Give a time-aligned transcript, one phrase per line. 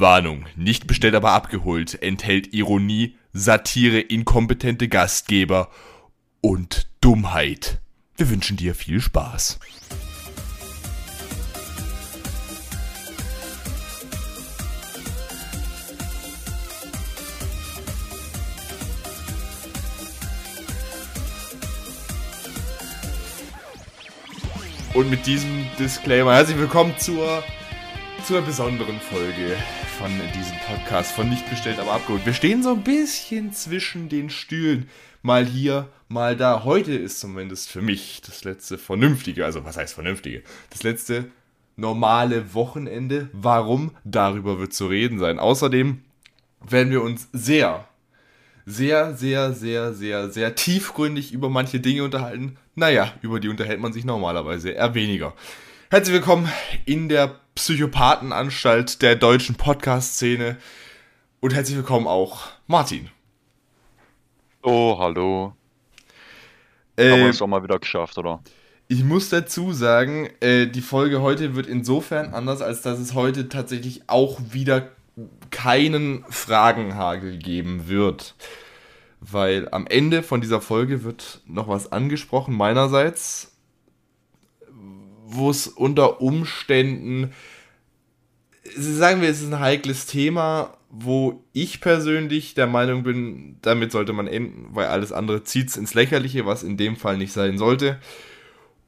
[0.00, 5.70] Warnung, nicht bestellt, aber abgeholt, enthält Ironie, Satire, inkompetente Gastgeber
[6.40, 7.80] und Dummheit.
[8.16, 9.58] Wir wünschen dir viel Spaß.
[24.94, 27.44] Und mit diesem Disclaimer herzlich willkommen zur,
[28.26, 29.56] zur besonderen Folge
[29.98, 32.24] von diesem Podcast von Nicht bestellt, aber abgeholt.
[32.24, 34.88] Wir stehen so ein bisschen zwischen den Stühlen.
[35.22, 36.62] Mal hier, mal da.
[36.62, 40.44] Heute ist zumindest für mich das letzte vernünftige, also was heißt vernünftige?
[40.70, 41.32] Das letzte
[41.74, 43.28] normale Wochenende.
[43.32, 43.90] Warum?
[44.04, 45.40] Darüber wird zu reden sein.
[45.40, 46.00] Außerdem
[46.64, 47.88] werden wir uns sehr,
[48.66, 52.56] sehr, sehr, sehr, sehr, sehr tiefgründig über manche Dinge unterhalten.
[52.76, 55.34] Naja, über die unterhält man sich normalerweise eher weniger.
[55.90, 56.48] Herzlich willkommen
[56.84, 60.58] in der Psychopathenanstalt der deutschen Podcast-Szene
[61.40, 63.10] und herzlich willkommen auch Martin.
[64.62, 65.56] Oh, hallo.
[66.94, 68.44] Äh, Haben wir es auch mal wieder geschafft, oder?
[68.86, 73.48] Ich muss dazu sagen, äh, die Folge heute wird insofern anders, als dass es heute
[73.48, 74.90] tatsächlich auch wieder
[75.50, 78.36] keinen Fragenhagel geben wird
[79.20, 83.57] weil am Ende von dieser Folge wird noch was angesprochen meinerseits,
[85.30, 87.32] wo es unter Umständen,
[88.76, 94.12] sagen wir, es ist ein heikles Thema, wo ich persönlich der Meinung bin, damit sollte
[94.12, 97.58] man enden, weil alles andere zieht es ins Lächerliche, was in dem Fall nicht sein
[97.58, 97.98] sollte.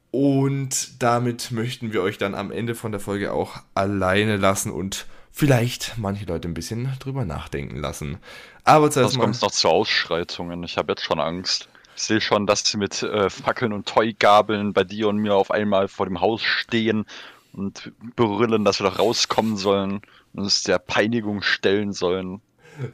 [0.09, 5.05] Und damit möchten wir euch dann am Ende von der Folge auch alleine lassen und
[5.31, 8.17] vielleicht manche Leute ein bisschen drüber nachdenken lassen.
[8.63, 9.23] Aber zuerst mal.
[9.23, 10.63] kommt es noch zu Ausschreitungen.
[10.63, 11.69] Ich habe jetzt schon Angst.
[12.01, 15.51] Ich sehe schon, dass sie mit äh, Fackeln und Toygabeln bei dir und mir auf
[15.51, 17.05] einmal vor dem Haus stehen
[17.53, 20.01] und brüllen, dass wir doch rauskommen sollen
[20.33, 22.41] und uns der Peinigung stellen sollen.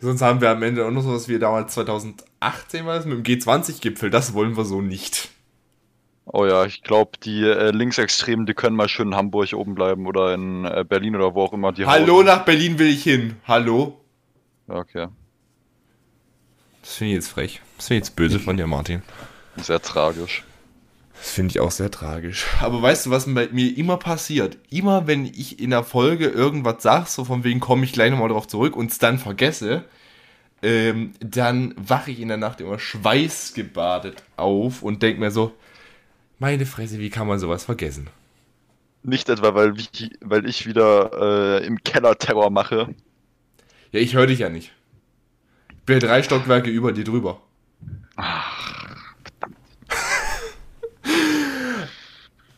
[0.02, 3.18] Sonst haben wir am Ende auch noch so was wie damals 2018 war es mit
[3.18, 4.10] dem G20-Gipfel.
[4.10, 5.30] Das wollen wir so nicht.
[6.26, 10.06] Oh ja, ich glaube, die äh, Linksextremen, die können mal schön in Hamburg oben bleiben
[10.06, 12.26] oder in äh, Berlin oder wo auch immer die Hallo, hausen.
[12.26, 13.38] nach Berlin will ich hin.
[13.48, 14.02] Hallo?
[14.68, 15.08] Okay.
[16.88, 17.62] Das finde ich jetzt frech.
[17.76, 19.02] Das finde ich jetzt böse von dir, Martin.
[19.58, 20.46] Sehr tragisch.
[21.20, 22.48] Das finde ich auch sehr tragisch.
[22.62, 24.58] Aber weißt du, was bei mir immer passiert?
[24.70, 28.30] Immer wenn ich in der Folge irgendwas sage, so von wegen komme ich gleich nochmal
[28.30, 29.84] drauf zurück und es dann vergesse,
[30.64, 35.54] ähm, dann wache ich in der Nacht immer schweißgebadet auf und denke mir so,
[36.40, 38.08] meine Fresse, wie kann man sowas vergessen?
[39.04, 39.74] Nicht etwa, weil,
[40.22, 42.96] weil ich wieder äh, im Keller Terror mache.
[43.92, 44.72] Ja, ich höre dich ja nicht
[45.88, 47.42] drei Stockwerke über dir drüber.
[48.18, 49.58] Ach, verdammt.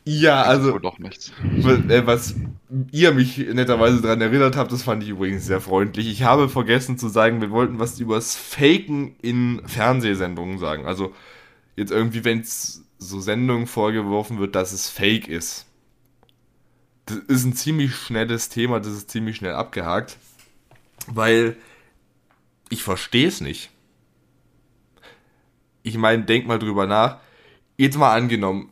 [0.05, 0.79] ja, also.
[0.79, 1.31] doch nichts.
[1.89, 2.35] Äh, was
[2.91, 6.09] ihr mich netterweise daran erinnert habt, das fand ich übrigens sehr freundlich.
[6.09, 10.85] Ich habe vergessen zu sagen, wir wollten was übers Faken in Fernsehsendungen sagen.
[10.85, 11.13] Also,
[11.75, 15.65] jetzt irgendwie, wenn es so Sendungen vorgeworfen wird, dass es fake ist.
[17.05, 20.17] Das ist ein ziemlich schnelles Thema, das ist ziemlich schnell abgehakt.
[21.07, 21.55] Weil
[22.69, 23.71] ich verstehe es nicht.
[25.83, 27.19] Ich meine, denk mal drüber nach.
[27.77, 28.71] Jetzt mal angenommen,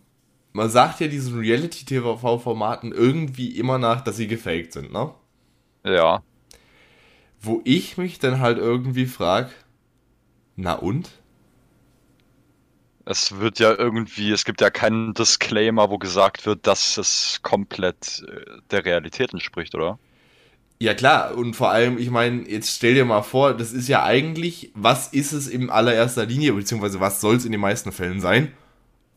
[0.53, 5.13] man sagt ja diesen Reality-TV-Formaten irgendwie immer nach, dass sie gefaked sind, ne?
[5.85, 6.23] Ja.
[7.39, 9.51] Wo ich mich dann halt irgendwie frage,
[10.55, 11.11] na und?
[13.05, 18.25] Es wird ja irgendwie, es gibt ja keinen Disclaimer, wo gesagt wird, dass es komplett
[18.27, 19.97] äh, der Realität entspricht, oder?
[20.79, 24.03] Ja klar, und vor allem, ich meine, jetzt stell dir mal vor, das ist ja
[24.03, 28.21] eigentlich, was ist es in allererster Linie, beziehungsweise was soll es in den meisten Fällen
[28.21, 28.51] sein?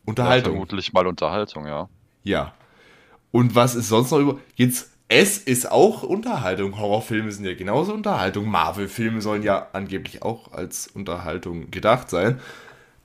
[0.03, 0.53] Unterhaltung.
[0.53, 1.87] Ja, vermutlich mal Unterhaltung, ja.
[2.23, 2.53] Ja.
[3.31, 4.39] Und was ist sonst noch über.
[4.55, 6.79] Jetzt, es ist auch Unterhaltung.
[6.79, 8.49] Horrorfilme sind ja genauso Unterhaltung.
[8.49, 12.39] Marvel-Filme sollen ja angeblich auch als Unterhaltung gedacht sein.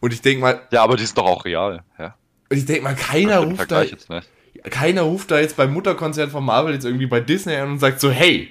[0.01, 0.63] Und ich denke mal.
[0.71, 2.15] Ja, aber die sind doch auch real, ja.
[2.49, 3.83] Und ich denke mal, keiner ruft da.
[3.83, 7.73] Jetzt nicht keiner ruft da jetzt beim Mutterkonzert von Marvel jetzt irgendwie bei Disney an
[7.73, 8.51] und sagt so, hey,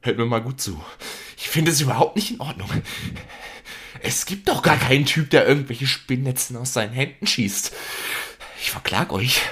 [0.00, 0.82] hört mir mal gut zu.
[1.36, 2.68] Ich finde es überhaupt nicht in Ordnung.
[4.02, 7.72] Es gibt doch gar keinen Typ, der irgendwelche Spinnnetzen aus seinen Händen schießt.
[8.60, 9.42] Ich verklag euch.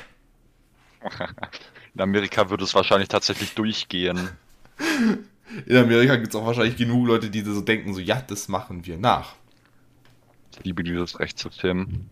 [1.94, 4.30] In Amerika würde es wahrscheinlich tatsächlich durchgehen.
[5.66, 8.86] In Amerika gibt es auch wahrscheinlich genug Leute, die so denken, so, ja, das machen
[8.86, 9.34] wir nach.
[10.52, 12.08] Ich liebe dieses Rechtssystem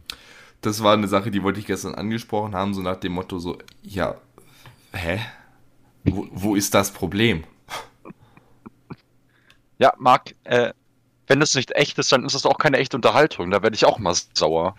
[0.61, 3.59] das war eine Sache, die wollte ich gestern angesprochen haben, so nach dem Motto so,
[3.83, 4.17] ja,
[4.93, 5.21] hä?
[6.05, 7.45] Wo, wo ist das Problem?
[9.79, 10.73] Ja, Marc, äh,
[11.29, 13.51] wenn das nicht echt ist, dann ist das auch keine echte Unterhaltung.
[13.51, 14.75] Da werde ich auch mal sauer.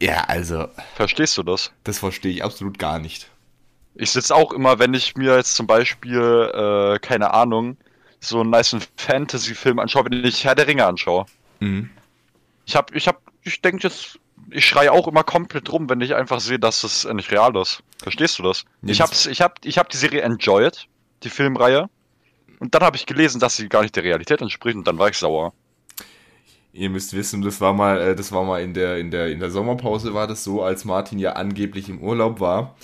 [0.00, 0.68] Ja, also.
[0.94, 1.72] Verstehst du das?
[1.84, 3.30] Das verstehe ich absolut gar nicht.
[3.96, 7.76] Ich sitze auch immer, wenn ich mir jetzt zum Beispiel, äh, keine Ahnung,
[8.20, 11.26] so einen nice Fantasy-Film anschaue, wenn ich Herr der Ringe anschaue.
[11.60, 11.90] Mhm.
[12.66, 14.18] Ich hab, ich hab, ich denke jetzt,
[14.50, 17.82] ich schreie auch immer komplett rum, wenn ich einfach sehe, dass es nicht real ist.
[18.02, 18.64] Verstehst du das?
[18.82, 20.88] Nee, ich hab's, ich hab, ich hab die Serie enjoyed,
[21.22, 21.88] die Filmreihe.
[22.58, 25.08] Und dann habe ich gelesen, dass sie gar nicht der Realität entspricht und dann war
[25.08, 25.52] ich sauer.
[26.72, 29.38] Ihr müsst wissen, das war mal, äh, das war mal in der, in der, in
[29.38, 32.74] der Sommerpause war das so, als Martin ja angeblich im Urlaub war.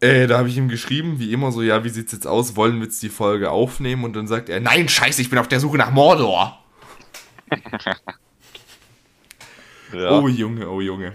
[0.00, 2.56] Äh, da habe ich ihm geschrieben, wie immer so, ja, wie sieht's jetzt aus?
[2.56, 4.04] Wollen wir jetzt die Folge aufnehmen?
[4.04, 6.58] Und dann sagt er, nein, scheiße, ich bin auf der Suche nach Mordor.
[9.96, 10.20] Ja.
[10.20, 11.14] Oh Junge, oh Junge.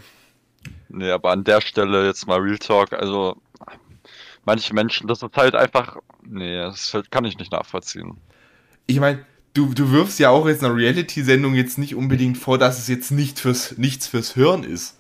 [0.89, 3.37] Nee, aber an der Stelle jetzt mal Real Talk, also
[4.45, 8.17] manche Menschen, das ist halt einfach, nee, das halt, kann ich nicht nachvollziehen.
[8.87, 9.23] Ich meine,
[9.53, 13.11] du, du wirfst ja auch jetzt einer Reality-Sendung jetzt nicht unbedingt vor, dass es jetzt
[13.11, 14.97] nicht fürs, nichts fürs Hören ist.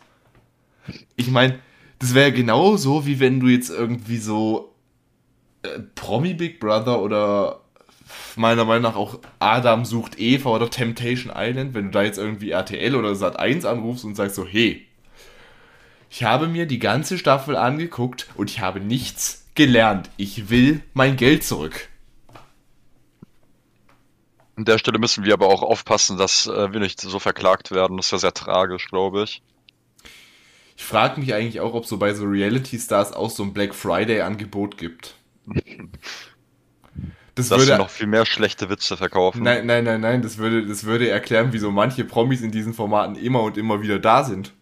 [1.15, 1.59] Ich meine,
[1.99, 4.75] das wäre ja genauso, wie wenn du jetzt irgendwie so
[5.63, 7.60] äh, Promi Big Brother oder
[8.35, 12.51] meiner Meinung nach auch Adam sucht Eva oder Temptation Island, wenn du da jetzt irgendwie
[12.51, 14.85] RTL oder Sat 1 anrufst und sagst so, hey,
[16.09, 20.09] ich habe mir die ganze Staffel angeguckt und ich habe nichts gelernt.
[20.17, 21.87] Ich will mein Geld zurück.
[24.57, 27.97] An der Stelle müssen wir aber auch aufpassen, dass äh, wir nicht so verklagt werden.
[27.97, 29.41] Das ist ja sehr tragisch, glaube ich.
[30.75, 33.73] Ich frage mich eigentlich auch, ob so bei so Reality Stars auch so ein Black
[33.73, 35.15] Friday Angebot gibt.
[37.41, 39.43] Das Dass würde sie noch viel mehr schlechte Witze verkaufen.
[39.43, 43.15] Nein, nein, nein, nein, das würde das würde erklären, wieso manche Promis in diesen Formaten
[43.15, 44.53] immer und immer wieder da sind.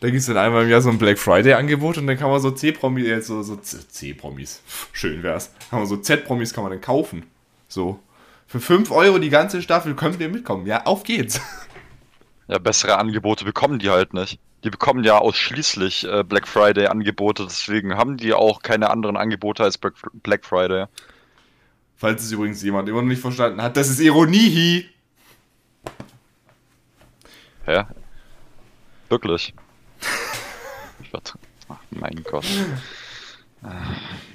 [0.00, 2.30] Da gibt es dann einmal im Jahr so ein Black Friday Angebot und dann kann
[2.30, 4.62] man so C-Promis, äh, so, so C-Promis,
[4.92, 7.24] schön wär's, kann man so Z-Promis kann man dann kaufen.
[7.68, 7.98] So.
[8.46, 10.66] Für 5 Euro die ganze Staffel könnt ihr mitkommen.
[10.66, 11.40] Ja, auf geht's.
[12.46, 14.38] Ja, bessere Angebote bekommen die halt nicht.
[14.64, 19.62] Die bekommen ja ausschließlich äh, Black Friday Angebote, deswegen haben die auch keine anderen Angebote
[19.62, 20.86] als Black Friday.
[21.96, 24.88] Falls es übrigens jemand immer noch nicht verstanden hat, das ist Ironie.
[27.66, 27.84] Hä?
[29.10, 29.54] Wirklich?
[31.68, 32.46] Ach, mein Gott.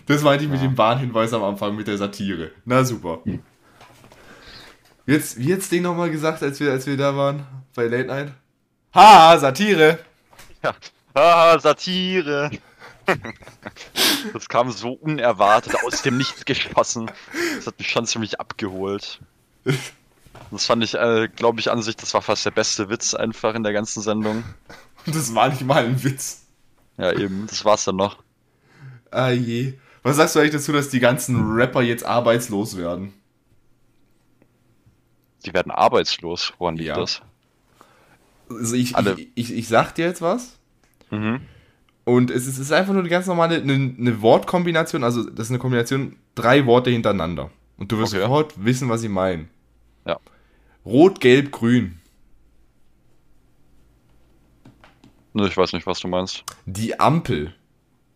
[0.06, 2.52] Das meinte ich mit dem Warnhinweis am Anfang mit der Satire.
[2.66, 3.20] Na super.
[5.06, 7.46] Jetzt, wie jetzt Ding nochmal gesagt, als wir, als wir da waren
[7.76, 8.32] bei Late Night?
[8.94, 10.00] Ha, Satire!
[10.64, 10.76] Ja.
[11.14, 12.52] Ah, Satire!
[14.34, 17.10] Das kam so unerwartet aus dem Nichts geschossen.
[17.56, 19.20] Das hat mich schon ziemlich abgeholt.
[20.52, 23.56] Das fand ich, äh, glaube ich, an sich, das war fast der beste Witz einfach
[23.56, 24.44] in der ganzen Sendung.
[25.06, 26.46] Und das war nicht mal ein Witz.
[26.98, 28.18] Ja, eben, das war's dann noch.
[29.12, 29.74] Ah je.
[30.04, 33.14] Was sagst du eigentlich dazu, dass die ganzen Rapper jetzt arbeitslos werden?
[35.46, 36.54] Die werden arbeitslos.
[36.58, 36.96] Woran liegt Ja.
[36.96, 37.22] das?
[38.50, 40.58] Also ich, Alle- ich, ich, ich sag dir jetzt was.
[41.12, 41.42] Mhm.
[42.06, 45.04] Und es ist, es ist einfach nur eine ganz normale eine, eine Wortkombination.
[45.04, 47.52] Also das ist eine Kombination, drei Worte hintereinander.
[47.78, 48.24] Und du wirst Okay.
[48.24, 49.48] sofort wissen, was ich meine.
[50.06, 50.18] Ja.
[50.86, 51.96] Rot, Gelb, Grün.
[55.36, 56.44] Ich weiß nicht, was du meinst.
[56.66, 57.54] Die Ampel.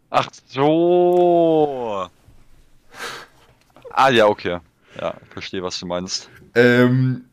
[0.09, 2.07] Ach so.
[3.91, 4.59] Ah, ja, okay.
[4.99, 6.29] Ja, ich verstehe, was du meinst.
[6.55, 7.25] Ähm,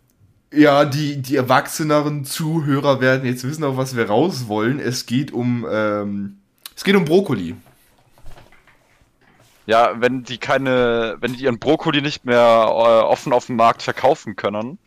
[0.52, 4.80] ja, die, die erwachseneren Zuhörer werden jetzt wissen, auf was wir raus wollen.
[4.80, 6.38] Es geht um, ähm,
[6.76, 7.54] es geht um Brokkoli.
[9.66, 13.82] Ja, wenn die keine, wenn die ihren Brokkoli nicht mehr äh, offen auf dem Markt
[13.82, 14.78] verkaufen können.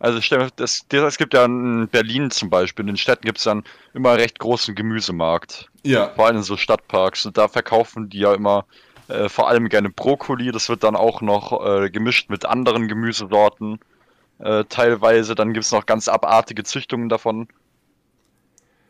[0.00, 3.24] Also stell dir- das, das, es gibt ja in Berlin zum Beispiel, in den Städten
[3.24, 3.62] gibt es dann
[3.94, 5.70] immer einen recht großen Gemüsemarkt.
[5.84, 6.08] Ja.
[6.16, 7.24] Vor allem in so Stadtparks.
[7.26, 8.64] Und da verkaufen die ja immer
[9.06, 10.50] äh, vor allem gerne Brokkoli.
[10.50, 13.78] Das wird dann auch noch äh, gemischt mit anderen Gemüsesorten.
[14.38, 15.34] Äh, teilweise.
[15.34, 17.48] Dann gibt es noch ganz abartige Züchtungen davon.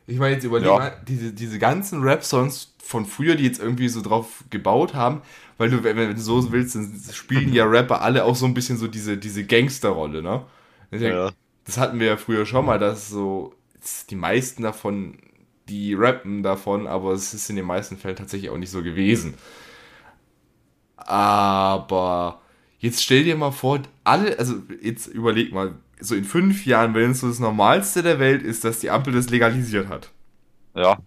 [0.07, 0.79] Ich meine, jetzt überleg Ja.
[0.79, 5.23] mal, diese, diese ganzen Rap-Songs von früher, die jetzt irgendwie so drauf gebaut haben,
[5.59, 8.55] weil du, wenn, wenn du so willst, dann spielen ja Rapper alle auch so ein
[8.55, 10.45] bisschen so diese, diese Gangsterrolle, ne?
[10.91, 11.33] Ja.
[11.65, 13.55] Das hatten wir ja früher schon mal, dass so
[14.11, 15.19] die meisten davon,
[15.69, 19.35] die rappen davon, aber es ist in den meisten Fällen tatsächlich auch nicht so gewesen.
[20.97, 22.41] Aber
[22.83, 27.13] jetzt stell dir mal vor, alle, also jetzt überleg mal, so in fünf Jahren, wenn
[27.13, 30.11] es so das Normalste der Welt ist, dass die Ampel das legalisiert hat,
[30.75, 30.99] Ja.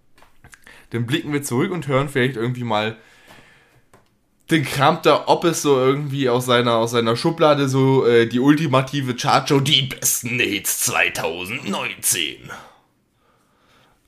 [0.90, 2.96] dann blicken wir zurück und hören vielleicht irgendwie mal
[4.50, 8.38] den Kram da, ob es so irgendwie aus seiner, aus seiner Schublade so äh, die
[8.40, 12.50] ultimative Chartshow, die besten Hits 2019.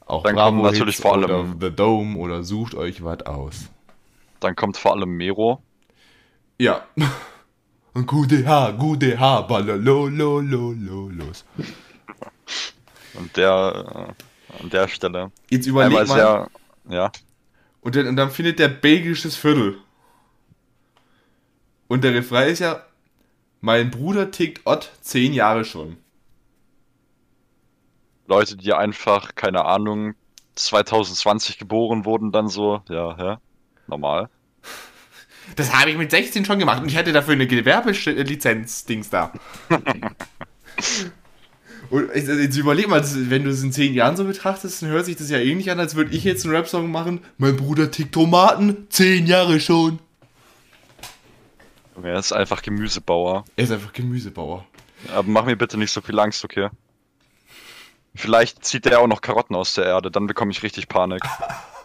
[0.07, 3.69] Auch Dann kommen Bravo natürlich Hits vor allem- The Dome oder sucht euch was aus.
[4.41, 5.63] Dann kommt vor allem Mero.
[6.59, 6.87] Ja.
[7.95, 11.45] Und gute Haar, gute Haar, ballalolo, los.
[13.15, 15.33] Und der, äh, an der Stelle.
[15.51, 16.51] Jetzt überleg mal, sehr,
[16.89, 17.13] ja.
[17.81, 19.79] Und dann, und dann findet der belgisches Viertel.
[21.89, 22.85] Und der Refrain ist ja,
[23.61, 25.97] mein Bruder tickt Ott zehn Jahre schon.
[28.27, 30.15] Leute, die einfach, keine Ahnung,
[30.55, 33.41] 2020 geboren wurden, dann so, ja, ja,
[33.87, 34.29] normal.
[35.57, 39.33] Das habe ich mit 16 schon gemacht und ich hatte dafür eine Gewerbelizenz-Dings da.
[41.91, 45.17] und jetzt überleg mal, wenn du es in 10 Jahren so betrachtest, dann hört sich
[45.17, 47.21] das ja ähnlich an, als würde ich jetzt einen Rap-Song machen.
[47.39, 49.99] Mein Bruder tickt Tomaten, 10 Jahre schon.
[52.03, 53.45] Er ist einfach Gemüsebauer.
[53.57, 54.65] Er ist einfach Gemüsebauer.
[55.13, 56.69] Aber mach mir bitte nicht so viel Angst, okay?
[58.15, 61.23] Vielleicht zieht er auch noch Karotten aus der Erde, dann bekomme ich richtig Panik.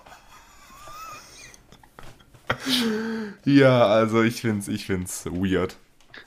[3.46, 5.76] ja, also ich find's, ich find's weird.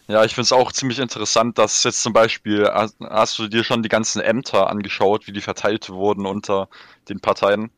[0.08, 3.88] Ja, ich find's auch ziemlich interessant, dass jetzt zum Beispiel, hast, du dir schon die
[3.88, 6.68] ganzen Ämter angeschaut, wie die verteilt wurden unter
[7.08, 7.70] den Parteien?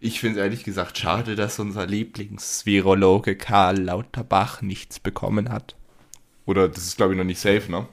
[0.00, 5.74] Ich finde ehrlich gesagt schade, dass unser Lieblingsvirologe Karl Lauterbach nichts bekommen hat.
[6.46, 7.88] Oder das ist, glaube ich, noch nicht safe, ne?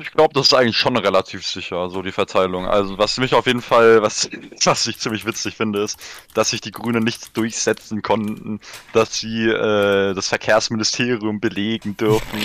[0.00, 2.66] Ich glaube, das ist eigentlich schon relativ sicher, so die Verteilung.
[2.66, 4.30] Also was mich auf jeden Fall, was,
[4.64, 5.98] was ich ziemlich witzig finde, ist,
[6.32, 8.60] dass sich die Grünen nicht durchsetzen konnten,
[8.94, 12.40] dass sie äh, das Verkehrsministerium belegen dürfen.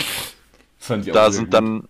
[1.13, 1.53] da sind gut.
[1.53, 1.87] dann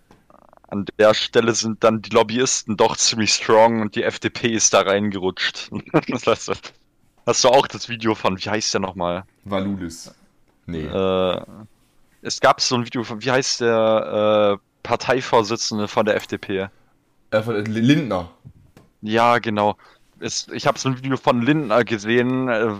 [0.68, 4.82] an der Stelle sind dann die Lobbyisten doch ziemlich strong und die FDP ist da
[4.82, 5.68] reingerutscht.
[6.26, 6.52] hast, du,
[7.26, 9.24] hast du auch das Video von, wie heißt der nochmal?
[9.44, 10.14] Valulis.
[10.66, 10.84] Nee.
[10.84, 11.40] Äh,
[12.22, 16.68] es gab so ein Video von, wie heißt der äh, Parteivorsitzende von der FDP?
[17.30, 18.30] Äh, von Lindner.
[19.02, 19.76] Ja, genau.
[20.18, 22.74] Es, ich habe so ein Video von Lindner gesehen, äh,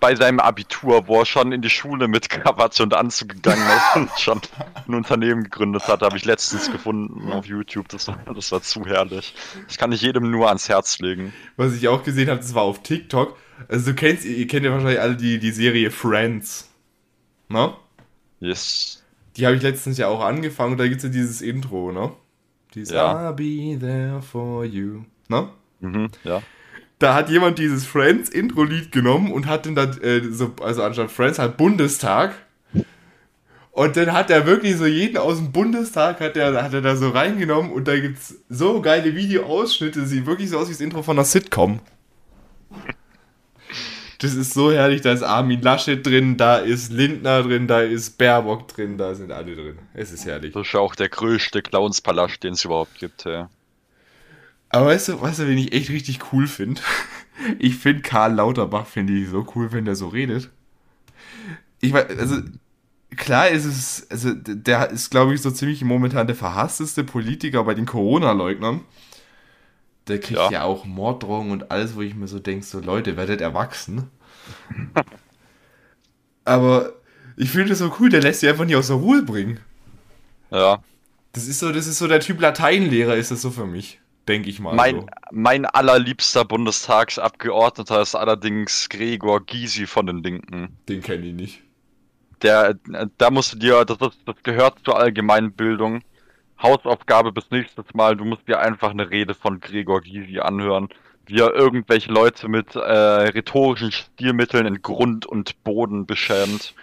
[0.00, 3.96] bei seinem Abitur, wo er schon in die Schule mit Krawatte und Anzug gegangen ist
[3.96, 4.40] und schon
[4.86, 7.88] ein Unternehmen gegründet hat, habe ich letztens gefunden auf YouTube.
[7.88, 9.34] Das war, das war zu herrlich.
[9.66, 11.32] Das kann ich jedem nur ans Herz legen.
[11.56, 13.36] Was ich auch gesehen habe, das war auf TikTok.
[13.68, 16.68] Also du kennst, ihr kennt ja wahrscheinlich alle die, die Serie Friends.
[17.48, 17.74] Ne?
[18.40, 18.95] Yes.
[19.36, 22.12] Die habe ich letztens ja auch angefangen und da gibt es ja dieses Intro, ne?
[22.74, 23.30] Dieses ja.
[23.30, 25.02] I'll be there for you.
[25.28, 25.48] Ne?
[25.80, 26.42] Mhm, ja
[26.98, 31.38] da hat jemand dieses Friends-Intro-Lied genommen und hat dann, da, äh, so, also anstatt Friends
[31.38, 32.34] halt Bundestag.
[33.72, 36.96] Und dann hat er wirklich so jeden aus dem Bundestag hat er, hat er da
[36.96, 40.80] so reingenommen und da gibt es so geile Videoausschnitte, sieht wirklich so aus wie das
[40.80, 41.80] Intro von einer Sitcom.
[44.18, 48.16] Das ist so herrlich, da ist Armin Laschet drin, da ist Lindner drin, da ist
[48.16, 49.78] Baerbock drin, da sind alle drin.
[49.92, 50.54] Es ist herrlich.
[50.54, 53.50] Das ist ja auch der größte Clownspalast, den es überhaupt gibt, ja.
[54.70, 56.80] Aber weißt du, weißt du, wen ich echt richtig cool finde?
[57.58, 60.48] Ich finde Karl Lauterbach, finde ich so cool, wenn der so redet.
[61.82, 62.36] Ich weiß, also,
[63.14, 67.74] klar ist es, also, der ist, glaube ich, so ziemlich momentan der verhassteste Politiker bei
[67.74, 68.80] den Corona-Leugnern.
[70.08, 70.50] Der kriegt ja.
[70.50, 74.10] ja auch Morddrohungen und alles, wo ich mir so denke, so Leute, werdet erwachsen.
[76.44, 76.92] Aber
[77.36, 79.58] ich finde das so cool, der lässt sich einfach nicht aus der Ruhe bringen.
[80.50, 80.82] Ja.
[81.32, 84.50] Das ist so, das ist so der Typ Lateinlehrer, ist das so für mich denke
[84.50, 84.74] ich mal.
[84.74, 85.06] Mein, so.
[85.30, 90.76] mein allerliebster Bundestagsabgeordneter ist allerdings Gregor Gysi von den Linken.
[90.88, 91.62] Den kenne ich nicht.
[92.42, 92.76] Der,
[93.18, 96.02] da musst du dir, das, das gehört zur Allgemeinbildung.
[96.62, 100.88] Hausaufgabe bis nächstes Mal, du musst dir einfach eine Rede von Gregor Gysi anhören,
[101.26, 106.74] wie er irgendwelche Leute mit äh, rhetorischen Stilmitteln in Grund und Boden beschämt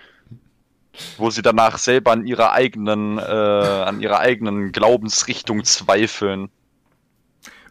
[1.17, 6.49] wo sie danach selber an ihrer eigenen, äh, an ihrer eigenen Glaubensrichtung zweifeln.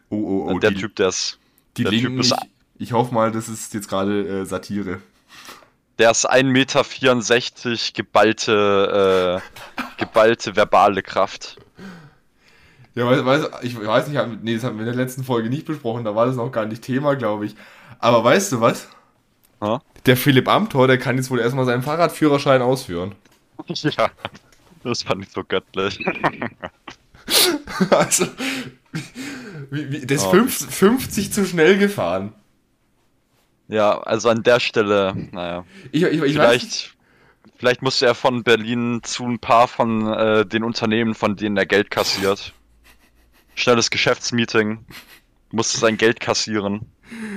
[0.09, 0.59] Oh, oh, oh.
[0.59, 1.39] Der die, Typ, der ist.
[1.77, 2.33] Die der Linken, typ ist,
[2.75, 5.01] ich, ich hoffe mal, das ist jetzt gerade äh, Satire.
[5.99, 11.57] Der ist 1,64 Meter geballte, äh, geballte verbale Kraft.
[12.95, 15.65] Ja, weiß, weiß, ich weiß nicht, nee, das haben wir in der letzten Folge nicht
[15.65, 17.55] besprochen, da war das noch gar nicht Thema, glaube ich.
[17.99, 18.87] Aber weißt du was?
[19.61, 19.81] Ha?
[20.05, 23.15] Der Philipp Amthor, der kann jetzt wohl erstmal seinen Fahrradführerschein ausführen.
[23.83, 24.09] Ja,
[24.83, 26.03] das fand ich so göttlich.
[27.91, 28.25] also,
[29.71, 30.31] wie, wie, der ist oh.
[30.31, 32.33] 50 zu schnell gefahren.
[33.69, 35.65] Ja, also an der Stelle, naja.
[35.91, 36.95] Ich, ich, ich vielleicht,
[37.55, 41.65] vielleicht musste er von Berlin zu ein paar von äh, den Unternehmen, von denen er
[41.65, 42.53] Geld kassiert.
[43.55, 44.85] Schnelles Geschäftsmeeting,
[45.51, 46.81] musste sein Geld kassieren.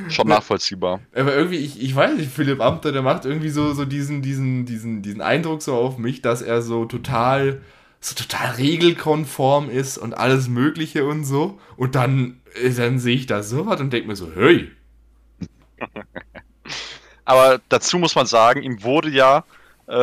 [0.08, 1.00] Schon nachvollziehbar.
[1.14, 4.64] Aber irgendwie, ich, ich weiß nicht, Philipp Amter, der macht irgendwie so, so diesen, diesen,
[4.64, 7.60] diesen, diesen Eindruck so auf mich, dass er so total
[8.00, 11.58] so total regelkonform ist und alles Mögliche und so.
[11.76, 14.70] Und dann, äh, dann sehe ich da sowas und denke mir so, hey.
[17.24, 19.44] Aber dazu muss man sagen, ihm wurde ja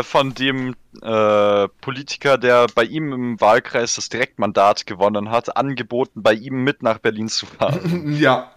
[0.03, 6.33] von dem äh, Politiker, der bei ihm im Wahlkreis das Direktmandat gewonnen hat, angeboten, bei
[6.33, 8.13] ihm mit nach Berlin zu fahren.
[8.19, 8.51] ja.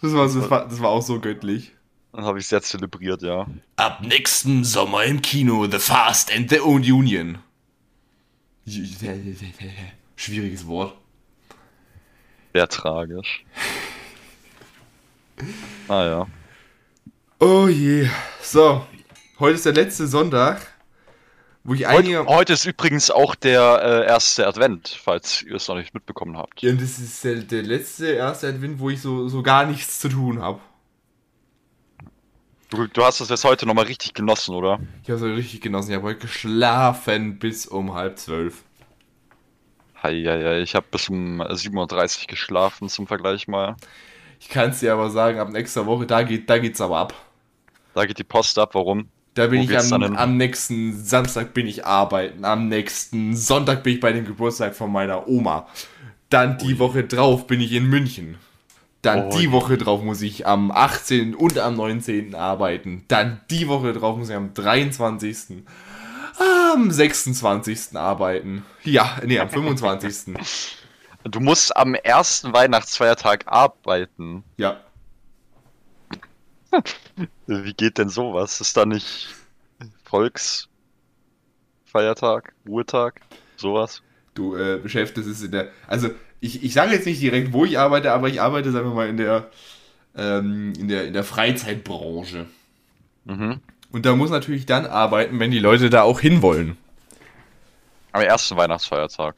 [0.00, 1.72] Das war, das war, das war auch so göttlich.
[2.12, 3.46] Dann habe ich sehr zelebriert, ja.
[3.76, 7.38] Ab nächsten Sommer im Kino The Fast and the Old Union.
[10.16, 10.96] Schwieriges Wort.
[12.52, 13.44] Sehr tragisch.
[15.88, 16.26] Ah ja.
[17.38, 18.08] Oh je.
[18.42, 18.84] So,
[19.40, 20.66] heute ist der letzte Sonntag,
[21.64, 22.20] wo ich einige.
[22.20, 26.36] Heute, heute ist übrigens auch der äh, erste Advent, falls ihr es noch nicht mitbekommen
[26.36, 26.62] habt.
[26.62, 29.98] Ja, und das ist der, der letzte erste Advent, wo ich so, so gar nichts
[30.00, 30.60] zu tun habe.
[32.68, 34.78] Du, du hast das jetzt heute nochmal richtig genossen, oder?
[35.02, 35.90] Ich habe es richtig genossen.
[35.90, 38.62] Ich habe heute geschlafen bis um halb zwölf.
[40.02, 43.76] Heieiei, ich habe bis um 7.30 Uhr geschlafen zum Vergleich mal.
[44.38, 47.14] Ich kann es dir aber sagen, ab nächster Woche, da geht da geht's aber ab.
[47.92, 49.08] Da geht die Post ab, warum?
[49.34, 53.94] Da bin Wo ich am, am nächsten Samstag bin ich arbeiten, am nächsten Sonntag bin
[53.94, 55.68] ich bei dem Geburtstag von meiner Oma.
[56.30, 58.38] Dann die Woche drauf bin ich in München.
[59.02, 59.50] Dann Oh die.
[59.50, 61.34] Woche drauf muss ich am 18.
[61.34, 62.34] und am 19.
[62.34, 63.04] arbeiten.
[63.08, 65.64] Dann die Woche drauf muss ich am 23.
[66.74, 67.96] Am 26.
[67.96, 68.64] arbeiten.
[68.84, 70.34] Ja, nee, am 25.
[71.24, 74.42] Du musst am ersten Weihnachtsfeiertag arbeiten.
[74.56, 74.80] ja.
[77.46, 78.60] Wie geht denn sowas?
[78.60, 79.28] Ist da nicht
[80.04, 83.20] Volksfeiertag, Ruhetag,
[83.56, 84.02] sowas?
[84.34, 85.70] Du äh, beschäftigst es in der.
[85.86, 86.10] Also,
[86.40, 89.08] ich, ich sage jetzt nicht direkt, wo ich arbeite, aber ich arbeite, sagen wir mal,
[89.08, 89.50] in der,
[90.16, 92.46] ähm, in der, in der Freizeitbranche.
[93.24, 93.60] Mhm.
[93.92, 96.76] Und da muss natürlich dann arbeiten, wenn die Leute da auch hinwollen.
[98.12, 99.36] Am ersten Weihnachtsfeiertag.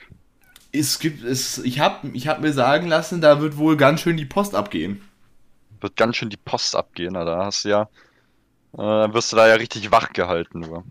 [0.71, 4.17] Es gibt es, ich habe ich hab mir sagen lassen, da wird wohl ganz schön
[4.17, 5.03] die Post abgehen.
[5.83, 7.83] Wird ganz schön die Post abgehen, na, da hast du ja.
[8.75, 10.85] Äh, dann wirst du da ja richtig wach gehalten, nur.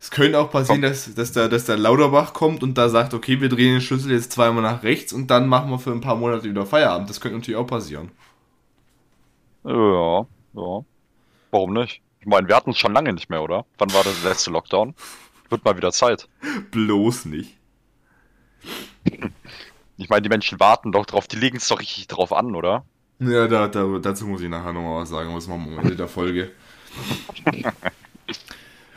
[0.00, 0.90] Es könnte auch passieren, Komm.
[0.90, 4.12] dass, dass, der, dass der Lauterbach kommt und da sagt, okay, wir drehen den Schlüssel
[4.12, 7.08] jetzt zweimal nach rechts und dann machen wir für ein paar Monate wieder Feierabend.
[7.10, 8.10] Das könnte natürlich auch passieren.
[9.62, 10.84] Ja, ja.
[11.50, 12.02] Warum nicht?
[12.20, 13.66] Ich meine, wir hatten es schon lange nicht mehr, oder?
[13.78, 14.94] Wann war der letzte Lockdown?
[15.50, 16.28] Wird mal wieder Zeit.
[16.70, 17.58] Bloß nicht.
[19.96, 22.84] Ich meine, die Menschen warten doch drauf, die legen es doch richtig drauf an, oder?
[23.20, 25.96] Ja, da, da, dazu muss ich nachher nochmal was sagen, was machen wir am Ende
[25.96, 26.50] der Folge.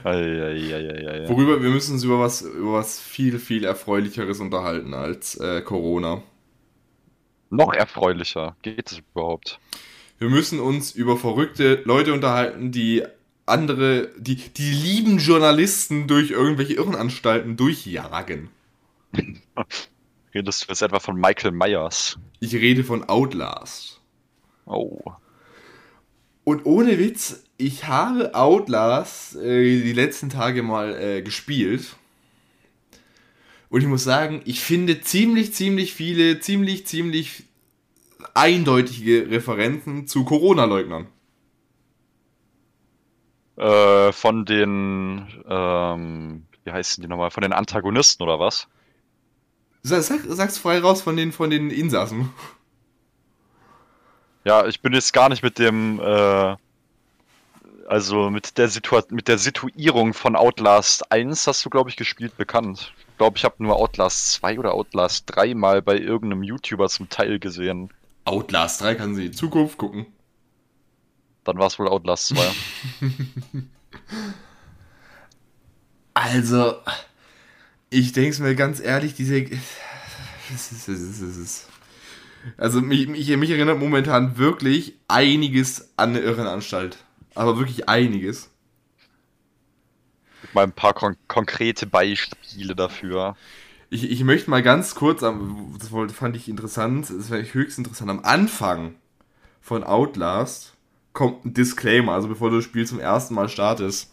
[0.04, 6.24] Worüber wir müssen uns über was, über was viel, viel Erfreulicheres unterhalten als äh, Corona.
[7.50, 8.56] Noch erfreulicher.
[8.62, 9.60] Geht es überhaupt?
[10.20, 13.04] Wir müssen uns über verrückte Leute unterhalten, die
[13.46, 18.50] andere, die, die lieben Journalisten durch irgendwelche Irrenanstalten durchjagen.
[20.34, 22.18] Redest du jetzt etwa von Michael Myers?
[22.40, 23.93] Ich rede von Outlast.
[24.66, 25.00] Oh.
[26.44, 31.96] Und ohne Witz, ich habe Outlast äh, die letzten Tage mal äh, gespielt.
[33.70, 37.44] Und ich muss sagen, ich finde ziemlich, ziemlich viele, ziemlich, ziemlich
[38.34, 41.08] eindeutige Referenzen zu Corona-Leugnern.
[43.56, 47.32] Äh, von den, ähm, wie heißen die nochmal?
[47.32, 48.68] Von den Antagonisten oder was?
[49.84, 52.30] Sag, sag, sag's frei raus von den, von den Insassen.
[54.46, 56.56] Ja, ich bin jetzt gar nicht mit dem, äh,
[57.88, 62.36] also mit der Situa mit der Situierung von Outlast 1 hast du, glaube ich, gespielt
[62.38, 62.94] bekannt.
[63.12, 67.10] Ich glaube, ich habe nur Outlast 2 oder Outlast 3 mal bei irgendeinem YouTuber zum
[67.10, 67.90] Teil gesehen.
[68.26, 70.08] Outlast 3 kann sie in Zukunft gucken.
[71.44, 72.52] Dann war es wohl Outlast 2.
[76.16, 76.76] Also,
[77.90, 79.44] ich denke mir ganz ehrlich, diese.
[80.54, 81.68] Es ist, es ist, es ist.
[82.58, 86.98] Also, mich, mich, mich erinnert momentan wirklich einiges an eine Irrenanstalt.
[87.36, 88.50] Aber wirklich einiges.
[90.54, 93.36] mal ein paar kon konkrete Beispiele dafür.
[93.90, 98.10] Ich, ich möchte mal ganz kurz, das fand ich interessant, das fand ich höchst interessant.
[98.10, 98.96] Am Anfang
[99.62, 100.74] von Outlast
[101.14, 104.12] kommt ein Disclaimer, also bevor du das Spiel zum ersten Mal startest.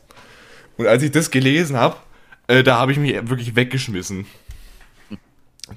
[0.77, 1.97] Und als ich das gelesen habe,
[2.47, 4.27] äh, da habe ich mich wirklich weggeschmissen.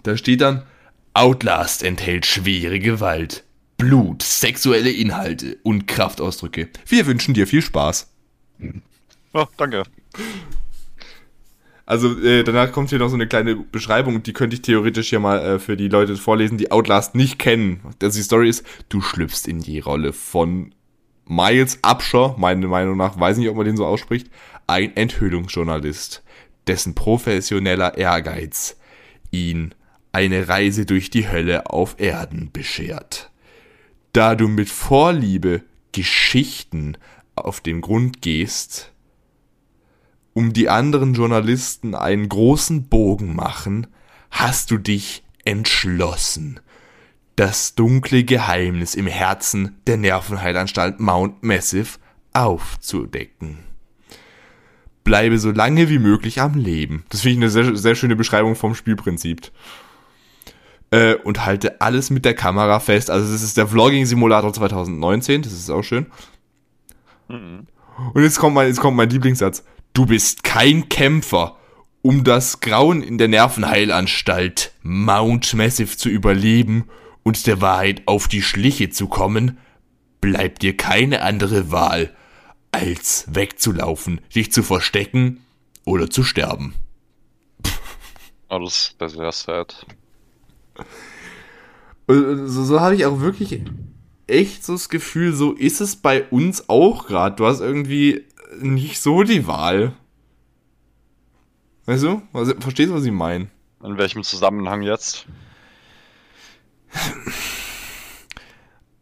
[0.03, 0.63] Da steht dann,
[1.15, 3.43] Outlast enthält schwere Gewalt,
[3.77, 6.69] Blut, sexuelle Inhalte und Kraftausdrücke.
[6.87, 8.11] Wir wünschen dir viel Spaß.
[9.33, 9.83] Ja, danke.
[11.85, 15.19] Also äh, danach kommt hier noch so eine kleine Beschreibung, die könnte ich theoretisch hier
[15.19, 17.81] mal äh, für die Leute vorlesen, die Outlast nicht kennen.
[18.01, 20.73] Also die Story ist, du schlüpfst in die Rolle von
[21.25, 24.29] Miles Upshaw, meiner Meinung nach, weiß nicht, ob man den so ausspricht,
[24.65, 26.23] ein Enthüllungsjournalist,
[26.65, 28.77] dessen professioneller Ehrgeiz
[29.31, 29.75] ihn
[30.13, 33.31] eine Reise durch die Hölle auf Erden beschert.
[34.13, 36.97] Da du mit Vorliebe Geschichten
[37.35, 38.91] auf den Grund gehst,
[40.33, 43.87] um die anderen Journalisten einen großen Bogen machen,
[44.31, 46.59] hast du dich entschlossen,
[47.35, 51.97] das dunkle Geheimnis im Herzen der Nervenheilanstalt Mount Massive
[52.33, 53.59] aufzudecken.
[55.03, 57.03] Bleibe so lange wie möglich am Leben.
[57.09, 59.51] Das finde ich eine sehr, sehr schöne Beschreibung vom Spielprinzip.
[60.93, 63.09] Äh, und halte alles mit der Kamera fest.
[63.09, 66.05] Also das ist der Vlogging-Simulator 2019, das ist auch schön.
[67.27, 67.65] Mhm.
[68.13, 69.63] Und jetzt kommt, mein, jetzt kommt mein Lieblingssatz.
[69.93, 71.57] Du bist kein Kämpfer.
[72.03, 76.87] Um das Grauen in der Nervenheilanstalt Mount Massive zu überleben
[77.23, 79.57] und der Wahrheit auf die Schliche zu kommen,
[80.21, 82.13] bleibt dir keine andere Wahl,
[82.71, 85.43] als wegzulaufen, dich zu verstecken
[85.85, 86.75] oder zu sterben.
[88.47, 89.87] Alles oh, sehr sad.
[92.07, 93.61] So, so habe ich auch wirklich
[94.27, 97.35] echt so das Gefühl, so ist es bei uns auch gerade.
[97.35, 98.25] Du hast irgendwie
[98.59, 99.93] nicht so die Wahl.
[101.85, 102.21] Weißt du?
[102.31, 103.47] Was, verstehst du, was ich meine?
[103.83, 105.25] In welchem Zusammenhang jetzt?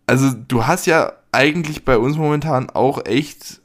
[0.07, 3.62] Also, du hast ja eigentlich bei uns momentan auch echt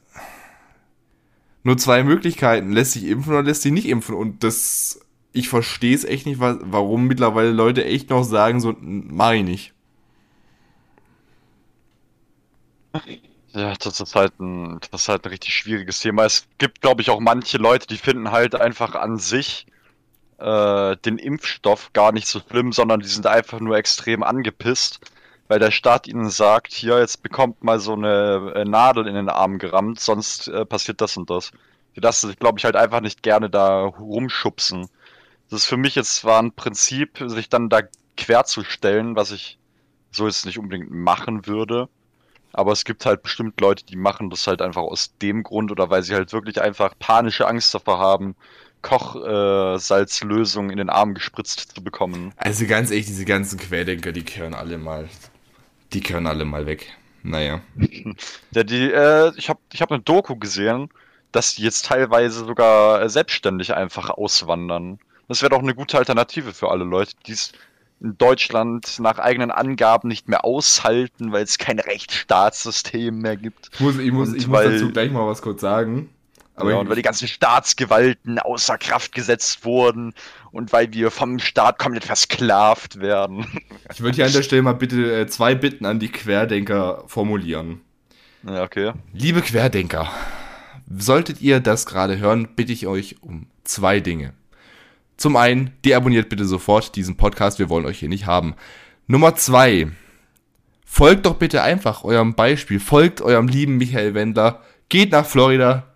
[1.63, 2.71] nur zwei Möglichkeiten.
[2.71, 4.15] Lässt sich impfen oder lässt sich nicht impfen.
[4.15, 5.01] Und das,
[5.37, 9.73] ich verstehe es echt nicht, warum mittlerweile Leute echt noch sagen, so, mach ich nicht.
[13.53, 16.25] Ja, das ist halt ein, das ist halt ein richtig schwieriges Thema.
[16.25, 19.67] Es gibt, glaube ich, auch manche Leute, die finden halt einfach an sich
[20.39, 24.99] äh, den Impfstoff gar nicht so schlimm, sondern die sind einfach nur extrem angepisst,
[25.47, 29.29] weil der Staat ihnen sagt, hier, jetzt bekommt mal so eine äh, Nadel in den
[29.29, 31.51] Arm gerammt, sonst äh, passiert das und das.
[31.95, 34.87] Die lassen sich, glaube ich, halt einfach nicht gerne da rumschubsen.
[35.49, 37.81] Das ist für mich jetzt zwar ein Prinzip, sich dann da
[38.17, 39.57] querzustellen, was ich
[40.11, 41.87] so jetzt nicht unbedingt machen würde.
[42.53, 45.89] Aber es gibt halt bestimmt Leute, die machen das halt einfach aus dem Grund oder
[45.89, 48.35] weil sie halt wirklich einfach panische Angst davor haben,
[48.81, 52.33] Kochsalzlösung äh, in den Arm gespritzt zu bekommen.
[52.37, 55.07] Also ganz ehrlich, diese ganzen Querdenker, die können alle mal,
[55.93, 56.93] die können alle mal weg.
[57.23, 57.61] Naja.
[58.51, 60.89] ja, die, äh, ich habe ich hab eine Doku gesehen,
[61.31, 64.99] dass die jetzt teilweise sogar selbstständig einfach auswandern.
[65.27, 67.51] Das wäre doch eine gute Alternative für alle Leute, die es
[67.99, 73.69] in Deutschland nach eigenen Angaben nicht mehr aushalten, weil es kein Rechtsstaatssystem mehr gibt.
[73.73, 76.09] Ich muss, ich muss, ich muss dazu gleich mal was kurz sagen.
[76.55, 80.13] Aber ja, und weil die ganzen Staatsgewalten außer Kraft gesetzt wurden
[80.51, 83.45] und weil wir vom Staat komplett versklavt werden.
[83.93, 87.81] Ich würde hier an der Stelle mal bitte äh, zwei Bitten an die Querdenker formulieren.
[88.43, 88.91] Ja, okay.
[89.13, 90.11] Liebe Querdenker,
[90.89, 94.33] solltet ihr das gerade hören, bitte ich euch um zwei Dinge.
[95.17, 98.55] Zum einen, deabonniert bitte sofort diesen Podcast, wir wollen euch hier nicht haben.
[99.07, 99.87] Nummer zwei,
[100.85, 105.87] folgt doch bitte einfach eurem Beispiel, folgt eurem lieben Michael Wendler, geht nach Florida.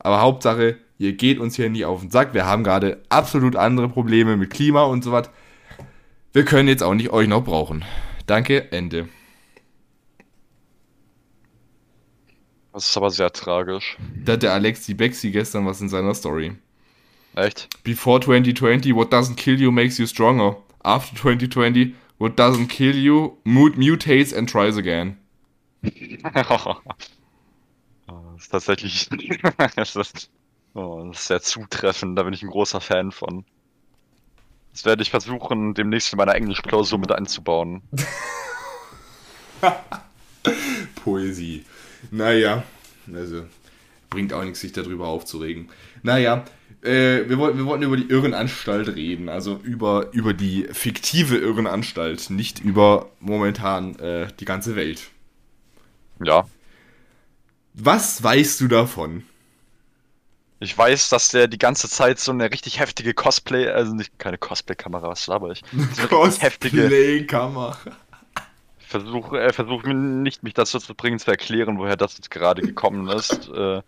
[0.00, 2.34] Aber Hauptsache, ihr geht uns hier nicht auf den Sack.
[2.34, 5.30] Wir haben gerade absolut andere Probleme mit Klima und so was.
[6.32, 7.84] Wir können jetzt auch nicht euch noch brauchen.
[8.26, 9.08] Danke, Ende.
[12.72, 13.98] Das ist aber sehr tragisch.
[14.24, 16.56] Da hat der Alexi Bexi gestern was in seiner Story.
[17.34, 17.68] Echt?
[17.82, 20.56] Before 2020, what doesn't kill you makes you stronger.
[20.84, 25.16] After 2020, what doesn't kill you mut mutates and tries again.
[25.82, 25.96] das
[28.38, 29.08] ist tatsächlich
[29.76, 30.30] das ist,
[30.74, 33.44] oh, das ist sehr zutreffend, da bin ich ein großer Fan von.
[34.72, 37.82] Das werde ich versuchen, demnächst in meiner Englischklausur mit einzubauen.
[41.04, 41.64] Poesie.
[42.10, 42.62] Naja,
[43.12, 43.44] also
[44.08, 45.68] bringt auch nichts, sich darüber aufzuregen.
[46.02, 46.44] Naja,
[46.82, 52.30] äh, wir, wollten, wir wollten über die Irrenanstalt reden, also über, über die fiktive Irrenanstalt,
[52.30, 55.10] nicht über momentan äh, die ganze Welt.
[56.24, 56.46] Ja.
[57.74, 59.24] Was weißt du davon?
[60.60, 64.38] Ich weiß, dass der die ganze Zeit so eine richtig heftige Cosplay, also nicht keine
[64.38, 65.62] Cosplay-Kamera, was laber ich?
[65.96, 67.76] So Cosplay-Kamera
[68.92, 73.08] versuche äh, versuch nicht, mich dazu zu bringen, zu erklären, woher das jetzt gerade gekommen
[73.08, 73.50] ist.
[73.62, 73.82] Äh,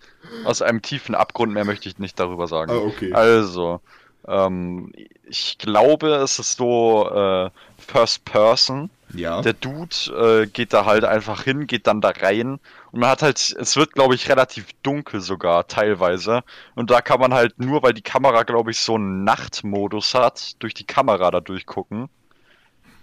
[0.44, 2.70] aus einem tiefen Abgrund mehr möchte ich nicht darüber sagen.
[2.70, 3.12] Ah, okay.
[3.12, 3.80] Also,
[4.26, 4.92] ähm,
[5.24, 8.90] ich glaube, es ist so äh, First Person.
[9.14, 9.40] Ja.
[9.42, 12.58] Der Dude äh, geht da halt einfach hin, geht dann da rein
[12.90, 16.42] und man hat halt, es wird glaube ich relativ dunkel sogar teilweise
[16.74, 20.60] und da kann man halt nur, weil die Kamera glaube ich so einen Nachtmodus hat,
[20.62, 22.08] durch die Kamera da durchgucken.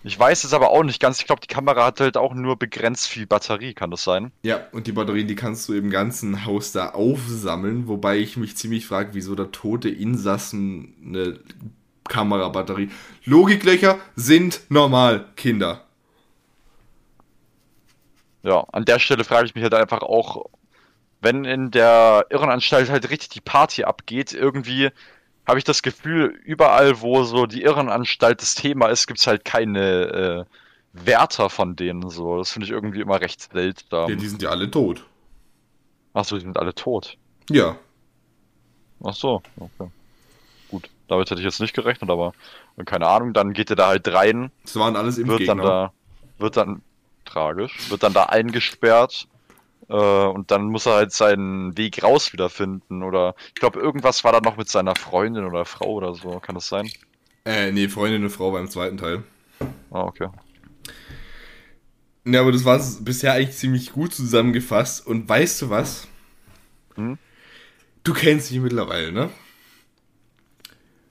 [0.03, 1.19] Ich weiß es aber auch nicht ganz.
[1.19, 4.31] Ich glaube, die Kamera hat halt auch nur begrenzt viel Batterie, kann das sein?
[4.41, 8.57] Ja, und die Batterien, die kannst du im ganzen Haus da aufsammeln, wobei ich mich
[8.57, 11.39] ziemlich frage, wieso da tote Insassen eine
[12.05, 12.89] Kamerabatterie.
[13.25, 15.85] Logiklöcher sind normal, Kinder.
[18.43, 20.49] Ja, an der Stelle frage ich mich halt einfach auch,
[21.21, 24.89] wenn in der Irrenanstalt halt richtig die Party abgeht, irgendwie
[25.51, 29.43] habe ich das Gefühl, überall, wo so die Irrenanstalt das Thema ist, gibt es halt
[29.43, 30.45] keine äh,
[30.93, 32.37] Wärter von denen so.
[32.37, 34.09] Das finde ich irgendwie immer recht seltsam.
[34.09, 35.05] Ja, die sind ja alle tot.
[36.13, 37.17] Achso, die sind alle tot.
[37.49, 37.75] Ja.
[39.03, 39.91] Ach so, okay.
[40.69, 42.31] Gut, damit hätte ich jetzt nicht gerechnet, aber
[42.85, 44.51] keine Ahnung, dann geht er da halt rein.
[44.63, 45.55] Das waren alles wird Impfgegner.
[45.55, 45.93] dann da,
[46.37, 46.81] wird dann
[47.25, 49.27] tragisch, wird dann da eingesperrt
[49.95, 54.39] und dann muss er halt seinen Weg raus wiederfinden oder ich glaube irgendwas war da
[54.39, 56.89] noch mit seiner Freundin oder Frau oder so, kann das sein?
[57.45, 59.23] Äh, nee, Freundin und Frau beim zweiten Teil.
[59.89, 60.27] Ah, okay.
[62.25, 65.05] Ja, aber das war bisher eigentlich ziemlich gut zusammengefasst.
[65.05, 66.07] Und weißt du was?
[66.95, 67.17] Hm?
[68.03, 69.29] Du kennst mich mittlerweile, ne?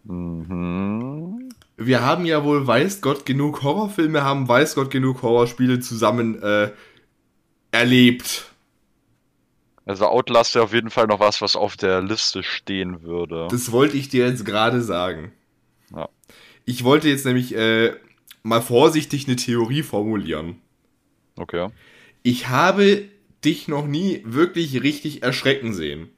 [0.04, 1.50] Mhm.
[1.76, 6.70] Wir haben ja wohl weiß Gott genug Horrorfilme, haben weiß Gott genug Horrorspiele zusammen äh,
[7.72, 8.49] erlebt.
[9.90, 13.48] Also Outlast wäre auf jeden Fall noch was, was auf der Liste stehen würde.
[13.50, 15.32] Das wollte ich dir jetzt gerade sagen.
[15.92, 16.08] Ja.
[16.64, 17.96] Ich wollte jetzt nämlich äh,
[18.44, 20.60] mal vorsichtig eine Theorie formulieren.
[21.34, 21.70] Okay.
[22.22, 23.08] Ich habe
[23.44, 26.08] dich noch nie wirklich richtig erschrecken sehen.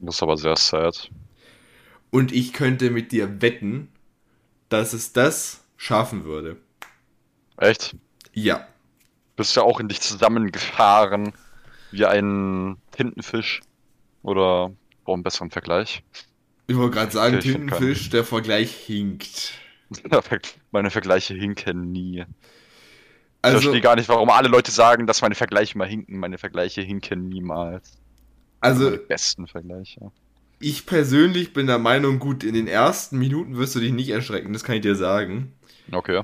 [0.00, 1.10] Das ist aber sehr sad.
[2.10, 3.88] Und ich könnte mit dir wetten,
[4.68, 6.58] dass es das schaffen würde.
[7.56, 7.96] Echt?
[8.34, 8.68] Ja.
[9.36, 11.32] Bist ja auch in dich zusammengefahren
[11.94, 13.60] wie ein Tintenfisch.
[14.22, 14.72] Oder
[15.04, 16.02] braucht einen besseren Vergleich?
[16.66, 19.52] Ich wollte gerade sagen, Okay, ich Tintenfisch, der Vergleich hinkt.
[20.70, 22.20] Meine Vergleiche hinken nie.
[22.20, 22.26] ich
[23.42, 26.18] Also, verstehe gar nicht, warum alle Leute sagen, dass meine Vergleiche mal hinken.
[26.18, 27.98] Meine Vergleiche hinken niemals.
[28.60, 30.10] also Meine besten Vergleiche.
[30.58, 34.52] ich persönlich bin der Meinung, gut, in den ersten Minuten wirst du dich nicht erschrecken,
[34.54, 35.52] das kann ich dir sagen.
[35.92, 36.22] Okay.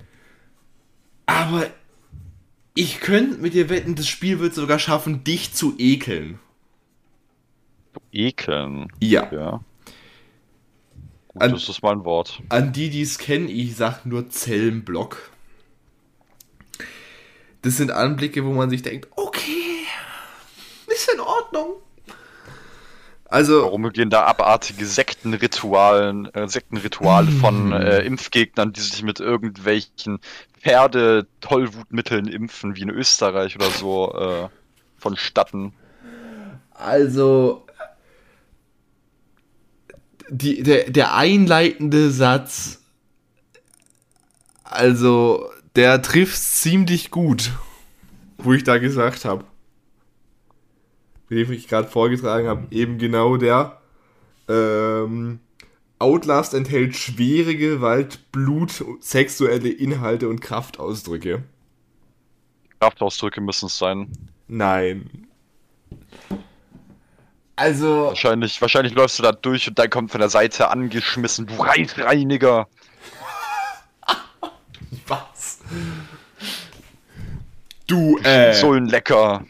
[1.27, 1.71] Aber
[2.81, 6.39] ich könnte mit dir wetten, das Spiel wird sogar schaffen, dich zu ekeln.
[8.11, 8.91] Ekeln.
[9.01, 9.31] Ja.
[9.33, 9.61] Ja.
[11.29, 12.41] Gut, An- das ist mein Wort.
[12.49, 15.31] An die, die es kennen, ich sag nur Zellenblock.
[17.63, 19.85] Das sind Anblicke, wo man sich denkt, okay,
[20.87, 21.75] ist in Ordnung.
[23.31, 30.19] Also, Warum gehen da abartige Sektenritualen, äh, Sektenrituale von äh, Impfgegnern, die sich mit irgendwelchen
[30.61, 34.49] Pferde-Tollwutmitteln impfen, wie in Österreich oder so, äh,
[34.99, 35.73] vonstatten?
[36.81, 37.67] also
[40.31, 42.83] die, der, der einleitende Satz,
[44.65, 47.53] also der trifft ziemlich gut,
[48.39, 49.45] wo ich da gesagt habe.
[51.31, 53.81] Den ich gerade vorgetragen habe, eben genau der.
[54.49, 55.39] Ähm,
[56.01, 61.45] Outlast enthält schwere Gewalt, Blut, sexuelle Inhalte und Kraftausdrücke.
[62.81, 64.11] Kraftausdrücke müssen es sein.
[64.49, 65.29] Nein.
[67.55, 71.55] Also, Wahrscheinlich, wahrscheinlich läufst du da durch und dann kommt von der Seite angeschmissen, du
[71.57, 72.67] Reisreiniger.
[75.07, 75.61] was?
[77.87, 78.55] Du, äh.
[78.55, 79.45] So ein Lecker.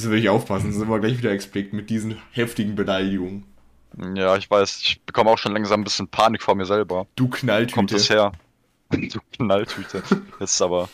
[0.00, 3.44] Das will ich aufpassen, sonst sind wir gleich wieder explicit mit diesen heftigen Beleidigungen.
[4.14, 7.06] Ja, ich weiß, ich bekomme auch schon langsam ein bisschen Panik vor mir selber.
[7.16, 7.74] Du Wo Knalltüte.
[7.74, 8.32] kommt das her?
[8.90, 10.02] Du Knalltüte.
[10.40, 10.88] Jetzt aber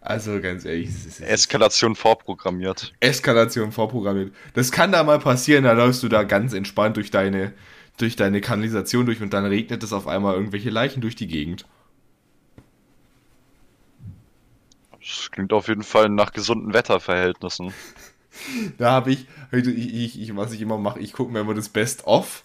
[0.00, 2.94] Also ganz ehrlich, es ist Eskalation vorprogrammiert.
[2.98, 4.32] Eskalation vorprogrammiert.
[4.54, 7.52] Das kann da mal passieren, da läufst du da ganz entspannt durch deine,
[7.98, 11.64] durch deine Kanalisation durch und dann regnet es auf einmal irgendwelche Leichen durch die Gegend.
[15.08, 17.72] Das klingt auf jeden Fall nach gesunden Wetterverhältnissen.
[18.76, 22.44] Da habe ich, ich, ich, was ich immer mache, ich gucke mir immer das Best-of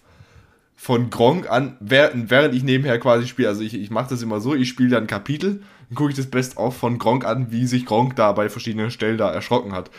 [0.74, 3.46] von Gronk an, während, ich nebenher quasi spiele.
[3.46, 6.16] Also ich, ich mache das immer so, ich spiele dann ein Kapitel, dann gucke ich
[6.16, 9.90] das Best-of von Gronk an, wie sich Gronk da bei verschiedenen Stellen da erschrocken hat.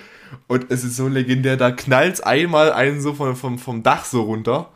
[0.48, 4.24] Und es ist so legendär, da knallt's einmal einen so von, vom, vom Dach so
[4.24, 4.72] runter.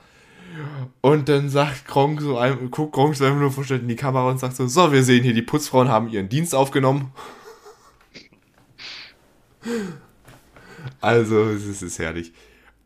[1.02, 4.30] Und dann sagt Gronk so, ein, guckt Gronk so einfach nur verstellt in die Kamera
[4.30, 7.12] und sagt so, so, wir sehen hier, die Putzfrauen haben ihren Dienst aufgenommen.
[11.02, 12.32] Also, es ist, herrlich.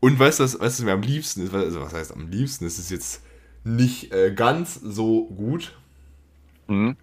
[0.00, 1.54] Und weißt du, was, was mir am liebsten ist?
[1.54, 2.66] Also, was heißt am liebsten?
[2.66, 3.22] Es ist jetzt
[3.62, 5.72] nicht äh, ganz so gut.
[6.68, 6.96] Hm?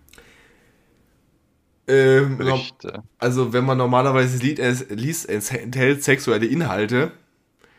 [1.88, 3.04] Ähm, Berichte.
[3.18, 7.12] also, wenn man normalerweise liest, es, liest, es enthält sexuelle Inhalte,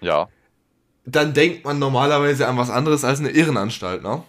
[0.00, 0.28] Ja.
[1.04, 4.22] dann denkt man normalerweise an was anderes als eine Irrenanstalt, ne?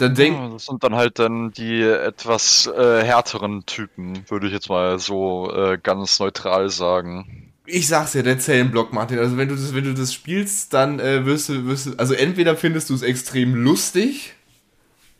[0.00, 4.52] Dann denkt, Ja, Das sind dann halt dann die etwas äh, härteren Typen, würde ich
[4.52, 7.52] jetzt mal so äh, ganz neutral sagen.
[7.66, 9.18] ich sag's ja, der Zellenblock, Martin.
[9.18, 12.14] Also, wenn du das, wenn du das spielst, dann äh, wirst, du, wirst du, also
[12.14, 14.34] entweder findest du es extrem lustig,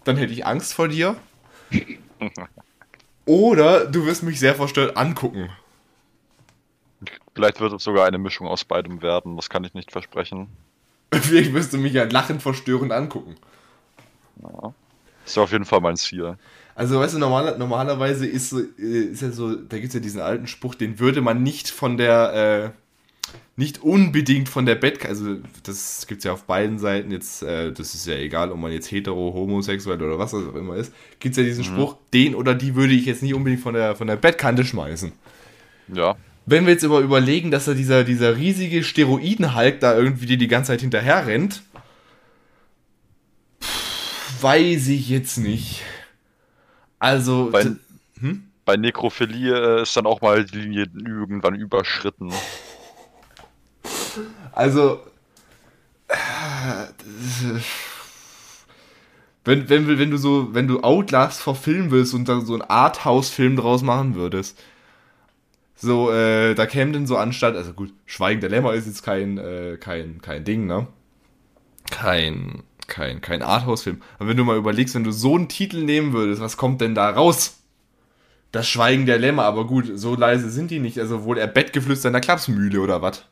[0.05, 1.17] dann hätte ich Angst vor dir.
[3.27, 5.51] Oder du wirst mich sehr verstört angucken.
[7.35, 10.49] Vielleicht wird es sogar eine Mischung aus beidem werden, das kann ich nicht versprechen.
[11.13, 13.37] Vielleicht wirst du mich ja lachend verstörend angucken.
[14.43, 14.75] Ja.
[15.25, 16.37] Das ist auf jeden Fall mein Ziel.
[16.75, 20.21] Also, weißt du, normal, normalerweise ist, äh, ist ja so, da gibt es ja diesen
[20.21, 22.81] alten Spruch, den würde man nicht von der, äh,
[23.57, 27.73] nicht unbedingt von der Bett, also das gibt es ja auf beiden Seiten, jetzt, äh,
[27.73, 31.35] das ist ja egal, ob man jetzt hetero, homosexuell oder was auch immer ist, gibt
[31.35, 31.77] es ja diesen mhm.
[31.77, 35.13] Spruch, den oder die würde ich jetzt nicht unbedingt von der, von der Bettkante schmeißen.
[35.93, 36.17] Ja.
[36.47, 40.69] Wenn wir jetzt aber überlegen, dass da dieser, dieser riesige Steroidenhulk da irgendwie die ganze
[40.69, 41.63] Zeit hinterher rennt,
[44.43, 45.83] weiß ich jetzt nicht.
[46.99, 47.51] Also.
[47.51, 47.65] Bei,
[48.21, 48.45] hm?
[48.65, 52.33] bei Nekrophilie äh, ist dann auch mal die Linie irgendwann überschritten.
[54.53, 55.01] Also.
[59.45, 63.57] Wenn, wenn, wenn du so, wenn du Outlast verfilmen willst und dann so einen Arthouse-Film
[63.57, 64.59] draus machen würdest,
[65.77, 69.39] so, äh, da käme denn so anstatt, also gut, Schweigen der Lämmer ist jetzt kein,
[69.39, 70.87] äh, kein, kein Ding, ne?
[71.91, 74.03] Kein, kein, kein Arthouse-Film.
[74.19, 76.95] Aber wenn du mal überlegst, wenn du so einen Titel nehmen würdest, was kommt denn
[76.95, 77.63] da raus?
[78.53, 80.99] Das Schweigen der Lämmer, aber gut, so leise sind die nicht.
[80.99, 83.25] Also wohl er Bettgeflüster in der Klapsmühle oder was?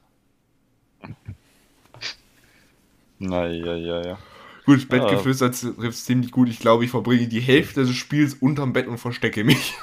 [3.18, 4.18] Naja, ja, ja.
[4.64, 5.72] Gut, Bettgeflüster ja.
[5.72, 6.48] trifft ziemlich gut.
[6.48, 9.74] Ich glaube, ich verbringe die Hälfte des Spiels unterm Bett und verstecke mich.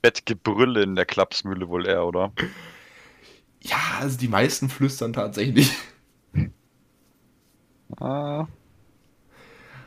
[0.00, 2.32] Bettgebrülle in der Klapsmühle wohl eher, oder?
[3.60, 5.72] Ja, also die meisten flüstern tatsächlich.
[8.00, 8.46] Ah.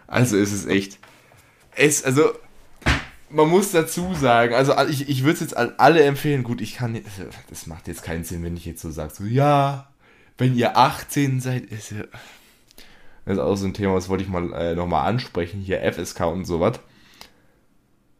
[0.07, 0.99] Also ist es echt.
[1.75, 2.31] Es, also,
[3.29, 6.43] man muss dazu sagen, also ich, ich würde es jetzt an alle empfehlen.
[6.43, 6.95] Gut, ich kann.
[6.95, 9.89] Also, das macht jetzt keinen Sinn, wenn ich jetzt so sage, so, ja,
[10.37, 12.03] wenn ihr 18 seid, ist ja.
[13.25, 16.21] Das ist auch so ein Thema, das wollte ich mal äh, nochmal ansprechen, hier FSK
[16.27, 16.79] und sowas.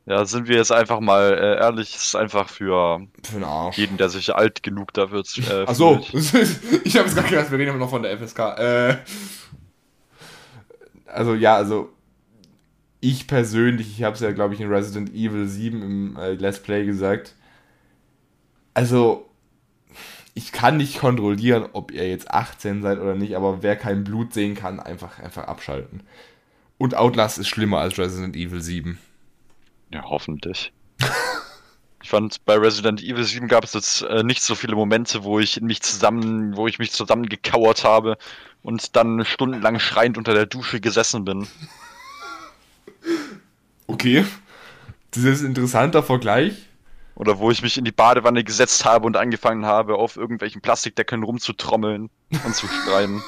[0.08, 3.78] Ja, sind wir jetzt einfach mal äh, ehrlich, ist einfach für, für Arsch.
[3.78, 7.72] jeden, der sich alt genug dafür äh, Achso, ich habe jetzt gerade gedacht, wir reden
[7.72, 8.40] immer noch von der FSK.
[8.40, 8.98] Äh,
[11.16, 11.90] also ja, also
[13.00, 16.60] ich persönlich, ich habe es ja, glaube ich, in Resident Evil 7 im äh, Let's
[16.60, 17.36] Play gesagt.
[18.74, 19.30] Also,
[20.34, 24.34] ich kann nicht kontrollieren, ob ihr jetzt 18 seid oder nicht, aber wer kein Blut
[24.34, 26.02] sehen kann, einfach, einfach abschalten.
[26.78, 28.98] Und Outlast ist schlimmer als Resident Evil 7.
[29.92, 30.74] Ja, hoffentlich.
[32.06, 35.40] Ich fand, bei Resident Evil 7 gab es jetzt äh, nicht so viele Momente, wo
[35.40, 38.20] ich mich zusammen, wo ich mich zusammengekauert habe
[38.62, 41.48] und dann stundenlang schreiend unter der Dusche gesessen bin.
[43.88, 44.26] Okay.
[45.12, 46.54] Das ist ein interessanter Vergleich.
[47.14, 51.22] Oder wo ich mich in die Badewanne gesetzt habe und angefangen habe, auf irgendwelchen Plastikdeckeln
[51.22, 53.22] rumzutrommeln und zu schreien.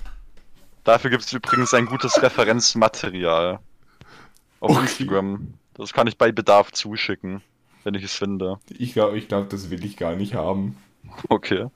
[0.84, 3.60] Dafür gibt es übrigens ein gutes Referenzmaterial
[4.60, 4.82] auf okay.
[4.82, 5.54] Instagram.
[5.76, 7.42] Das kann ich bei Bedarf zuschicken,
[7.82, 8.58] wenn ich es finde.
[8.70, 10.76] Ich glaube, ich glaub, das will ich gar nicht haben.
[11.28, 11.66] Okay.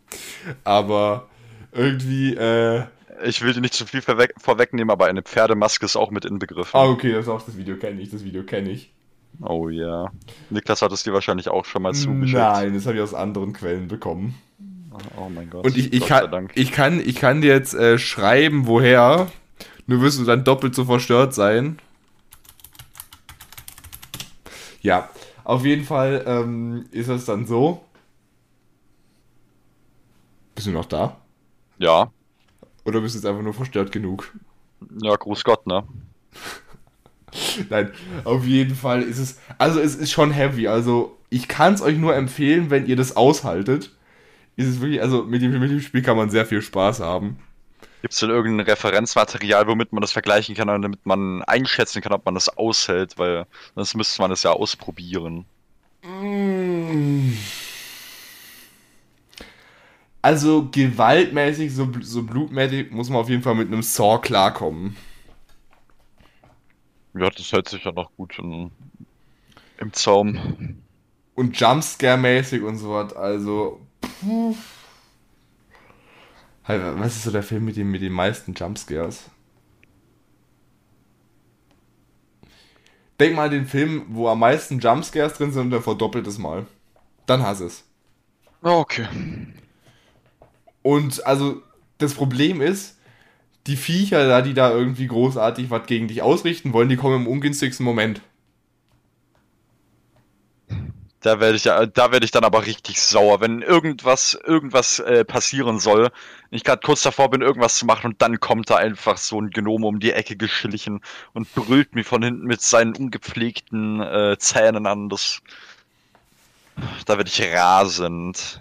[0.64, 1.28] Aber
[1.72, 2.84] irgendwie, äh,
[3.24, 6.78] Ich will dir nicht zu viel vorweg vorwegnehmen, aber eine Pferdemaske ist auch mit inbegriffen.
[6.78, 8.92] Ah, okay, das ist auch das Video kenne ich, das Video kenne ich.
[9.42, 10.02] Oh ja.
[10.02, 10.12] Yeah.
[10.50, 12.38] Niklas hat es dir wahrscheinlich auch schon mal zugeschickt.
[12.38, 14.34] Nein, das habe ich aus anderen Quellen bekommen.
[15.16, 15.64] Oh mein Gott.
[15.64, 19.28] Und ich, ich, kann, ich, kann, ich kann dir jetzt äh, schreiben, woher.
[19.86, 21.78] Nur wirst du dann doppelt so verstört sein.
[24.88, 25.10] Ja,
[25.44, 27.84] auf jeden Fall ähm, ist es dann so.
[30.54, 31.18] Bist du noch da?
[31.76, 32.10] Ja.
[32.86, 34.32] Oder bist du jetzt einfach nur verstört genug?
[35.02, 35.84] Ja, Gruß Gott, ne?
[37.68, 37.92] Nein,
[38.24, 39.38] auf jeden Fall ist es.
[39.58, 40.68] Also, es ist schon heavy.
[40.68, 43.94] Also, ich kann es euch nur empfehlen, wenn ihr das aushaltet.
[44.56, 47.36] Ist es wirklich, also mit dem, mit dem Spiel kann man sehr viel Spaß haben.
[48.00, 52.24] Gibt es denn irgendein Referenzmaterial, womit man das vergleichen kann, damit man einschätzen kann, ob
[52.24, 53.18] man das aushält?
[53.18, 55.44] Weil sonst müsste man das ja ausprobieren.
[56.04, 57.32] Mmh.
[60.22, 64.96] Also gewaltmäßig, so, so blutmäßig muss man auf jeden Fall mit einem Saw klarkommen.
[67.14, 68.70] Ja, das hält sich ja noch gut in,
[69.78, 70.82] im Zaum.
[71.34, 73.80] Und Jumpscare-mäßig und so was, also.
[74.00, 74.56] Puh.
[76.68, 79.30] Was ist so der Film mit, dem, mit den meisten Jumpscares?
[83.18, 86.36] Denk mal an den Film, wo am meisten Jumpscares drin sind und dann verdoppelt es
[86.38, 86.66] mal.
[87.26, 87.84] Dann hast es.
[88.62, 89.06] Okay.
[90.82, 91.62] Und also
[91.96, 92.98] das Problem ist,
[93.66, 97.26] die Viecher da, die da irgendwie großartig was gegen dich ausrichten wollen, die kommen im
[97.26, 98.20] ungünstigsten Moment.
[101.20, 105.24] Da werde ich ja, da werde ich dann aber richtig sauer, wenn irgendwas, irgendwas äh,
[105.24, 106.10] passieren soll.
[106.50, 109.50] Ich gerade kurz davor bin, irgendwas zu machen und dann kommt da einfach so ein
[109.50, 111.00] Gnome um die Ecke geschlichen
[111.32, 115.08] und brüllt mir von hinten mit seinen ungepflegten äh, Zähnen an.
[115.08, 115.40] Das,
[117.04, 118.60] da werde ich rasend.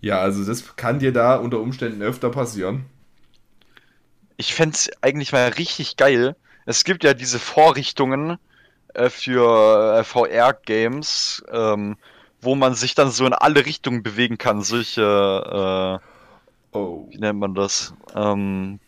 [0.00, 2.86] Ja, also das kann dir da unter Umständen öfter passieren.
[4.36, 6.34] Ich fände es eigentlich mal richtig geil.
[6.66, 8.38] Es gibt ja diese Vorrichtungen
[8.94, 11.96] äh, für äh, VR-Games, ähm,
[12.40, 14.62] wo man sich dann so in alle Richtungen bewegen kann.
[14.62, 16.06] Solche, äh,
[16.72, 17.06] Oh.
[17.10, 17.94] wie nennt man das?
[18.14, 18.80] Ähm,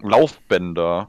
[0.00, 1.08] Laufbänder.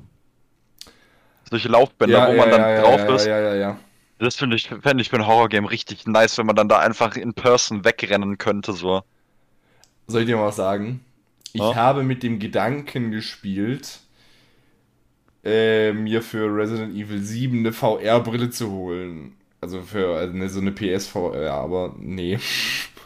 [1.49, 3.25] Solche Laufbänder, wo man dann drauf ja, ist.
[3.25, 3.79] Ja, ja, ja.
[4.19, 7.15] Das finde ich, fände ich für ein Horrorgame richtig nice, wenn man dann da einfach
[7.15, 9.01] in Person wegrennen könnte, so.
[10.07, 11.03] Soll ich dir mal was sagen?
[11.53, 11.75] Ich Ja?
[11.75, 13.99] habe mit dem Gedanken gespielt,
[15.43, 19.35] äh, mir für Resident Evil 7 eine VR-Brille zu holen.
[19.59, 22.39] Also für also eine, so eine PSVR, aber nee.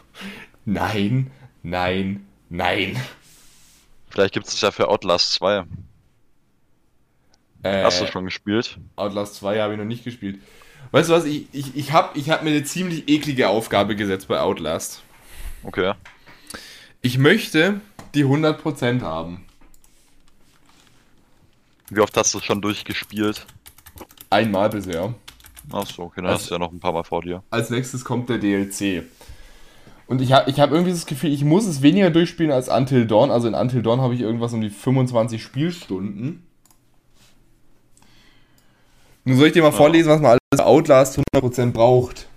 [0.64, 1.30] nein,
[1.62, 2.96] nein, nein.
[4.08, 5.64] Vielleicht gibt es ja für Outlast 2.
[7.62, 8.78] Äh, Hast du schon gespielt?
[8.96, 10.38] Outlast 2 habe ich noch nicht gespielt.
[10.92, 14.28] Weißt du was, ich, ich, ich habe ich hab mir eine ziemlich eklige Aufgabe gesetzt
[14.28, 15.02] bei Outlast.
[15.62, 15.94] Okay.
[17.02, 17.80] Ich möchte
[18.14, 19.45] die 100% haben.
[21.90, 23.46] Wie oft hast du schon durchgespielt?
[24.30, 25.14] Einmal bisher.
[25.72, 27.42] Achso, okay, dann Also- hast du ja noch ein paar Mal vor dir.
[27.50, 29.02] als nächstes kommt der DLC.
[30.08, 33.06] Und ich habe ich hab irgendwie das Gefühl, ich muss es weniger durchspielen als Until
[33.06, 33.30] Dawn.
[33.32, 36.46] Also in Until Dawn habe ich irgendwas um die 25 Spielstunden.
[39.24, 42.28] Nun soll ich dir mal vorlesen, was man alles Outlast 100% braucht.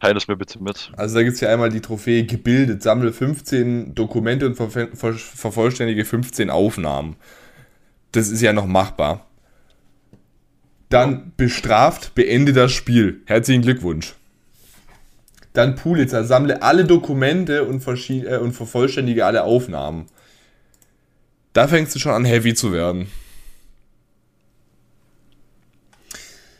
[0.00, 0.92] Teile es mir bitte mit.
[0.96, 5.14] Also da gibt es ja einmal die Trophäe gebildet, sammle 15 Dokumente und ver ver
[5.14, 7.16] vervollständige 15 Aufnahmen.
[8.12, 9.26] Das ist ja noch machbar.
[10.88, 13.22] Dann bestraft, beende das Spiel.
[13.26, 14.14] Herzlichen Glückwunsch.
[15.52, 20.06] Dann Pulitzer, sammle alle Dokumente und, äh, und vervollständige alle Aufnahmen.
[21.54, 23.08] Da fängst du schon an, heavy zu werden.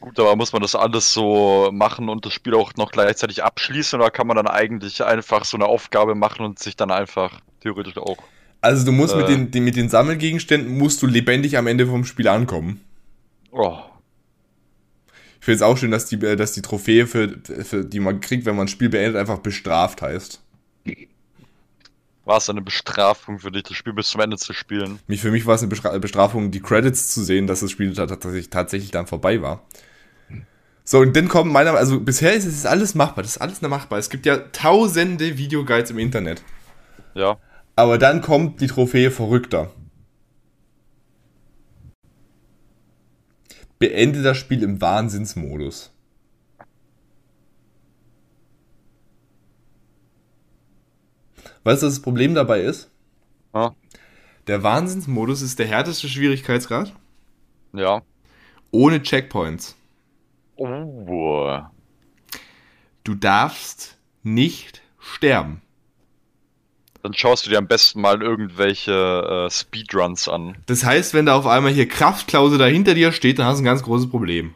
[0.06, 3.98] Gut, aber muss man das alles so machen und das Spiel auch noch gleichzeitig abschließen
[4.00, 7.96] oder kann man dann eigentlich einfach so eine Aufgabe machen und sich dann einfach theoretisch
[7.98, 8.30] auch.
[8.60, 9.28] Also du musst mit, Äh.
[9.28, 12.80] den, den, mit den Sammelgegenständen musst du lebendig am Ende vom Spiel ankommen.
[13.50, 13.82] Oh,
[15.38, 18.20] Ich finde es auch schön, dass die, äh, dass die Trophäe, für, für die man
[18.20, 20.40] kriegt, wenn man ein Spiel beendet, einfach bestraft heißt.
[22.26, 24.98] war es eine Bestrafung für dich, das Spiel bis zum Ende zu spielen?
[25.08, 28.06] Für mich war es eine Bestra Bestrafung, die Credits zu sehen, dass das Spiel ta-
[28.06, 29.64] tatsächlich, tatsächlich dann vorbei war.
[30.88, 33.98] So, und dann kommen meiner, also bisher ist es alles machbar, das ist alles machbar.
[33.98, 36.44] Es gibt ja tausende Videoguides im Internet.
[37.14, 37.38] Ja.
[37.74, 39.72] Aber dann kommt die Trophäe verrückter.
[43.80, 45.92] Beende das Spiel im Wahnsinnsmodus.
[51.64, 52.90] Weißt du, was das Problem dabei ist?
[53.52, 53.74] Ja.
[54.46, 56.94] Der Wahnsinnsmodus ist der härteste Schwierigkeitsgrad
[57.72, 58.02] Ja.
[58.70, 59.74] ohne Checkpoints.
[60.56, 61.58] Oh.
[63.04, 65.62] Du darfst nicht sterben.
[67.02, 70.56] Dann schaust du dir am besten mal irgendwelche äh, Speedruns an.
[70.66, 73.62] Das heißt, wenn da auf einmal hier Kraftklause da hinter dir steht, dann hast du
[73.62, 74.54] ein ganz großes Problem.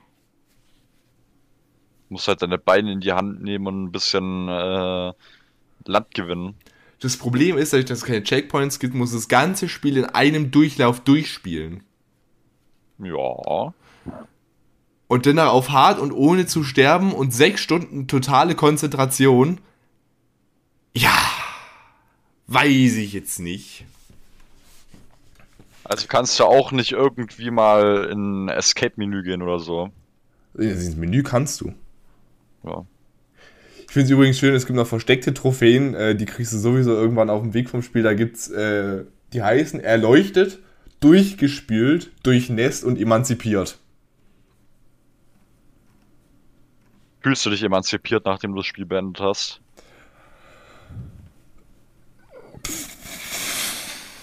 [2.08, 5.12] Du musst halt deine Beine in die Hand nehmen und ein bisschen äh,
[5.84, 6.56] Land gewinnen.
[6.98, 10.50] Das Problem ist, dadurch, dass es keine Checkpoints gibt, muss das ganze Spiel in einem
[10.50, 11.84] Durchlauf durchspielen.
[12.98, 13.72] Ja.
[15.10, 19.58] Und dann auf hart und ohne zu sterben und sechs Stunden totale Konzentration.
[20.94, 21.18] Ja,
[22.46, 23.86] weiß ich jetzt nicht.
[25.82, 29.90] Also kannst du auch nicht irgendwie mal in ein Escape-Menü gehen oder so.
[30.56, 31.74] Ins Menü kannst du.
[32.62, 32.86] Ja.
[33.88, 36.92] Ich finde es übrigens schön, es gibt noch versteckte Trophäen, äh, die kriegst du sowieso
[36.92, 38.04] irgendwann auf dem Weg vom Spiel.
[38.04, 39.02] Da gibt's, äh,
[39.32, 40.60] die heißen erleuchtet,
[41.00, 43.79] durchgespielt, durchnässt und emanzipiert.
[47.20, 49.60] Fühlst du dich emanzipiert, nachdem du das Spiel beendet hast?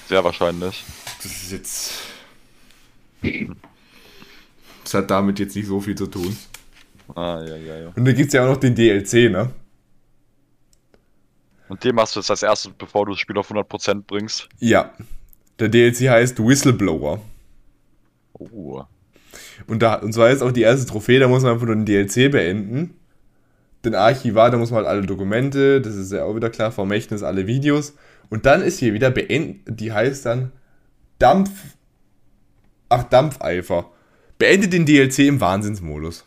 [0.08, 0.84] Sehr wahrscheinlich.
[1.22, 1.94] Das ist jetzt.
[4.84, 6.36] Das hat damit jetzt nicht so viel zu tun.
[7.16, 7.88] Ah, ja, ja, ja.
[7.96, 9.52] Und dann gibt's ja auch noch den DLC, ne?
[11.70, 14.48] Und dem machst du jetzt als erstes, bevor du das Spiel auf 100% bringst.
[14.60, 14.94] Ja.
[15.60, 17.20] Der DLC heißt Whistleblower.
[18.34, 18.84] Oh.
[19.66, 21.86] Und, da, und zwar ist auch die erste Trophäe, da muss man einfach nur den
[21.86, 22.94] DLC beenden.
[23.84, 27.24] Den Archivar, da muss man halt alle Dokumente, das ist ja auch wieder klar, Vermächtnis,
[27.24, 27.94] alle Videos.
[28.30, 30.52] Und dann ist hier wieder beenden, die heißt dann
[31.20, 31.50] Dampf.
[32.90, 33.90] Ach, Dampfeifer.
[34.38, 36.26] Beende den DLC im Wahnsinnsmodus.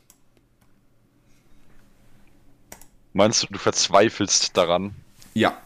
[3.12, 4.94] Meinst du, du verzweifelst daran?
[5.34, 5.56] Ja.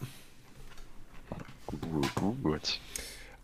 [1.66, 2.80] Gut, gut.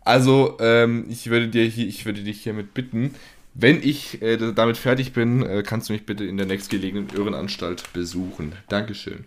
[0.03, 3.13] Also, ähm, ich würde dir hier, ich würde dich hiermit bitten,
[3.53, 7.91] wenn ich äh, damit fertig bin, äh, kannst du mich bitte in der nächstgelegenen Irrenanstalt
[7.93, 8.53] besuchen.
[8.69, 9.25] Dankeschön.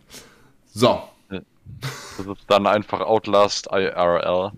[0.73, 1.03] So.
[1.31, 1.41] Äh,
[2.17, 4.53] Das ist dann einfach Outlast IRL.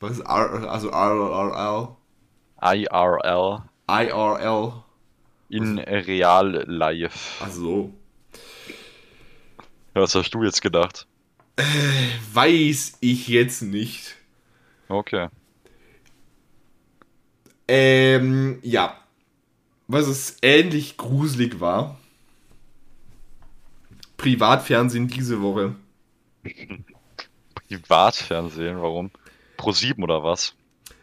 [0.00, 1.88] Was ist R, also RRL?
[2.60, 3.62] IRL.
[3.88, 4.72] IRL?
[5.50, 7.42] In Real Life.
[7.42, 7.92] Ach so.
[9.94, 11.06] Was hast du jetzt gedacht?
[12.32, 14.14] Weiß ich jetzt nicht.
[14.88, 15.28] Okay.
[17.68, 18.96] Ähm, ja.
[19.86, 21.98] Was es ähnlich gruselig war.
[24.16, 25.76] Privatfernsehen diese Woche.
[27.68, 29.10] Privatfernsehen, warum?
[29.56, 30.54] Pro 7 oder was?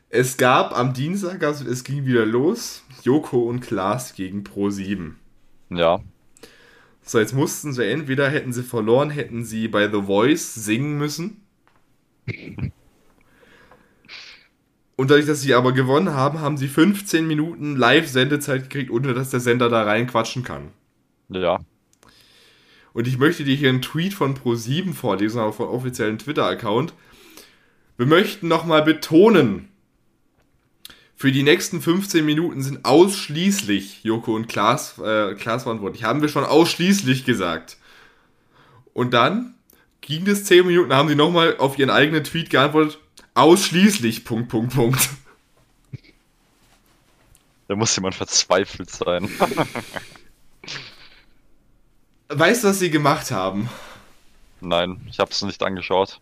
[0.10, 5.20] Es gab am Dienstag, also es ging wieder los, Joko und Klaas gegen Pro 7.
[5.70, 6.02] Ja.
[7.04, 11.42] So, jetzt mussten sie entweder hätten sie verloren, hätten sie bei The Voice singen müssen.
[14.96, 19.30] Und dadurch, dass sie aber gewonnen haben, haben sie 15 Minuten Live-Sendezeit gekriegt, ohne dass
[19.30, 20.72] der Sender da reinquatschen kann.
[21.30, 21.60] Ja.
[22.94, 26.94] Und ich möchte dir hier einen Tweet von Pro7 vorlesen, auf vom offiziellen Twitter-Account.
[27.98, 29.68] Wir möchten nochmal betonen,
[31.18, 36.04] für die nächsten 15 Minuten sind ausschließlich Joko und Klaas, äh, Klaas verantwortlich.
[36.04, 37.78] Haben wir schon ausschließlich gesagt.
[38.94, 39.56] Und dann
[40.02, 43.00] ging es 10 Minuten, haben sie nochmal auf ihren eigenen Tweet geantwortet.
[43.36, 45.10] Ausschließlich, Punkt, Punkt, Punkt.
[47.68, 49.30] Da muss jemand verzweifelt sein.
[52.30, 53.70] Weißt du, was sie gemacht haben?
[54.62, 56.20] Nein, ich habe es nicht angeschaut.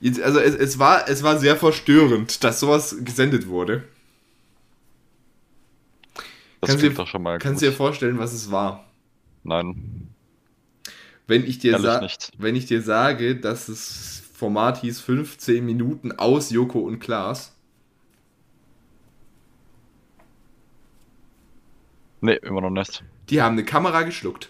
[0.00, 3.84] Jetzt, also es, es, war, es war sehr verstörend, dass sowas gesendet wurde.
[6.14, 7.66] Das kannst klingt dir, doch schon mal Kannst gut.
[7.68, 8.86] du dir vorstellen, was es war?
[9.44, 10.08] Nein.
[11.26, 12.32] Wenn ich, dir Ehrlich nicht.
[12.38, 17.54] wenn ich dir sage, dass das Format hieß 15 Minuten aus Joko und Klaas.
[22.22, 23.04] Nee, immer noch nicht.
[23.28, 24.48] Die haben eine Kamera geschluckt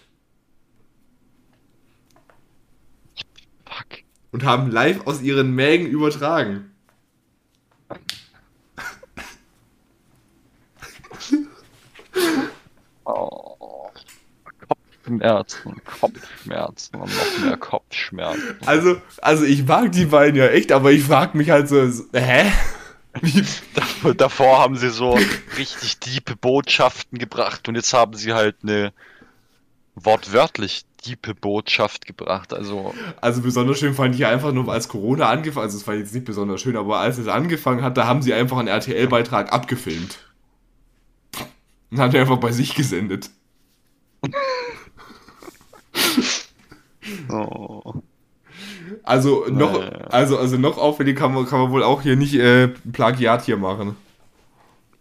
[3.65, 4.03] Fuck.
[4.31, 6.71] und haben live aus ihren Mägen übertragen.
[13.03, 13.50] Oh.
[15.19, 18.57] Kopfschmerzen, Kopfschmerzen und noch mehr Kopfschmerzen.
[18.65, 22.51] Also, also ich mag die beiden ja echt, aber ich frag mich halt so, hä?
[24.17, 25.19] Davor haben sie so
[25.57, 28.93] richtig diepe Botschaften gebracht und jetzt haben sie halt eine
[29.95, 32.53] wortwörtlich diepe Botschaft gebracht.
[32.53, 36.13] Also, also besonders schön fand ich einfach nur, als Corona angefangen, also es war jetzt
[36.13, 40.19] nicht besonders schön, aber als es angefangen hat, da haben sie einfach einen RTL-Beitrag abgefilmt.
[41.89, 43.29] Und haben den einfach bei sich gesendet.
[47.29, 47.93] oh.
[49.03, 49.91] Also noch, Naja.
[50.09, 53.57] also, also noch auffällig kann man, kann man wohl auch hier nicht äh, Plagiat hier
[53.57, 53.95] machen.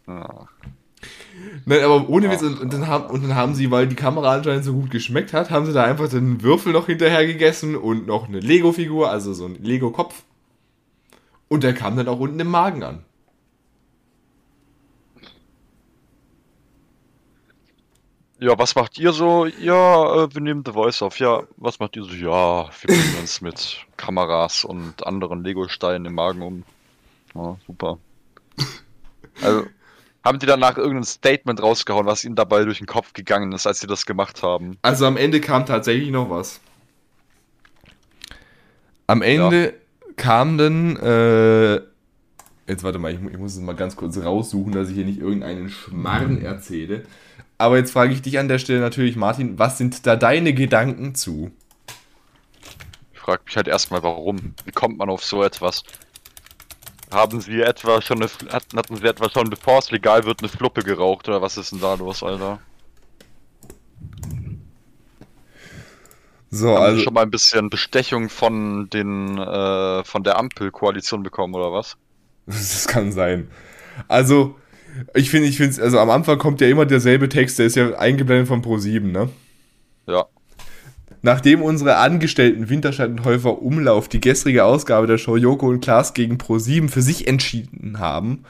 [0.07, 0.49] Ja.
[1.67, 2.47] Nein, aber ohne Witz, Ach.
[2.47, 5.33] und, und, dann haben, und dann haben sie, weil die Kamera anscheinend so gut geschmeckt
[5.33, 9.33] hat, haben sie da einfach den Würfel noch hinterher gegessen und noch eine Lego-Figur, also
[9.35, 10.23] so ein Lego-Kopf.
[11.49, 13.01] Und der kam dann auch unten im Magen an.
[18.41, 19.47] Ja, was macht ihr so?
[19.47, 21.19] Ja, äh, wir nehmen The Voice auf.
[21.19, 22.13] Ja, was macht ihr so?
[22.13, 26.65] Ja, wir bringen uns mit Kameras und anderen Lego-Steinen im Magen um.
[27.35, 27.99] Ja, super.
[29.43, 29.67] Also,
[30.25, 33.81] haben die danach irgendein Statement rausgehauen, was ihnen dabei durch den Kopf gegangen ist, als
[33.81, 34.79] sie das gemacht haben?
[34.83, 36.61] Also am Ende kam tatsächlich noch was.
[39.07, 39.75] Am Ende
[40.17, 41.77] kam dann, äh,
[42.67, 45.21] jetzt warte mal, ich, ich muss es mal ganz kurz raussuchen, dass ich hier nicht
[45.21, 47.05] irgendeinen Schmarrn erzähle.
[47.61, 51.15] Aber jetzt frage ich dich an der Stelle natürlich, Martin, was sind da deine Gedanken
[51.15, 51.51] zu?
[53.13, 54.55] Ich frage mich halt erstmal, warum?
[54.65, 55.83] Wie kommt man auf so etwas?
[57.13, 60.49] Haben sie etwa schon eine, hatten, hatten sie etwa schon, bevor es legal wird, eine
[60.49, 62.61] Fluppe geraucht oder was ist denn da los, Alter?
[66.51, 71.23] So, Haben also, sie schon mal ein bisschen Bestechung von den, äh, von der Ampelkoalition
[71.23, 71.99] bekommen oder was?
[72.47, 73.51] das kann sein.
[74.09, 74.57] Also,
[75.15, 77.95] ich finde, ich finde, also am Anfang kommt ja immer derselbe Text, der ist ja
[77.99, 79.29] eingeblendet von Pro7, ne?
[80.07, 80.27] Ja.
[81.23, 86.15] Nachdem unsere Angestellten Winterscheid und Häufer Umlauf die gestrige Ausgabe der Show Joko und Klaas
[86.15, 88.45] gegen Pro7 für sich entschieden haben,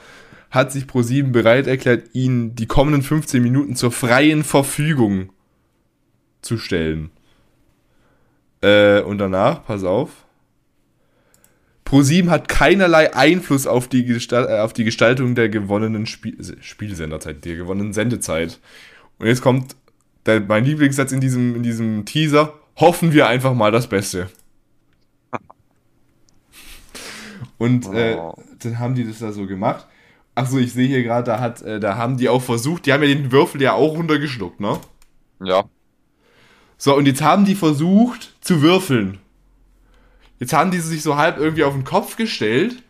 [0.51, 5.30] hat sich Pro7 bereit erklärt, ihnen die kommenden 15 Minuten zur freien Verfügung
[6.43, 7.11] zu stellen.
[8.62, 10.11] Äh, und danach, pass auf.
[11.91, 17.45] Pro7 hat keinerlei Einfluss auf die, Gestal äh, auf die Gestaltung der gewonnenen Spiel Spielsenderzeit,
[17.45, 18.61] der gewonnenen Sendezeit.
[19.18, 19.74] Und jetzt kommt
[20.24, 22.55] der, mein Lieblingssatz in diesem, in diesem Teaser.
[22.76, 24.30] Hoffen wir einfach mal das Beste.
[27.59, 28.34] Und äh, Oh.
[28.61, 29.86] dann haben die das da so gemacht.
[30.34, 33.03] Achso, ich sehe hier gerade, da, hat, äh, da haben die auch versucht, die haben
[33.03, 34.78] ja den Würfel ja auch runtergeschluckt, ne?
[35.43, 35.64] Ja.
[36.78, 39.18] So, und jetzt haben die versucht zu würfeln.
[40.41, 42.82] Jetzt haben die sich so halb irgendwie auf den Kopf gestellt,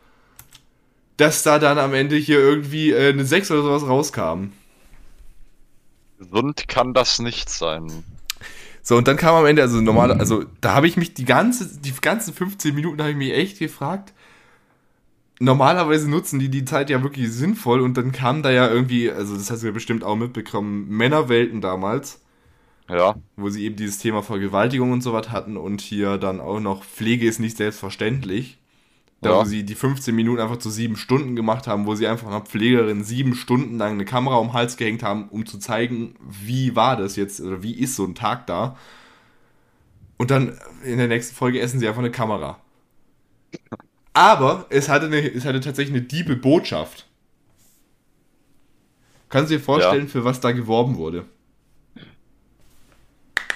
[1.16, 4.52] dass da dann am Ende hier irgendwie äh, eine 6 oder sowas rauskam.
[6.18, 8.04] Gesund kann das nicht sein.
[8.82, 11.78] So, und dann kam am Ende, also normal, also da habe ich mich die ganze,
[11.80, 14.12] die ganzen 15 Minuten habe ich mich echt gefragt.
[15.38, 19.36] Normalerweise nutzen die die Zeit ja wirklich sinnvoll und dann kam da ja irgendwie, also
[19.36, 22.20] das hast du ja bestimmt auch mitbekommen, Männerwelten damals.
[22.90, 23.14] Ja.
[23.36, 26.84] Wo sie eben dieses Thema Vergewaltigung und so was hatten und hier dann auch noch
[26.84, 28.58] Pflege ist nicht selbstverständlich.
[29.22, 29.40] Da Ja.
[29.40, 32.40] wo sie die 15 Minuten einfach zu sieben Stunden gemacht haben, wo sie einfach einer
[32.40, 36.74] Pflegerin sieben Stunden lang eine Kamera um den Hals gehängt haben, um zu zeigen, wie
[36.74, 38.76] war das jetzt oder wie ist so ein Tag da.
[40.16, 42.60] Und dann in der nächsten Folge essen sie einfach eine Kamera.
[44.14, 47.06] Aber es hatte, eine, es hatte tatsächlich eine diebe Botschaft.
[49.28, 51.24] Kannst du dir vorstellen, für was da geworben wurde?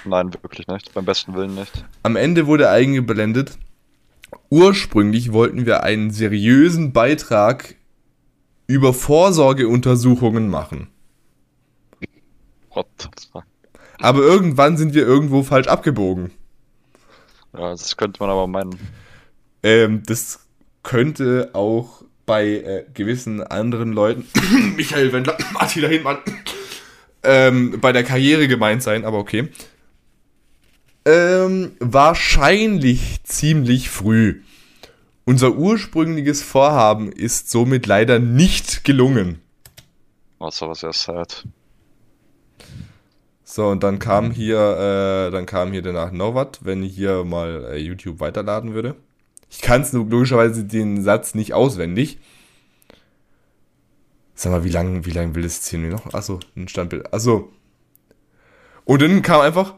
[0.05, 0.93] Nein, wirklich nicht.
[0.93, 1.85] Beim besten Willen nicht.
[2.03, 3.57] Am Ende wurde eingeblendet,
[4.49, 7.75] ursprünglich wollten wir einen seriösen Beitrag
[8.67, 10.87] über Vorsorgeuntersuchungen machen.
[12.69, 13.43] What the fuck?
[13.99, 16.31] Aber irgendwann sind wir irgendwo falsch abgebogen.
[17.53, 18.77] Ja, das könnte man aber meinen.
[19.63, 20.45] Ähm, das
[20.83, 24.25] könnte auch bei äh, gewissen anderen Leuten,
[24.75, 26.17] Michael Wendler, Attila Hindmann,
[27.23, 29.49] ähm, bei der Karriere gemeint sein, aber okay.
[31.05, 34.41] Ähm, wahrscheinlich ziemlich früh.
[35.23, 39.41] Unser ursprüngliches Vorhaben ist somit leider nicht gelungen.
[40.39, 41.47] Was aber sehr sad.
[43.43, 44.57] So, und dann kam hier,
[45.27, 48.95] äh, dann kam hier danach noch was, wenn ich hier mal äh, YouTube weiterladen würde.
[49.49, 52.19] Ich kann es logischerweise den Satz nicht auswendig.
[54.33, 56.13] Sag mal, wie lang, wie lang will das jetzt hier noch?
[56.13, 57.13] Achso, ein Standbild.
[57.13, 57.51] Achso.
[58.83, 59.75] Und dann kam einfach,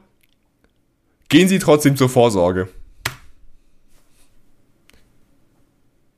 [1.29, 2.69] gehen Sie trotzdem zur Vorsorge.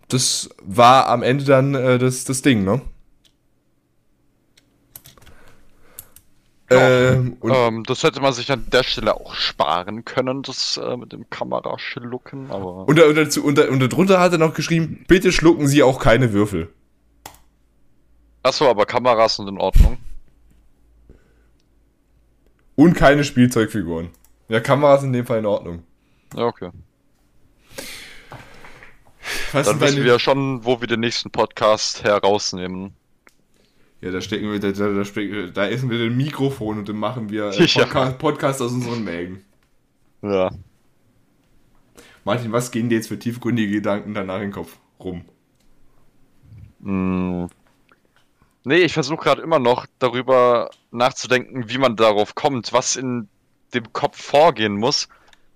[0.07, 2.81] Das war am Ende dann äh, das, das Ding, ne?
[6.71, 10.97] Ähm, und Ähm, das hätte man sich an der Stelle auch sparen können, das äh,
[10.97, 12.87] mit dem Kameraschlucken, aber.
[12.87, 15.99] Und, da, und, dazu, und, und darunter hat er noch geschrieben, bitte schlucken Sie auch
[15.99, 16.69] keine Würfel.
[18.43, 19.97] Achso, aber Kameras sind in Ordnung.
[22.75, 24.09] Und keine Spielzeugfiguren.
[24.49, 25.83] Ja, Kameras in dem Fall in Ordnung.
[26.35, 26.69] Ja, okay.
[29.51, 32.93] Was Dann wissen deine- wir schon, wo wir den nächsten Podcast herausnehmen.
[34.01, 36.95] Ja, da stecken wir, da, da, da, stecken- da essen wir den Mikrofon und dann
[36.97, 37.83] machen wir äh, Ja.
[37.83, 39.43] Podcast, Podcast aus unseren Mägen.
[40.21, 40.49] Ja.
[42.23, 45.25] Martin, was gehen dir jetzt für tiefgründige Gedanken danach in den Kopf rum?
[46.79, 47.45] Mm.
[48.63, 53.27] Nee, ich versuche gerade immer noch darüber nachzudenken, wie man darauf kommt, was in
[53.73, 55.07] dem Kopf vorgehen muss.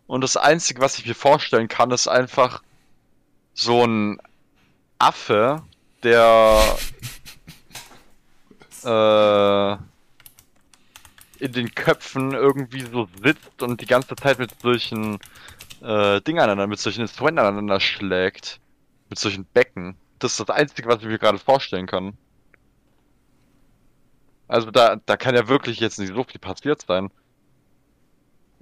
[0.07, 2.61] Und das Einzige, was ich mir vorstellen kann, ist einfach
[3.53, 4.20] so ein
[4.99, 5.64] Affe,
[6.03, 6.78] der
[11.39, 15.20] äh, in den Köpfen irgendwie so sitzt und die ganze Zeit mit solchen
[15.82, 18.59] äh, Dingern aneinander, mit solchen Instrumenten aneinander schlägt.
[19.09, 19.95] Mit solchen Becken.
[20.20, 22.18] Das ist das Einzige, was ich mir gerade vorstellen kann.
[24.47, 27.11] Also da, da kann ja wirklich jetzt nicht so viel passiert sein.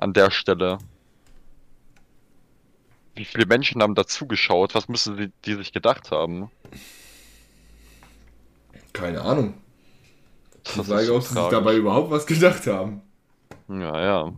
[0.02, 0.80] An der Stelle.
[3.14, 4.74] Wie viele Menschen haben da zugeschaut?
[4.74, 6.50] Was müssen die, die sich gedacht haben?
[8.94, 9.54] Keine Ahnung.
[10.64, 13.04] Das Ich sage, so ob sie sich dabei überhaupt was gedacht haben.
[13.68, 14.34] Ja, ja.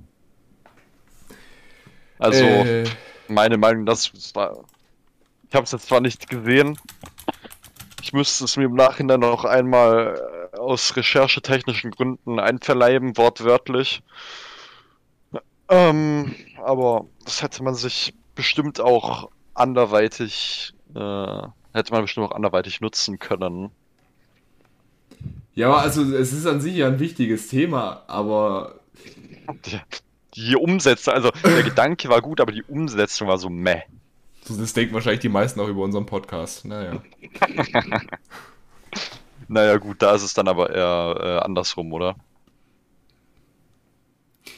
[2.19, 2.83] Also, Äh,
[3.29, 4.65] meine Meinung, das war.
[5.47, 6.77] Ich habe es jetzt zwar nicht gesehen.
[8.01, 14.03] Ich müsste es mir im Nachhinein noch einmal äh, aus recherchetechnischen Gründen einverleiben, wortwörtlich.
[15.73, 21.41] Ähm, aber das hätte man sich bestimmt auch anderweitig, äh,
[21.73, 23.71] hätte man bestimmt auch anderweitig nutzen können.
[25.55, 28.79] ja, also es ist an sich ja ein wichtiges Thema, aber
[29.65, 29.79] Die,
[30.35, 33.83] die Umsetzung, also der Gedanke war gut, aber die Umsetzung war so meh.
[34.47, 36.65] das denken wahrscheinlich die meisten auch über unseren Podcast.
[36.65, 37.01] Naja.
[39.47, 42.15] Naja, gut, da ist es dann aber eher äh, andersrum, oder?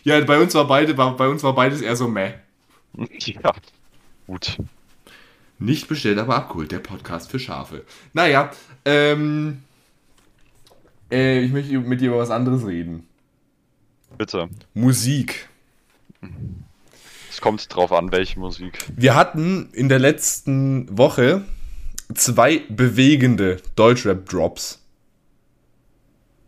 [0.05, 2.33] Ja, bei uns war beide, bei uns war beides eher so meh.
[3.25, 3.53] Ja.
[4.27, 4.57] Gut.
[5.59, 7.83] Nicht bestellt, aber abgeholt, der Podcast für Schafe.
[8.13, 8.51] Naja,
[8.85, 9.63] ähm.
[11.11, 13.07] Äh, ich möchte mit dir über was anderes reden.
[14.17, 14.49] Bitte.
[14.73, 15.49] Musik.
[17.29, 18.85] Es kommt drauf an, welche Musik.
[18.95, 21.43] Wir hatten in der letzten Woche
[22.13, 24.81] zwei bewegende Deutschrap-Drops.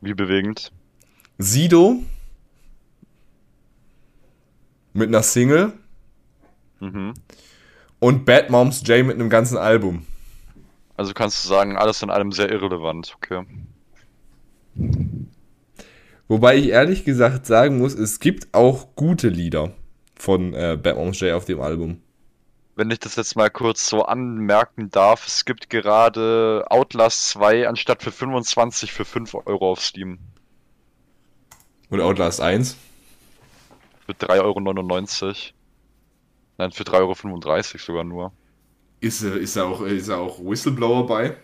[0.01, 0.71] Wie bewegend.
[1.37, 2.03] Sido
[4.97, 5.73] mit einer Single
[6.79, 7.13] Mhm.
[7.99, 10.05] und Bad Moms J mit einem ganzen Album.
[10.95, 13.43] Also kannst du sagen, alles in allem sehr irrelevant, okay.
[16.27, 19.71] Wobei ich ehrlich gesagt sagen muss, es gibt auch gute Lieder
[20.15, 22.01] von äh, Bad Moms J auf dem Album.
[22.75, 28.03] Wenn ich das jetzt mal kurz so anmerken darf, es gibt gerade Outlast 2 anstatt
[28.03, 30.19] für 25 für 5 Euro auf Steam.
[31.89, 32.77] Und Outlast 1.
[34.07, 35.35] Für 3,99 Euro.
[36.57, 36.95] Nein, für 3,35
[37.75, 38.31] Euro sogar nur.
[38.99, 41.37] Ist, äh, ist, da auch, ist da auch Whistleblower bei?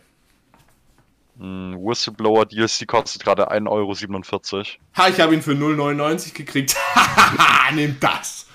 [1.37, 4.65] Hm, Whistleblower DLC kostet gerade 1,47 Euro.
[4.97, 6.75] Ha, ich habe ihn für 0,99 gekriegt.
[6.95, 8.47] Hahaha, nimm das.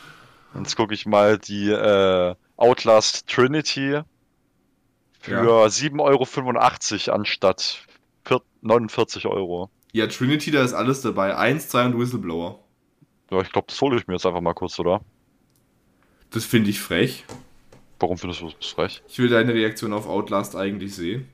[0.55, 4.01] Jetzt gucke ich mal die äh, Outlast Trinity
[5.21, 5.41] für Ja.
[5.67, 7.87] 7,85 Euro anstatt
[8.25, 9.71] vier- 49 Euro.
[9.93, 11.37] Ja, Trinity, da ist alles dabei.
[11.37, 12.59] 1, 2 und Whistleblower.
[13.31, 15.01] Ja, ich glaube, das hole ich mir jetzt einfach mal kurz, oder?
[16.31, 17.25] Das finde ich frech.
[18.01, 19.03] Warum findest du das frech?
[19.09, 21.29] Ich will deine Reaktion auf Outlast eigentlich sehen.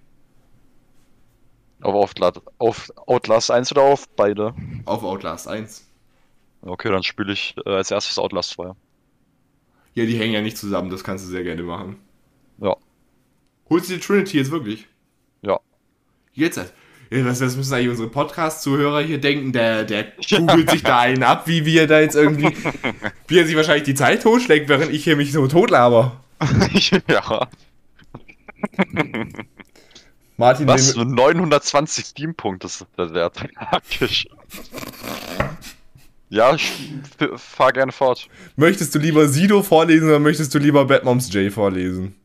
[1.83, 4.55] Auf Outlast, auf Outlast 1 oder auf beide?
[4.87, 5.87] Auf Outlast 1.
[6.63, 8.73] Okay, dann spiele ich äh, als erstes Outlast 2.
[9.95, 11.97] Ja, die hängen ja nicht zusammen, das kannst du sehr gerne machen.
[12.59, 12.77] Ja.
[13.69, 14.87] Holst du die Trinity jetzt wirklich?
[15.43, 15.61] Ja.
[16.33, 16.73] Jetzt halt.
[17.15, 19.53] Ja, was, was müssen eigentlich unsere Podcast-Zuhörer hier denken?
[19.53, 22.57] Der, der googelt sich da einen ab, wie wir da jetzt irgendwie.
[23.29, 26.21] wie er sich wahrscheinlich die Zeit totschlägt, während ich hier mich so totlaber.
[27.09, 27.47] ja.
[30.37, 30.97] Martin, Was?
[30.97, 33.45] nehm- Nur 920 Steam-Punkte ist der Wert.
[36.31, 36.73] Ja, ich
[37.37, 38.29] fahr gerne fort.
[38.57, 42.17] möchtest du lieber Sido vorlesen oder möchtest du lieber Bad Moms J vorlesen?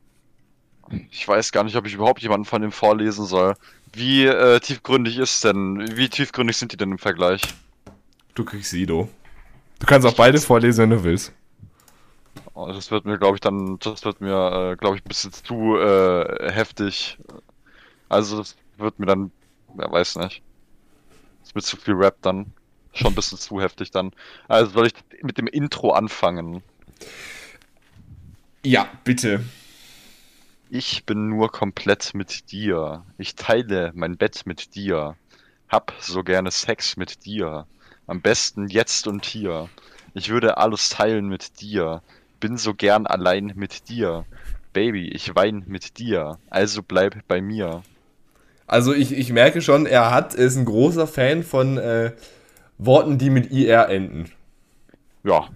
[1.12, 3.54] Ich weiß gar nicht, ob ich überhaupt jemanden von dem vorlesen soll.
[3.94, 5.98] Wie äh, tiefgründig ist denn?
[5.98, 7.42] Wie tiefgründig sind die denn im Vergleich?
[8.36, 9.10] Du kriegst Sido.
[9.80, 11.34] Du kannst auch beide vorlesen, wenn du willst.
[12.54, 15.32] Oh, das wird mir, glaube ich, dann, das wird mir, äh, glaube ich, ein bisschen
[15.32, 17.18] zu äh, heftig.
[18.10, 19.32] Also, das wird mir dann,
[19.76, 20.42] wer weiß nicht.
[21.44, 22.54] Das wird zu viel Rap dann.
[22.94, 24.12] Schon ein bisschen zu heftig dann.
[24.48, 26.64] Also soll ich mit dem Intro anfangen?
[28.64, 29.42] Ja, bitte.
[30.72, 33.04] Ich bin nur komplett mit dir.
[33.18, 35.16] Ich teile mein Bett mit dir.
[35.68, 37.66] Hab so gerne Sex mit dir.
[38.06, 39.68] Am besten jetzt und hier.
[40.14, 42.04] Ich würde alles teilen mit dir.
[42.40, 44.26] Bin so gern allein mit dir.
[44.72, 46.38] Baby, ich wein mit dir.
[46.52, 47.82] Also bleib bei mir.
[48.68, 52.12] Also ich, ich merke schon, er hat, ist ein großer Fan von äh,
[52.78, 54.32] Worten, die mit IR enden.
[55.24, 55.50] Ja.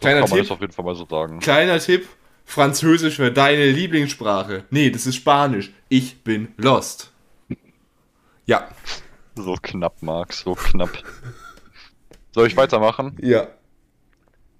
[0.00, 0.48] Kleiner kann man Tipp.
[0.48, 1.40] das auf jeden Fall mal so sagen.
[1.40, 2.06] Kleiner Tipp,
[2.44, 4.64] Französisch wäre deine Lieblingssprache.
[4.70, 5.72] Nee, das ist Spanisch.
[5.88, 7.10] Ich bin lost.
[8.46, 8.68] Ja.
[9.34, 11.02] So knapp, Marc, so knapp.
[12.32, 13.16] Soll ich weitermachen?
[13.20, 13.48] Ja.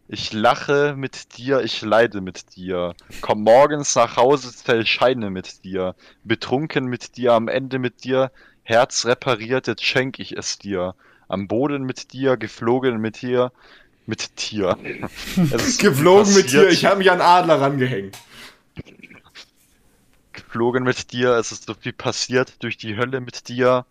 [0.07, 2.95] Ich lache mit dir, ich leide mit dir.
[3.21, 5.95] Komm morgens nach Hause, zähl Scheine mit dir.
[6.25, 8.31] Betrunken mit dir, am Ende mit dir.
[8.63, 10.95] Herz repariert, jetzt schenk ich es dir.
[11.29, 13.51] Am Boden mit dir, geflogen mit dir.
[14.07, 14.77] Mit dir.
[15.37, 18.19] Es ist Geflogen mit passiert, dir, ich habe mich an Adler rangehängt.
[20.35, 23.87] Geflogen mit dir, es ist so viel passiert durch die Hölle mit dir.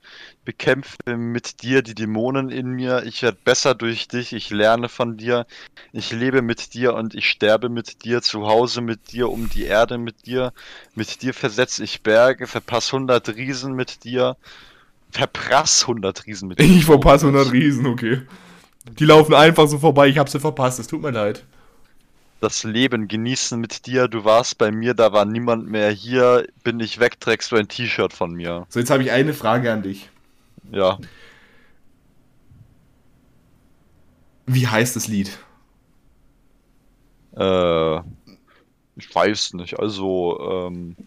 [0.45, 3.03] Bekämpfe mit dir die Dämonen in mir.
[3.05, 5.45] Ich werde besser durch dich, ich lerne von dir.
[5.91, 8.22] Ich lebe mit dir und ich sterbe mit dir.
[8.22, 10.53] Zu Hause mit dir, um die Erde mit dir.
[10.95, 14.38] Mit dir versetz ich Berge, verpass hundert Riesen mit dir.
[15.11, 16.66] Verprass hundert Riesen mit dir.
[16.66, 18.24] Ich verpasse 100 Riesen, okay.
[18.86, 21.44] Die laufen einfach so vorbei, ich habe sie verpasst, es tut mir leid.
[22.42, 24.10] Das Leben genießen mit dir.
[24.10, 26.46] Du warst bei mir, da war niemand mehr hier.
[26.66, 28.66] Bin ich weg, trägst du ein T-Shirt von mir.
[28.68, 30.10] So, jetzt habe ich eine Frage an dich.
[30.70, 31.00] Ja.
[34.46, 35.38] Wie heißt das Lied?
[37.38, 38.00] Äh,
[38.98, 39.80] ich weiß nicht.
[39.80, 40.98] Also, ähm,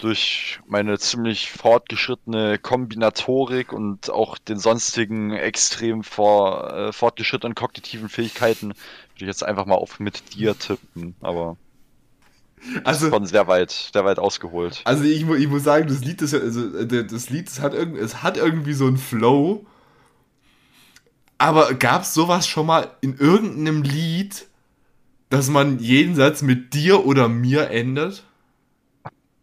[0.00, 8.68] durch meine ziemlich fortgeschrittene Kombinatorik und auch den sonstigen extrem vor, äh, fortgeschrittenen kognitiven Fähigkeiten
[8.68, 8.76] würde
[9.16, 11.14] ich jetzt einfach mal auf mit dir tippen.
[11.20, 11.56] Aber
[12.84, 14.82] Also, von sehr weit, sehr weit ausgeholt.
[14.84, 17.98] also ich, ich muss sagen, das Lied, das, also, äh, das Lied das hat, irgend,
[17.98, 19.66] es hat irgendwie so einen Flow.
[21.38, 24.46] Aber gab es sowas schon mal in irgendeinem Lied,
[25.30, 28.24] dass man jeden Satz mit dir oder mir ändert?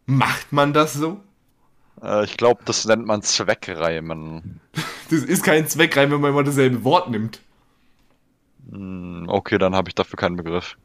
[0.07, 1.21] Macht man das so?
[2.01, 4.59] Äh, ich glaube, das nennt man Zweckreimen.
[5.09, 7.39] Das ist kein Zweckreim, wenn man immer dasselbe Wort nimmt.
[8.69, 10.75] Hm, okay, dann habe ich dafür keinen Begriff.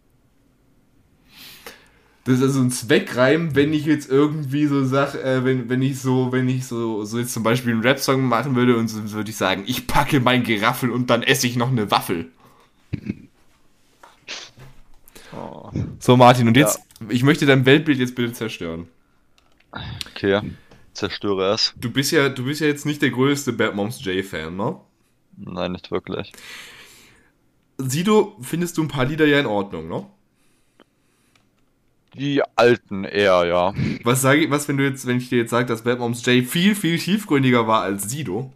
[2.23, 5.99] Das ist also ein Zweckreim, wenn ich jetzt irgendwie so sag, äh, wenn, wenn ich
[5.99, 9.31] so, wenn ich so, so jetzt zum Beispiel einen Rap-Song machen würde und so würde
[9.31, 12.31] ich sagen, ich packe mein Geraffel und dann esse ich noch eine Waffel.
[15.99, 17.07] So, Martin, und jetzt, ja.
[17.09, 18.87] ich möchte dein Weltbild jetzt bitte zerstören.
[19.73, 20.41] Okay,
[20.93, 21.75] zerstöre es.
[21.77, 24.77] Du bist ja, du bist ja jetzt nicht der größte Bad Moms J-Fan, ne?
[25.37, 26.33] Nein, nicht wirklich.
[27.79, 30.07] Sido findest du ein paar Lieder ja in Ordnung, ne?
[32.15, 33.75] Die alten eher, ja.
[34.05, 36.25] Was sage ich, was, wenn du jetzt, wenn ich dir jetzt sage, dass Bad Moms
[36.27, 38.53] J viel, viel tiefgründiger war als Sido?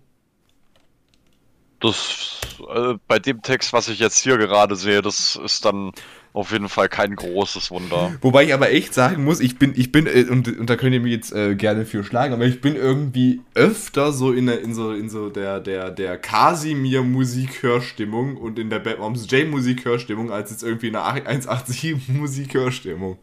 [1.81, 5.93] Das, äh, bei dem Text, was ich jetzt hier gerade sehe, das ist dann
[6.37, 8.13] auf jeden Fall kein großes Wunder.
[8.21, 10.93] Wobei ich aber echt sagen muss, ich bin, ich bin, äh, und, und da könnt
[10.93, 14.61] ihr mir jetzt äh, gerne für schlagen, aber ich bin irgendwie öfter so in, der,
[14.61, 20.51] in so, in so der, der, der Casimir-Musikhörstimmung und in der Bad Moms J-Musikhörstimmung, als
[20.51, 23.17] jetzt irgendwie in der 187-Musikhörstimmung.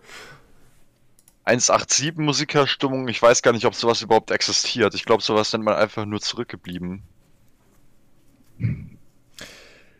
[1.45, 4.95] 187 Musikerstimmung, ich weiß gar nicht, ob sowas überhaupt existiert.
[4.95, 7.03] Ich glaube, sowas nennt man einfach nur zurückgeblieben.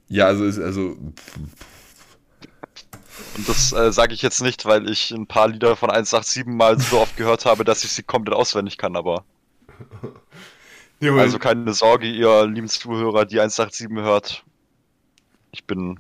[0.08, 0.98] Ja, also ist also.
[3.38, 6.80] Und das äh, sage ich jetzt nicht, weil ich ein paar Lieder von 187 mal
[6.80, 9.24] so oft gehört habe, dass ich sie komplett auswendig kann, aber.
[11.02, 14.46] Also keine Sorge, ihr lieben Zuhörer, die 187 hört.
[15.52, 16.00] Ich bin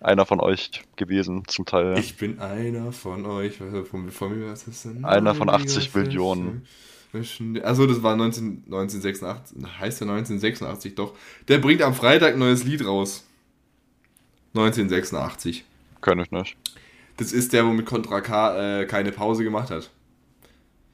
[0.00, 1.96] einer von euch gewesen, zum Teil.
[1.98, 3.58] Ich bin einer von euch.
[3.58, 5.04] Von, von mir was ist denn?
[5.04, 6.66] Einer von 80 Millionen.
[7.62, 11.14] Also das war 19, 1986, heißt ja 1986 doch.
[11.48, 13.24] Der bringt am Freitag ein neues Lied raus.
[14.54, 15.64] 1986.
[16.06, 16.56] Kann ich nicht.
[17.16, 19.90] Das ist der, womit Contra K äh, keine Pause gemacht hat.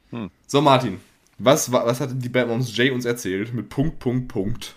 [0.08, 0.30] Hm.
[0.46, 1.00] So, Martin,
[1.36, 4.74] was, was hat die Bad Moms J uns erzählt mit Punkt, Punkt, Punkt?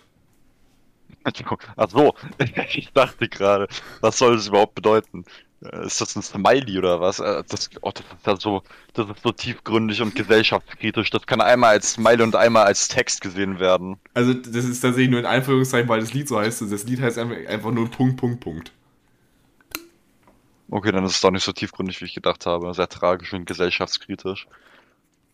[1.78, 2.14] Ach so,
[2.74, 3.70] ich dachte gerade,
[4.02, 5.24] was soll das überhaupt bedeuten?
[5.64, 7.22] Äh, ist das ein Smiley oder was?
[7.22, 8.62] Äh, das, oh, das, ist ja so,
[8.94, 11.12] das ist so tiefgründig und gesellschaftskritisch.
[11.12, 13.96] Das kann einmal als Smiley und einmal als Text gesehen werden.
[14.14, 16.62] Also, das ist tatsächlich nur in Anführungszeichen, weil das Lied so heißt.
[16.70, 18.74] Das Lied heißt einfach nur Punkt, Punkt, Punkt.
[20.70, 22.74] Okay, dann ist es doch nicht so tiefgründig, wie ich gedacht habe.
[22.74, 24.48] Sehr tragisch und gesellschaftskritisch.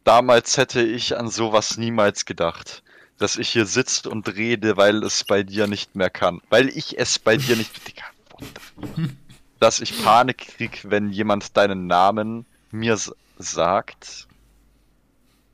[0.04, 2.84] Damals hätte ich an sowas niemals gedacht.
[3.18, 6.42] Dass ich hier sitze und rede, weil es bei dir nicht mehr kann.
[6.50, 7.72] Weil ich es bei dir nicht.
[9.60, 12.98] dass ich Panik krieg, wenn jemand deinen Namen mir
[13.38, 14.28] sagt.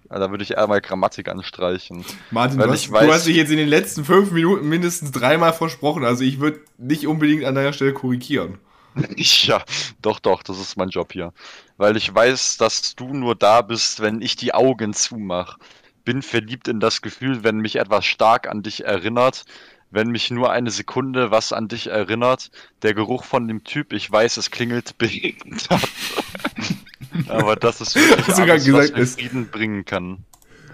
[0.09, 2.05] Da würde ich einmal Grammatik anstreichen.
[2.31, 5.51] Martin, du hast, weiß, du hast dich jetzt in den letzten fünf Minuten mindestens dreimal
[5.51, 6.05] versprochen.
[6.05, 8.57] Also ich würde nicht unbedingt an deiner Stelle korrigieren.
[9.17, 9.63] Ja,
[10.01, 11.33] doch, doch, das ist mein Job hier.
[11.77, 15.59] Weil ich weiß, dass du nur da bist, wenn ich die Augen zumache.
[16.05, 19.45] Bin verliebt in das Gefühl, wenn mich etwas stark an dich erinnert,
[19.91, 22.51] wenn mich nur eine Sekunde was an dich erinnert.
[22.81, 25.69] Der Geruch von dem Typ, ich weiß, es klingelt behindert.
[27.27, 30.23] Aber das ist wirklich Hast alles, gesagt, was mir Frieden bringen kann.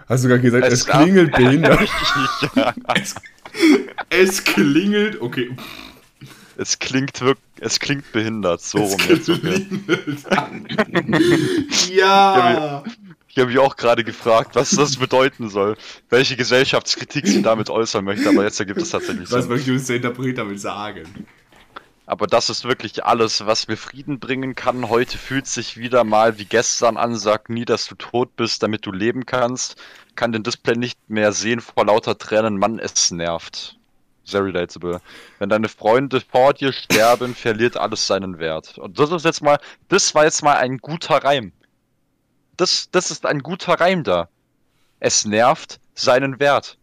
[0.07, 1.89] Hast du gerade gesagt, es, es klingelt behindert?
[2.55, 2.73] ja.
[2.95, 3.15] es,
[4.09, 5.55] es klingelt, okay.
[6.57, 9.29] Es klingt wirklich, es klingt behindert, so es rum jetzt.
[9.29, 9.65] Okay.
[11.95, 12.83] ja!
[13.27, 15.75] Ich habe mich auch gerade gefragt, was das bedeuten soll,
[16.09, 19.31] welche Gesellschaftskritik sie damit äußern möchte, aber jetzt ergibt es tatsächlich.
[19.31, 21.25] Was möchte uns der Interpreter will sagen?
[22.05, 24.89] Aber das ist wirklich alles, was mir Frieden bringen kann.
[24.89, 28.85] Heute fühlt sich wieder mal wie gestern an, sag nie, dass du tot bist, damit
[28.85, 29.81] du leben kannst.
[30.15, 33.79] Kann den Display nicht mehr sehen vor lauter Tränen, Mann, es nervt.
[34.25, 35.01] Sehr relatable.
[35.39, 38.77] Wenn deine Freunde vor dir sterben, verliert alles seinen Wert.
[38.77, 39.59] Und das ist jetzt mal,
[39.89, 41.51] das war jetzt mal ein guter Reim.
[42.57, 44.29] Das, das ist ein guter Reim da.
[44.99, 46.77] Es nervt seinen Wert.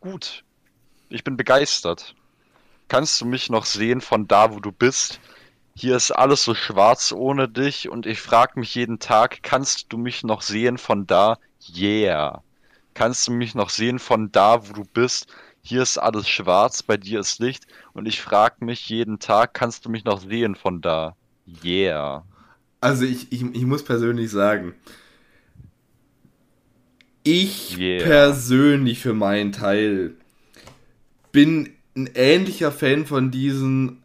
[0.00, 0.44] Gut.
[1.08, 2.14] Ich bin begeistert.
[2.88, 5.20] Kannst du mich noch sehen von da, wo du bist?
[5.74, 9.96] Hier ist alles so schwarz ohne dich und ich frag mich jeden Tag, kannst du
[9.96, 11.38] mich noch sehen von da?
[11.74, 12.42] Yeah.
[12.94, 15.26] Kannst du mich noch sehen von da, wo du bist?
[15.62, 19.84] Hier ist alles schwarz, bei dir ist Licht und ich frag mich jeden Tag, kannst
[19.84, 21.16] du mich noch sehen von da?
[21.64, 22.24] Yeah.
[22.80, 24.74] Also ich, ich, ich muss persönlich sagen,
[27.22, 28.02] ich yeah.
[28.02, 30.14] persönlich für meinen Teil
[31.32, 34.02] bin ein ähnlicher Fan von diesen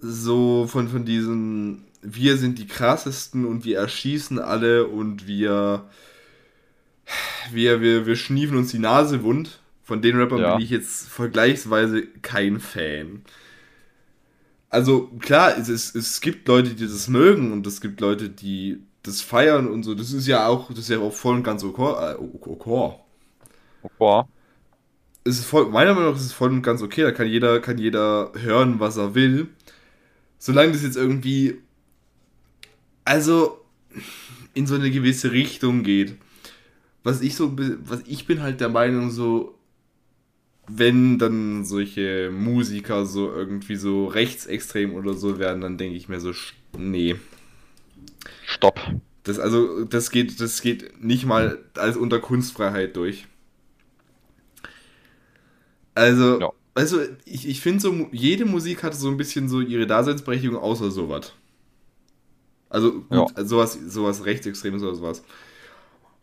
[0.00, 5.84] so von, von diesen wir sind die krassesten und wir erschießen alle und wir
[7.52, 9.59] wir, wir, wir schniefen uns die Nase wund.
[9.90, 10.54] Von den Rappern ja.
[10.54, 13.22] bin ich jetzt vergleichsweise kein Fan.
[14.68, 18.84] Also klar, es, es, es gibt Leute, die das mögen und es gibt Leute, die
[19.02, 19.96] das feiern und so.
[19.96, 21.82] Das ist ja auch, das ist ja auch voll und ganz okay.
[21.82, 22.94] Äh, okay.
[23.98, 24.28] okay.
[25.24, 27.02] Es ist voll, meiner Meinung nach ist es voll und ganz okay.
[27.02, 29.48] Da kann jeder, kann jeder hören, was er will.
[30.38, 31.58] Solange das jetzt irgendwie,
[33.04, 33.60] also
[34.54, 36.14] in so eine gewisse Richtung geht.
[37.02, 39.56] Was ich so, was ich bin halt der Meinung so,
[40.76, 46.20] wenn dann solche Musiker so irgendwie so rechtsextrem oder so werden, dann denke ich mir
[46.20, 46.32] so,
[46.76, 47.16] nee.
[48.46, 48.80] Stopp.
[49.24, 53.26] Das also, das geht, das geht nicht mal als unter Kunstfreiheit durch.
[55.94, 56.50] Also, ja.
[56.74, 60.90] also ich, ich finde so, jede Musik hat so ein bisschen so ihre Daseinsberechtigung, außer
[60.90, 61.32] sowas.
[62.68, 63.44] Also gut, ja.
[63.44, 65.24] sowas, sowas Rechtsextremes oder sowas.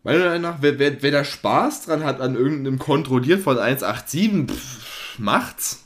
[0.03, 4.47] Meiner Meinung nach, wer, wer, wer da Spaß dran hat an irgendeinem Kontrolliert von 187,
[4.47, 5.85] pff, macht's.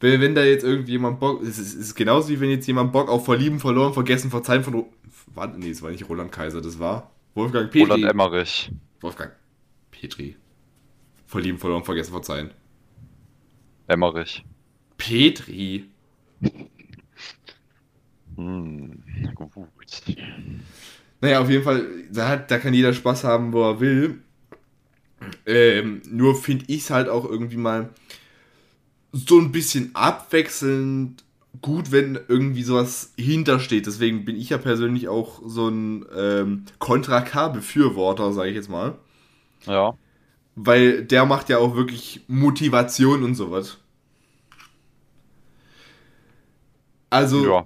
[0.00, 3.08] Wenn, wenn da jetzt irgendjemand Bock, es ist, ist genauso wie wenn jetzt jemand Bock
[3.08, 4.86] auf Verlieben, Verloren, Vergessen, Verzeihen von,
[5.34, 7.92] war, nee, es war nicht Roland Kaiser, das war Wolfgang Petri.
[7.92, 8.70] Roland Emmerich.
[9.00, 9.32] Wolfgang
[9.92, 10.36] Petri.
[11.26, 12.50] Verlieben, Verloren, Vergessen, Verzeihen.
[13.86, 14.44] Emmerich.
[14.98, 15.86] Petri.
[18.36, 19.02] Hm,
[19.34, 20.02] gut.
[21.22, 24.18] Naja, auf jeden Fall, da, hat, da kann jeder Spaß haben, wo er will.
[25.46, 27.90] Ähm, nur finde ich es halt auch irgendwie mal
[29.12, 31.22] so ein bisschen abwechselnd
[31.60, 33.86] gut, wenn irgendwie sowas hintersteht.
[33.86, 38.98] Deswegen bin ich ja persönlich auch so ein ähm, Contra K-Befürworter, sage ich jetzt mal.
[39.64, 39.96] Ja.
[40.56, 43.78] Weil der macht ja auch wirklich Motivation und sowas.
[47.12, 47.64] Also, ja.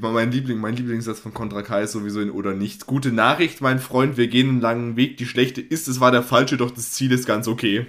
[0.00, 2.86] mein, Liebling, mein Lieblingssatz von Contra K ist sowieso in oder nichts.
[2.86, 5.18] Gute Nachricht, mein Freund, wir gehen einen langen Weg.
[5.18, 7.86] Die schlechte ist, es war der falsche, doch das Ziel ist ganz okay.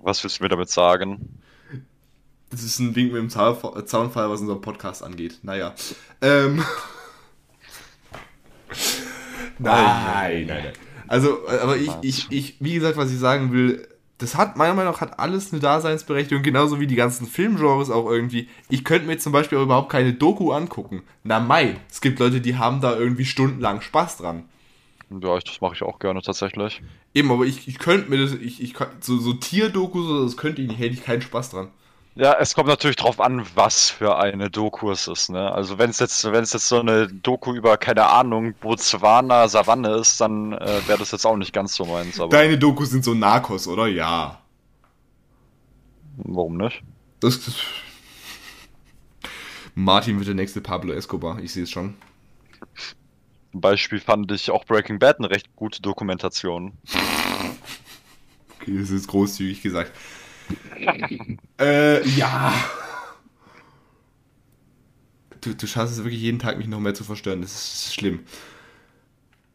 [0.00, 1.38] Was willst du mir damit sagen?
[2.50, 5.38] Das ist ein Wink mit dem Zaunfall, was unseren Podcast angeht.
[5.42, 5.76] Naja.
[6.20, 6.64] Ähm.
[9.60, 10.72] nein, nein, nein,
[11.06, 13.86] Also, aber ich, ich, ich, wie gesagt, was ich sagen will,
[14.18, 18.10] das hat meiner Meinung nach hat alles eine Daseinsberechtigung, genauso wie die ganzen Filmgenres auch
[18.10, 18.48] irgendwie.
[18.68, 21.02] Ich könnte mir zum Beispiel auch überhaupt keine Doku angucken.
[21.22, 24.44] Na mei, es gibt Leute, die haben da irgendwie stundenlang Spaß dran.
[25.10, 26.82] Ja, das mache ich auch gerne tatsächlich.
[27.14, 30.68] Eben, aber ich, ich könnte mir das, ich, ich so, so Tierdokus, das könnte ich
[30.68, 31.68] nicht, hätte ich keinen Spaß dran.
[32.18, 35.52] Ja, es kommt natürlich drauf an, was für eine Doku es ist, ne?
[35.52, 39.90] Also wenn es jetzt, wenn es jetzt so eine Doku über, keine Ahnung, Botswana, Savanne
[39.90, 42.18] ist, dann äh, wäre das jetzt auch nicht ganz so meins.
[42.18, 43.86] Aber Deine Dokus sind so Narcos, oder?
[43.86, 44.40] Ja.
[46.16, 46.82] Warum nicht?
[47.20, 47.54] Das, das
[49.76, 51.94] Martin wird der nächste Pablo Escobar, ich sehe es schon.
[53.52, 56.72] Zum Beispiel fand ich auch Breaking Bad eine recht gute Dokumentation.
[58.60, 59.92] Okay, das ist großzügig gesagt.
[61.60, 62.52] äh, ja.
[65.40, 67.42] Du, du schaffst es wirklich jeden Tag, mich noch mehr zu verstören.
[67.42, 68.20] Das ist schlimm.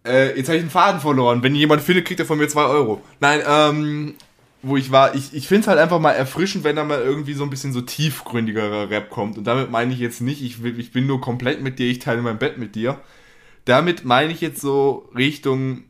[0.06, 1.44] Äh, jetzt habe ich einen Faden verloren.
[1.44, 3.02] Wenn jemand findet, kriegt er von mir 2 Euro.
[3.20, 4.16] Nein, ähm,
[4.62, 7.34] wo ich war, ich, ich finde es halt einfach mal erfrischend, wenn da mal irgendwie
[7.34, 9.38] so ein bisschen so tiefgründigerer Rap kommt.
[9.38, 12.22] Und damit meine ich jetzt nicht, ich, ich bin nur komplett mit dir, ich teile
[12.22, 13.00] mein Bett mit dir.
[13.66, 15.84] Damit meine ich jetzt so Richtung,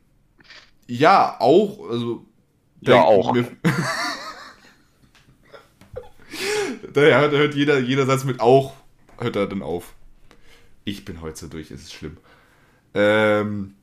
[0.88, 2.26] ja, auch, also.
[2.82, 3.34] Ja, auch.
[3.34, 3.48] Mir,
[6.94, 8.74] da hört jeder, jeder Satz mit auch,
[9.18, 9.94] hört er dann auf.
[10.86, 12.18] Ich bin heute so durch, es ist schlimm.
[12.94, 13.76] Ähm,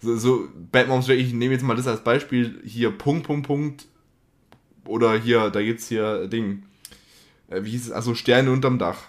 [0.00, 3.86] so, so Bad Moms ich nehme jetzt mal das als Beispiel, hier Punkt, Punkt, Punkt,
[4.84, 6.64] oder hier, da gibt's hier Ding,
[7.48, 9.04] äh, wie hieß es, also Sterne unterm Dach.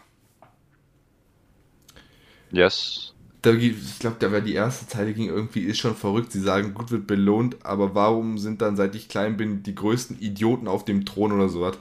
[2.51, 3.13] Yes.
[3.41, 6.33] Da, ich glaube, da war die erste Zeile ging irgendwie, ist schon verrückt.
[6.33, 10.19] Sie sagen, gut wird belohnt, aber warum sind dann, seit ich klein bin, die größten
[10.19, 11.77] Idioten auf dem Thron oder sowas?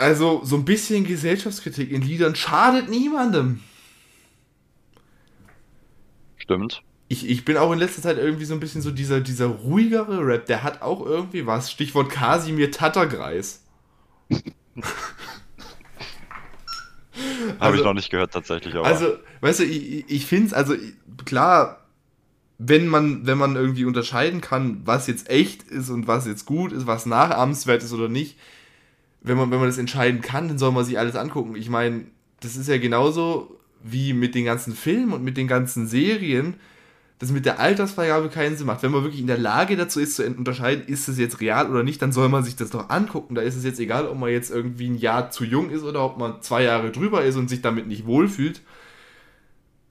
[0.00, 3.60] Also, so ein bisschen Gesellschaftskritik in Liedern schadet niemandem.
[6.38, 6.82] Stimmt.
[7.08, 10.26] Ich, ich bin auch in letzter Zeit irgendwie so ein bisschen so dieser, dieser ruhigere
[10.26, 11.70] Rap, der hat auch irgendwie was.
[11.70, 13.62] Stichwort Kasimir Tattergreis.
[14.30, 14.42] Habe
[17.58, 18.74] also, ich noch nicht gehört tatsächlich.
[18.74, 18.86] Aber.
[18.86, 20.76] Also, weißt du, ich, ich finde es, also
[21.26, 21.86] klar,
[22.56, 26.72] wenn man, wenn man irgendwie unterscheiden kann, was jetzt echt ist und was jetzt gut
[26.72, 28.38] ist, was nachahmenswert ist oder nicht,
[29.22, 31.56] wenn man, wenn man das entscheiden kann, dann soll man sich alles angucken.
[31.56, 32.06] Ich meine,
[32.40, 36.54] das ist ja genauso wie mit den ganzen Filmen und mit den ganzen Serien,
[37.18, 38.82] dass mit der Altersfreigabe keinen Sinn macht.
[38.82, 41.82] Wenn man wirklich in der Lage dazu ist, zu unterscheiden, ist es jetzt real oder
[41.82, 43.34] nicht, dann soll man sich das doch angucken.
[43.34, 46.02] Da ist es jetzt egal, ob man jetzt irgendwie ein Jahr zu jung ist oder
[46.02, 48.62] ob man zwei Jahre drüber ist und sich damit nicht wohlfühlt.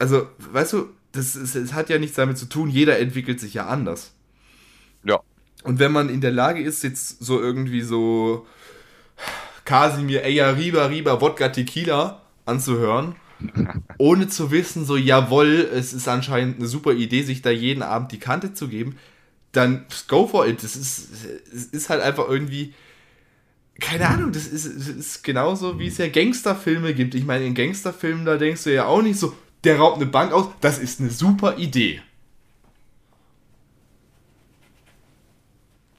[0.00, 3.54] Also, weißt du, das, ist, das hat ja nichts damit zu tun, jeder entwickelt sich
[3.54, 4.12] ja anders.
[5.04, 5.20] Ja.
[5.62, 8.46] Und wenn man in der Lage ist, jetzt so irgendwie so
[9.64, 13.14] Kasimir, Eya, Riba, Riba, Wodka, Tequila anzuhören,
[13.98, 18.12] ohne zu wissen, so jawohl, es ist anscheinend eine super Idee, sich da jeden Abend
[18.12, 18.96] die Kante zu geben,
[19.52, 20.62] dann go for it.
[20.62, 21.08] Das ist,
[21.52, 22.74] es ist halt einfach irgendwie,
[23.80, 27.14] keine Ahnung, das ist, das ist genauso, wie es ja Gangsterfilme gibt.
[27.14, 30.32] Ich meine, in Gangsterfilmen, da denkst du ja auch nicht so, der raubt eine Bank
[30.32, 32.00] aus, das ist eine super Idee.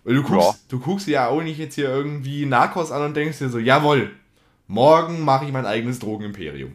[0.03, 0.55] Weil du guckst, ja.
[0.69, 4.11] du guckst ja auch nicht jetzt hier irgendwie Narcos an und denkst dir so, jawohl,
[4.71, 6.71] Morgen mache ich mein eigenes Drogenimperium.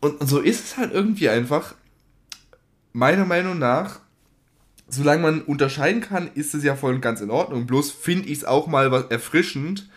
[0.00, 1.76] Und so ist es halt irgendwie einfach.
[2.92, 4.00] Meiner Meinung nach,
[4.88, 7.68] solange man unterscheiden kann, ist es ja voll und ganz in Ordnung.
[7.68, 9.88] Bloß finde ich es auch mal was erfrischend.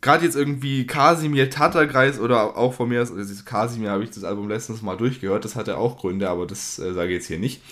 [0.00, 4.48] Gerade jetzt irgendwie Kasimir Tatterkreis oder auch von mir, also Kasimir habe ich das Album
[4.48, 7.62] letztens mal durchgehört, das hatte auch Gründe, aber das äh, sage ich jetzt hier nicht.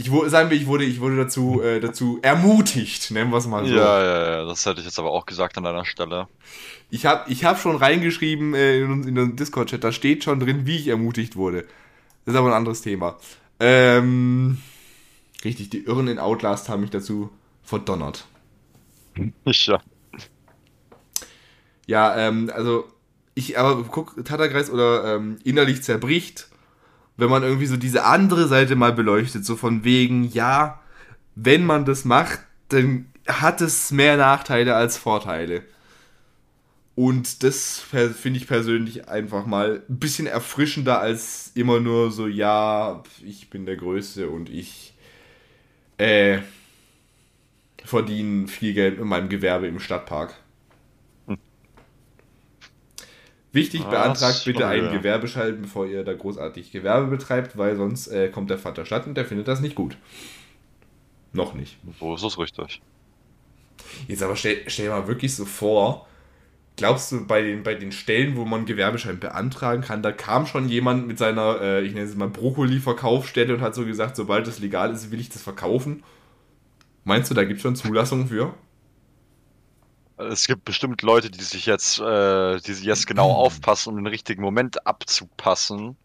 [0.00, 3.66] Ich, sagen wir, ich wurde, ich wurde dazu, äh, dazu ermutigt, nennen wir es mal
[3.66, 3.74] so.
[3.74, 6.26] Ja, ja, ja, das hätte ich jetzt aber auch gesagt an deiner Stelle.
[6.88, 10.64] Ich habe ich hab schon reingeschrieben äh, in, in den Discord-Chat, da steht schon drin,
[10.64, 11.66] wie ich ermutigt wurde.
[12.24, 13.18] Das ist aber ein anderes Thema.
[13.58, 14.56] Ähm,
[15.44, 17.28] richtig, die Irren in Outlast haben mich dazu
[17.62, 18.24] verdonnert.
[19.44, 19.82] Ja.
[21.86, 22.84] Ja, ähm, also
[23.34, 26.49] ich, aber guck, Tatterkreis oder ähm, innerlich zerbricht
[27.20, 30.80] wenn man irgendwie so diese andere Seite mal beleuchtet, so von wegen, ja,
[31.34, 35.62] wenn man das macht, dann hat es mehr Nachteile als Vorteile.
[36.94, 43.02] Und das finde ich persönlich einfach mal ein bisschen erfrischender als immer nur so, ja,
[43.24, 44.94] ich bin der Größte und ich
[45.96, 46.40] äh,
[47.84, 50.34] verdiene viel Geld mit meinem Gewerbe im Stadtpark.
[53.52, 54.92] Wichtig, ah, beantragt bitte einen.
[54.92, 59.16] Gewerbeschein, bevor ihr da großartig Gewerbe betreibt, weil sonst äh, kommt der Vater statt und
[59.16, 59.96] der findet das nicht gut.
[61.32, 61.76] Noch nicht.
[61.98, 62.80] So ist es richtig.
[64.06, 66.06] Jetzt aber stell, stell dir mal wirklich so vor,
[66.76, 70.68] glaubst du, bei den, bei den Stellen, wo man Gewerbeschein beantragen kann, da kam schon
[70.68, 74.60] jemand mit seiner, äh, ich nenne es mal Brokkoli-Verkaufsstelle und hat so gesagt, sobald es
[74.60, 76.02] legal ist, will ich das verkaufen?
[77.04, 78.54] Meinst du, da gibt es schon Zulassungen für?
[80.28, 84.06] Es gibt bestimmt Leute, die sich jetzt, äh, die sich jetzt genau aufpassen, um den
[84.06, 85.96] richtigen Moment abzupassen.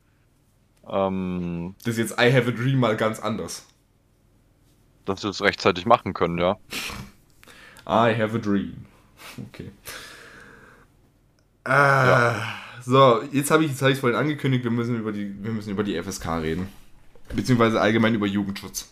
[0.89, 3.66] Ähm, das ist jetzt I Have a Dream mal ganz anders.
[5.05, 6.57] Dass sie es rechtzeitig machen können, ja.
[7.88, 8.86] I have a dream.
[9.49, 9.72] Okay.
[11.63, 12.53] Ah, ja.
[12.84, 16.01] So, jetzt habe ich es vorhin angekündigt, wir müssen, über die, wir müssen über die
[16.01, 16.70] FSK reden.
[17.34, 18.89] Beziehungsweise allgemein über Jugendschutz.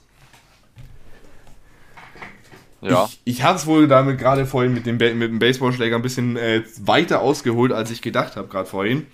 [2.83, 3.05] Ja.
[3.05, 6.37] Ich, ich habe es wohl damit gerade vorhin mit dem, mit dem Baseballschläger ein bisschen
[6.37, 9.07] äh, weiter ausgeholt, als ich gedacht habe, gerade vorhin.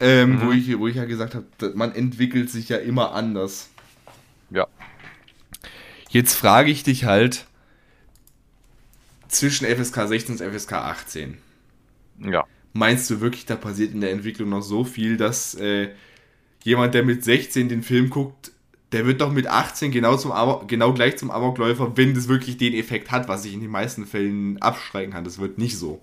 [0.00, 0.46] Ähm, mhm.
[0.46, 3.70] wo, ich, wo ich ja gesagt habe, man entwickelt sich ja immer anders.
[4.50, 4.66] Ja.
[6.10, 7.46] Jetzt frage ich dich halt
[9.28, 11.38] zwischen FSK 16 und FSK 18.
[12.20, 12.44] Ja.
[12.72, 15.90] Meinst du wirklich, da passiert in der Entwicklung noch so viel, dass äh,
[16.62, 18.52] jemand, der mit 16 den Film guckt,
[18.94, 20.32] der wird doch mit 18 genau, zum
[20.68, 24.06] genau gleich zum Amokläufer, wenn das wirklich den Effekt hat, was ich in den meisten
[24.06, 25.24] Fällen abstreiten kann.
[25.24, 26.00] Das wird nicht so.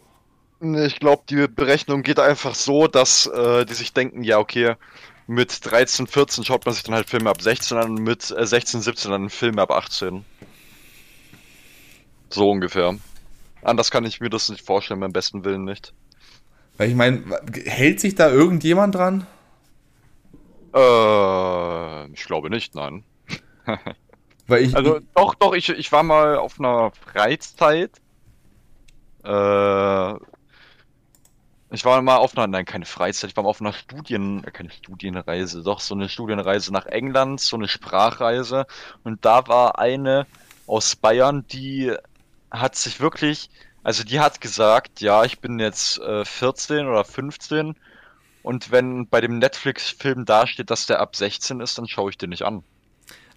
[0.60, 4.76] Ich glaube, die Berechnung geht einfach so, dass äh, die sich denken, ja, okay,
[5.26, 8.46] mit 13, 14 schaut man sich dann halt Filme ab 16 an und mit äh,
[8.46, 10.26] 16, 17 dann Filme ab 18.
[12.30, 12.98] So ungefähr.
[13.62, 15.94] Anders kann ich mir das nicht vorstellen, beim besten Willen nicht.
[16.78, 17.24] Weil ich meine,
[17.66, 19.26] hält sich da irgendjemand dran?
[20.74, 23.03] Äh, ich glaube nicht, nein.
[24.47, 27.91] Weil ich, also doch, doch, ich, ich war mal auf einer Freizeit.
[29.24, 30.13] Äh,
[31.74, 34.51] ich war mal auf einer, nein, keine Freizeit, ich war mal auf einer Studien, äh,
[34.51, 38.65] keine Studienreise, doch so eine Studienreise nach England, so eine Sprachreise.
[39.03, 40.27] Und da war eine
[40.68, 41.95] aus Bayern, die
[42.49, 43.49] hat sich wirklich,
[43.84, 47.76] also die hat gesagt, ja, ich bin jetzt äh, 14 oder 15
[48.43, 52.30] und wenn bei dem Netflix-Film dasteht, dass der ab 16 ist, dann schaue ich den
[52.30, 52.63] nicht an.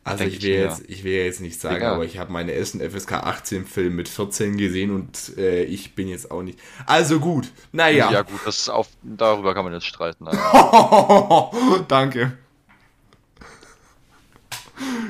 [0.06, 1.94] Also ich will, ich jetzt, ich will jetzt nicht sagen, Egal.
[1.94, 6.08] aber ich habe meine ersten FSK 18 Film mit 14 gesehen und äh, ich bin
[6.08, 6.58] jetzt auch nicht.
[6.84, 8.12] Also gut, naja.
[8.12, 10.26] Ja gut, das auf, darüber kann man jetzt streiten.
[11.88, 12.36] Danke.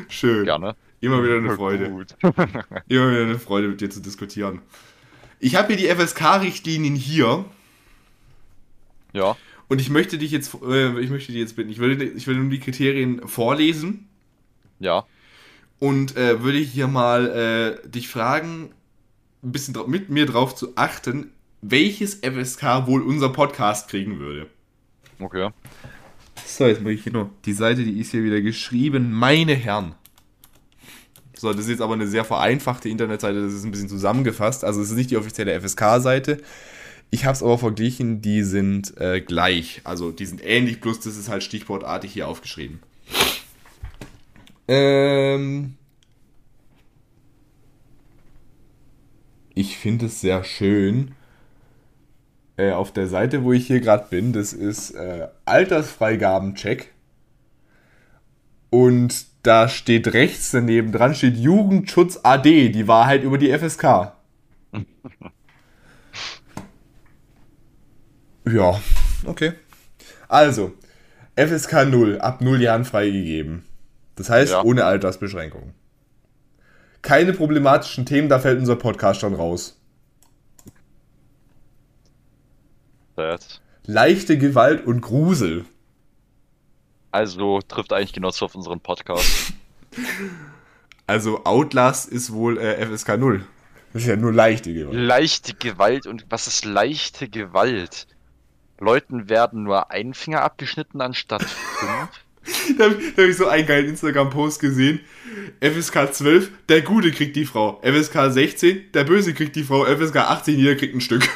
[0.08, 0.44] Schön.
[0.44, 0.76] Gerne.
[1.00, 1.86] Immer wieder eine Freude.
[2.88, 4.62] Immer wieder eine Freude, mit dir zu diskutieren.
[5.40, 7.44] Ich habe hier die FSK-Richtlinien hier.
[9.12, 9.36] Ja.
[9.68, 12.36] Und ich möchte dich jetzt, äh, ich möchte dich jetzt bitten, ich will, ich will
[12.36, 14.08] nur die Kriterien vorlesen.
[14.78, 15.04] Ja.
[15.78, 18.70] Und äh, würde hier mal äh, dich fragen,
[19.42, 24.46] ein bisschen mit mir drauf zu achten, welches FSK wohl unser Podcast kriegen würde.
[25.18, 25.50] Okay.
[26.46, 27.30] So, jetzt muss ich hier noch.
[27.44, 29.94] Die Seite, die ist hier wieder geschrieben, meine Herren.
[31.36, 34.64] So, das ist jetzt aber eine sehr vereinfachte Internetseite, das ist ein bisschen zusammengefasst.
[34.64, 36.38] Also es ist nicht die offizielle FSK-Seite.
[37.10, 39.80] Ich habe es aber verglichen, die sind äh, gleich.
[39.84, 42.80] Also die sind ähnlich, plus das ist halt stichwortartig hier aufgeschrieben.
[44.66, 45.74] Ähm
[49.54, 51.14] ich finde es sehr schön.
[52.56, 56.92] Äh, auf der Seite, wo ich hier gerade bin, das ist äh, Altersfreigabencheck.
[58.70, 64.12] Und da steht rechts daneben dran steht Jugendschutz AD, die Wahrheit über die FSK.
[68.46, 68.80] ja,
[69.26, 69.52] okay.
[70.28, 70.72] Also,
[71.36, 73.64] FSK 0, ab 0 Jahren freigegeben.
[74.16, 74.62] Das heißt, Ja.
[74.62, 75.74] ohne Altersbeschränkung.
[77.02, 79.76] Keine problematischen Themen, da fällt unser Podcast schon raus.
[83.16, 83.60] Sad.
[83.86, 85.64] Leichte Gewalt und Grusel.
[87.12, 89.52] Also trifft eigentlich genau so auf unseren Podcast.
[91.06, 93.44] Also Outlast ist wohl äh, FSK 0.
[93.92, 94.94] Das ist ja nur leichte Gewalt.
[94.98, 98.06] leichte Gewalt und was ist leichte Gewalt?
[98.78, 102.08] Leuten werden nur ein Finger abgeschnitten anstatt fünf.
[102.76, 105.00] Da habe hab ich so einen geilen Instagram-Post gesehen.
[105.62, 107.80] FSK 12, der Gute kriegt die Frau.
[107.82, 109.86] FSK 16, der Böse kriegt die Frau.
[109.86, 111.26] FSK 18, jeder kriegt ein Stück.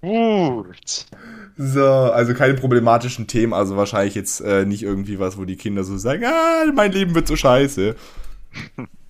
[0.00, 1.06] Gut.
[1.56, 5.84] So, also keine problematischen Themen, also wahrscheinlich jetzt äh, nicht irgendwie was, wo die Kinder
[5.84, 7.94] so sagen, ah, mein Leben wird so scheiße.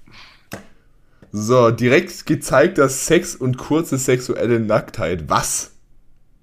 [1.36, 5.28] So, direkt gezeigter Sex und kurze sexuelle Nacktheit.
[5.28, 5.72] Was?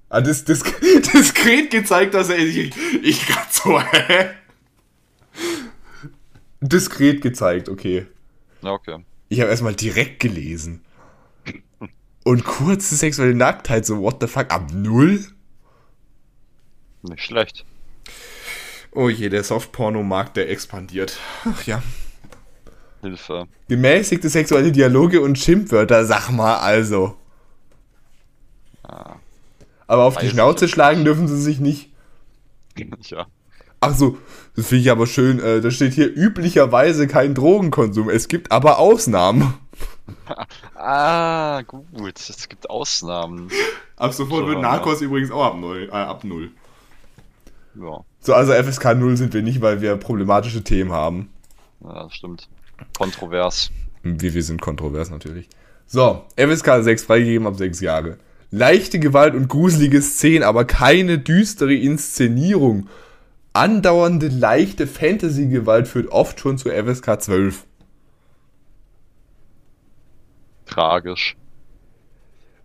[0.09, 0.63] Ah, das, das,
[1.13, 4.31] diskret gezeigt, dass er ich, ich grad so, hä?
[6.59, 8.05] Diskret gezeigt, okay.
[8.63, 9.05] Ja, okay.
[9.29, 10.81] Ich habe erstmal direkt gelesen.
[12.25, 15.25] Und kurze sexuelle Nacktheit, so what the fuck, ab null?
[17.03, 17.65] Nicht schlecht.
[18.91, 21.17] Oh je, der Softporno-Markt, der expandiert.
[21.45, 21.81] Ach ja.
[23.01, 23.47] Hilfe.
[23.67, 27.15] Gemäßigte sexuelle Dialoge und Schimpfwörter, sag mal also.
[28.83, 29.15] Ah,
[29.87, 30.71] Aber auf die Schnauze ich.
[30.71, 31.89] schlagen dürfen sie sich nicht.
[33.03, 33.25] ja.
[33.79, 34.17] Ach so,
[34.55, 35.39] das finde ich aber schön.
[35.39, 38.09] Äh, da steht hier üblicherweise kein Drogenkonsum.
[38.09, 39.53] Es gibt aber Ausnahmen.
[40.75, 42.17] Ah, gut.
[42.17, 43.49] Es gibt Ausnahmen.
[43.97, 44.61] Ab sofort So, wird ja.
[44.61, 45.87] Narcos übrigens auch ab null.
[45.89, 46.51] Äh, ab null.
[47.75, 51.29] Ja, So, also FSK 0 sind wir nicht, weil wir problematische Themen haben.
[51.81, 52.49] ja das stimmt.
[52.97, 53.71] Kontrovers.
[54.03, 55.47] Wir, wir sind kontrovers natürlich.
[55.87, 58.17] So, FSK 6 freigegeben ab 6 Jahre.
[58.49, 62.89] Leichte Gewalt und gruselige Szenen, aber keine düstere Inszenierung.
[63.53, 67.65] Andauernde leichte Fantasy-Gewalt führt oft schon zu FSK 12.
[70.65, 71.35] Tragisch.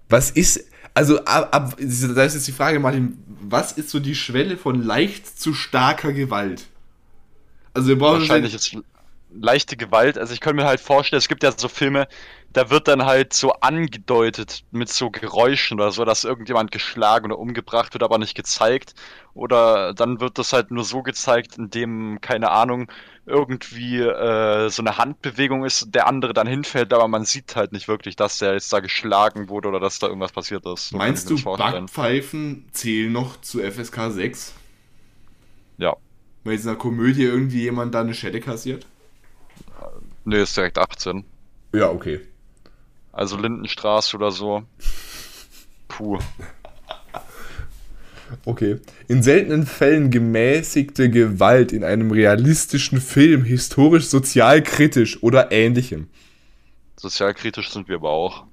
[0.09, 0.65] Was ist,
[0.95, 4.83] also ab, ab, da ist jetzt die Frage, Martin, was ist so die Schwelle von
[4.83, 6.67] leicht zu starker Gewalt?
[7.75, 8.77] Also wir brauchen Wahrscheinlich ist
[9.31, 10.19] leichte Gewalt.
[10.19, 12.09] Also ich könnte mir halt vorstellen, es gibt ja so Filme,
[12.53, 17.39] da wird dann halt so angedeutet mit so Geräuschen oder so, dass irgendjemand geschlagen oder
[17.39, 18.95] umgebracht wird, aber nicht gezeigt.
[19.35, 22.91] Oder dann wird das halt nur so gezeigt, indem, keine Ahnung,
[23.27, 27.89] irgendwie äh, so eine Handbewegung ist, der andere dann hinfällt, aber man sieht halt nicht
[27.89, 30.91] wirklich, dass der jetzt da geschlagen wurde oder dass da irgendwas passiert ist.
[30.91, 31.37] So Meinst du.
[31.43, 34.55] Backpfeifen zählen noch zu FSK 6?
[35.77, 35.95] Ja.
[36.45, 38.87] Weil in einer Komödie irgendwie jemand da eine Schelle kassiert?
[40.29, 41.25] Nee, ist direkt 18.
[41.73, 42.21] Ja, okay.
[43.13, 44.65] Also Lindenstraße oder so.
[45.87, 46.19] Puh.
[48.45, 48.81] Okay.
[49.07, 56.09] In seltenen Fällen gemäßigte Gewalt in einem realistischen Film, historisch sozialkritisch oder ähnlichem.
[56.97, 58.47] Sozialkritisch sind wir aber auch.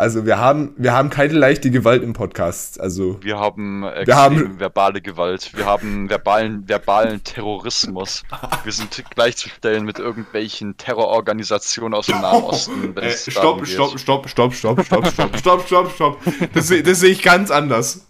[0.00, 2.80] Also wir haben, wir haben keine leichte Gewalt im Podcast.
[2.80, 5.52] Also Wir haben extrem Wir haben- verbale Gewalt.
[5.54, 8.22] Wir haben verbalen, verbalen Terrorismus.
[8.64, 12.96] Wir sind gleichzustellen mit irgendwelchen Terrororganisationen aus dem Nahen Osten.
[12.96, 16.18] äh, stopp, stopp, stopp, stopp, stopp, stopp, stopp, stopp, stopp, stopp.
[16.54, 18.06] Das, das sehe ich ganz anders.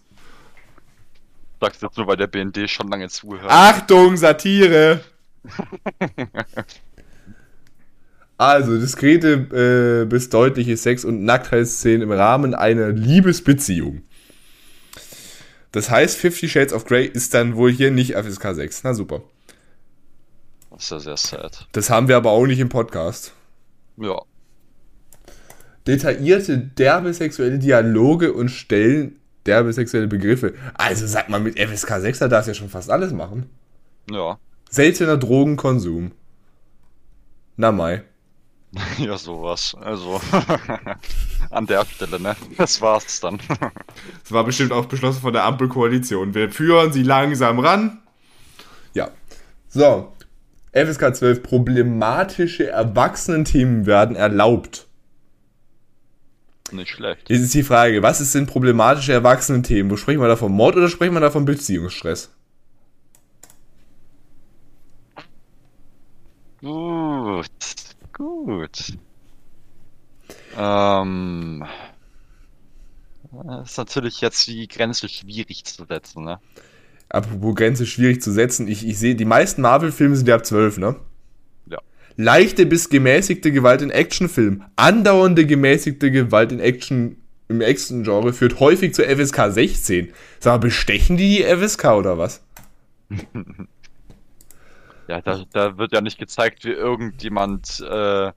[1.61, 3.51] Sagst du jetzt nur, weil der BND schon lange zuhört.
[3.51, 5.01] Achtung, Satire!
[8.41, 14.01] Also, diskrete äh, bis deutliche Sex- und Nacktheitsszenen im Rahmen einer Liebesbeziehung.
[15.73, 18.85] Das heißt, Fifty Shades of Grey ist dann wohl hier nicht FSK 6.
[18.85, 19.21] Na super.
[20.71, 21.69] Das ist ja sehr sad.
[21.73, 23.35] Das haben wir aber auch nicht im Podcast.
[23.99, 24.23] Ja.
[25.87, 30.55] Detaillierte, derbe sexuelle Dialoge und Stellen derbe sexuelle Begriffe.
[30.73, 33.51] Also sag mal, mit FSK 6 da darfst du ja schon fast alles machen.
[34.11, 34.39] Ja.
[34.71, 36.13] Seltener Drogenkonsum.
[37.59, 38.05] Na mai.
[38.99, 39.77] Ja, sowas.
[39.81, 40.21] Also.
[41.51, 42.37] An der Stelle, ne?
[42.57, 43.39] Das war's dann.
[44.23, 46.35] Das war bestimmt auch beschlossen von der Ampelkoalition.
[46.35, 48.01] Wir führen sie langsam ran.
[48.95, 49.11] Ja.
[49.69, 50.13] So.
[50.73, 51.43] FSK 12.
[51.43, 54.87] Problematische Erwachsenenthemen werden erlaubt.
[56.71, 57.29] Nicht schlecht.
[57.29, 59.91] Jetzt ist die Frage, was ist denn problematische Erwachsenenthemen?
[59.91, 62.31] Wo sprechen wir da von Mord oder sprechen wir da von Beziehungsstress?
[66.61, 67.49] Gut.
[68.21, 68.99] Gut.
[70.55, 71.65] Ähm.
[73.33, 76.39] Das ist natürlich jetzt die Grenze schwierig zu setzen, ne?
[77.09, 78.69] Apropos Grenze schwierig zu setzen.
[78.69, 80.97] Ich, ich sehe, die meisten Marvel-Filme sind ja ab 12, ne?
[81.65, 81.79] Ja.
[82.17, 87.17] leichte bis gemäßigte Gewalt in Actionfilmen, andauernde gemäßigte Gewalt in Action
[87.49, 90.13] im Action-Genre führt häufig zur FSK 16.
[90.41, 92.43] Sag mal, bestechen die die FSK oder was?
[95.11, 98.31] Ja, da, da wird ja nicht gezeigt, wie irgendjemand äh,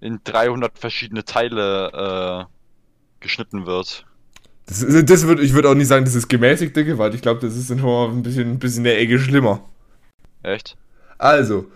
[0.00, 4.06] in 300 verschiedene Teile äh, geschnitten wird.
[4.66, 7.16] Das, das wird, ich würde auch nicht sagen, das ist gemäßigte Gewalt.
[7.16, 9.68] Ich glaube, das ist nur ein bisschen, ein bisschen in der Ecke schlimmer.
[10.44, 10.76] Echt?
[11.18, 11.66] Also,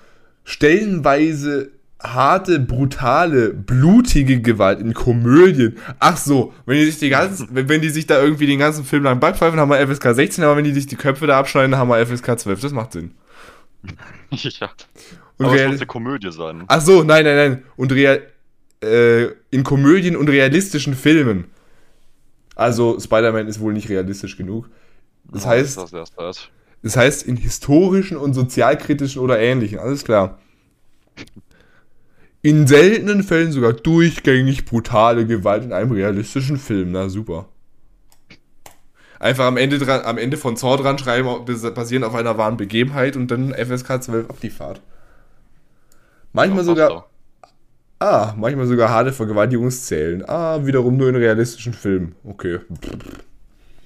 [0.44, 5.77] stellenweise harte, brutale, blutige Gewalt in Komödien.
[5.98, 9.02] Ach so, wenn die sich die ganzen, wenn die sich da irgendwie den ganzen Film
[9.02, 11.89] lang backpfeifen, haben wir FSK 16, aber wenn die sich die Köpfe da abschneiden, haben
[11.89, 12.60] wir FSK 12.
[12.60, 13.10] Das macht Sinn.
[14.61, 14.70] ja.
[15.39, 16.65] Und Aber es muss eine Komödie sein.
[16.69, 17.62] Ach so, nein, nein, nein.
[17.77, 18.23] Und real,
[18.82, 21.44] äh, in Komödien und realistischen Filmen.
[22.55, 24.69] Also, Spider-Man ist wohl nicht realistisch genug.
[25.24, 26.51] Das Ja, heißt, Das halt.
[26.82, 30.39] das heißt in historischen und sozialkritischen oder ähnlichen, alles klar.
[32.43, 36.93] In seltenen Fällen sogar durchgängig brutale Gewalt in einem realistischen Film.
[36.93, 37.48] Na super.
[39.18, 42.56] Einfach am Ende, dran, am Ende von Zor dran schreiben, bas- basierend auf einer wahren
[42.56, 44.80] Begebenheit und dann FSK 12 ab die Fahrt.
[46.32, 47.10] Manchmal Ja, sogar,
[47.98, 50.28] ah, manchmal sogar harte Vergewaltigungszählen.
[50.28, 52.14] Ah, wiederum nur in realistischen Filmen.
[52.24, 52.59] Okay.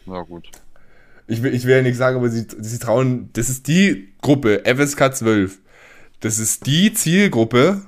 [0.07, 0.48] Na gut.
[1.28, 4.62] Ich will, ich will ja nichts sagen, aber sie, sie trauen, das ist die Gruppe,
[4.65, 5.59] FSK 12.
[6.19, 7.82] Das ist die Zielgruppe.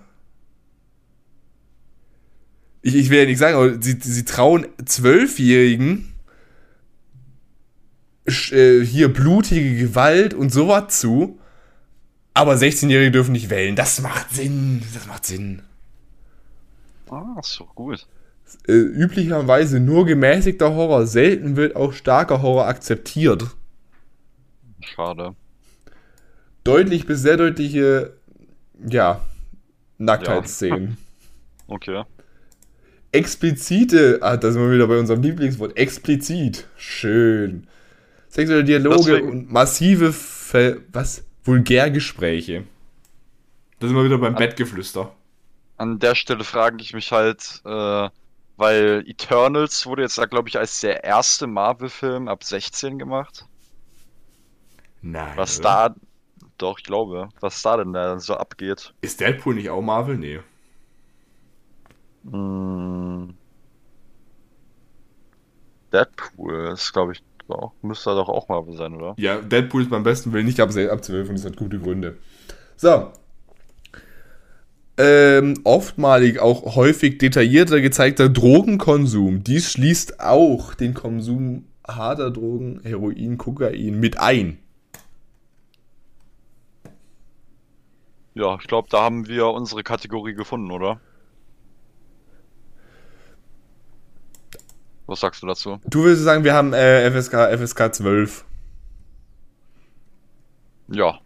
[2.82, 6.11] Ich, ich will ja nichts sagen, aber sie, sie trauen Zwölfjährigen äh,
[8.26, 11.38] hier blutige Gewalt und sowas zu.
[12.34, 13.76] Aber 16-Jährige dürfen nicht wählen.
[13.76, 14.82] Das macht Sinn.
[14.94, 15.62] Das macht Sinn.
[17.10, 18.06] Ah, ist doch gut.
[18.66, 21.06] Äh, üblicherweise nur gemäßigter Horror.
[21.06, 23.44] Selten wird auch starker Horror akzeptiert.
[24.80, 25.34] Schade.
[26.64, 28.14] deutlich bis sehr deutliche,
[28.86, 29.20] ja,
[29.98, 30.96] Nacktheitsszenen.
[31.68, 32.02] Okay.
[33.12, 36.66] Explizite, ah, da sind wir wieder bei unserem Lieblingswort, explizit.
[36.76, 37.66] Schön.
[38.32, 41.22] Sexuelle Dialoge Deswegen- und massive, Ver was?
[41.44, 42.64] Vulgärgespräche.
[43.78, 44.38] Da sind wir wieder beim Ah.
[44.38, 45.14] Bettgeflüster.
[45.76, 48.08] An der Stelle frage ich mich halt, äh,
[48.56, 53.44] weil Eternals wurde jetzt da, glaube ich, als der erste Marvel-Film ab 16 gemacht.
[55.02, 55.36] Nein.
[55.36, 55.90] Was oder?
[56.38, 58.94] da, doch, ich glaube, was da denn da so abgeht.
[59.02, 60.16] Ist Deadpool nicht auch Marvel?
[60.16, 60.40] Nee.
[62.30, 63.34] Hm.
[65.92, 69.14] Deadpool ist, glaube ich, auch, müsste doch auch Marvel sein, oder?
[69.18, 72.16] Ja, Deadpool ist beim besten Willen nicht ab, ab 12 und das hat gute Gründe.
[72.76, 73.10] So.
[74.98, 79.42] Ähm, oftmalig auch häufig detaillierter gezeigter Drogenkonsum.
[79.42, 84.58] Dies schließt auch den Konsum harter Drogen, Heroin, Kokain mit ein.
[88.34, 91.00] Ja, ich glaube, da haben wir unsere Kategorie gefunden, oder?
[95.12, 95.78] Was sagst du dazu?
[95.84, 98.44] Du würdest sagen, wir haben äh, FSK, FSK 12.
[100.88, 101.20] Ja,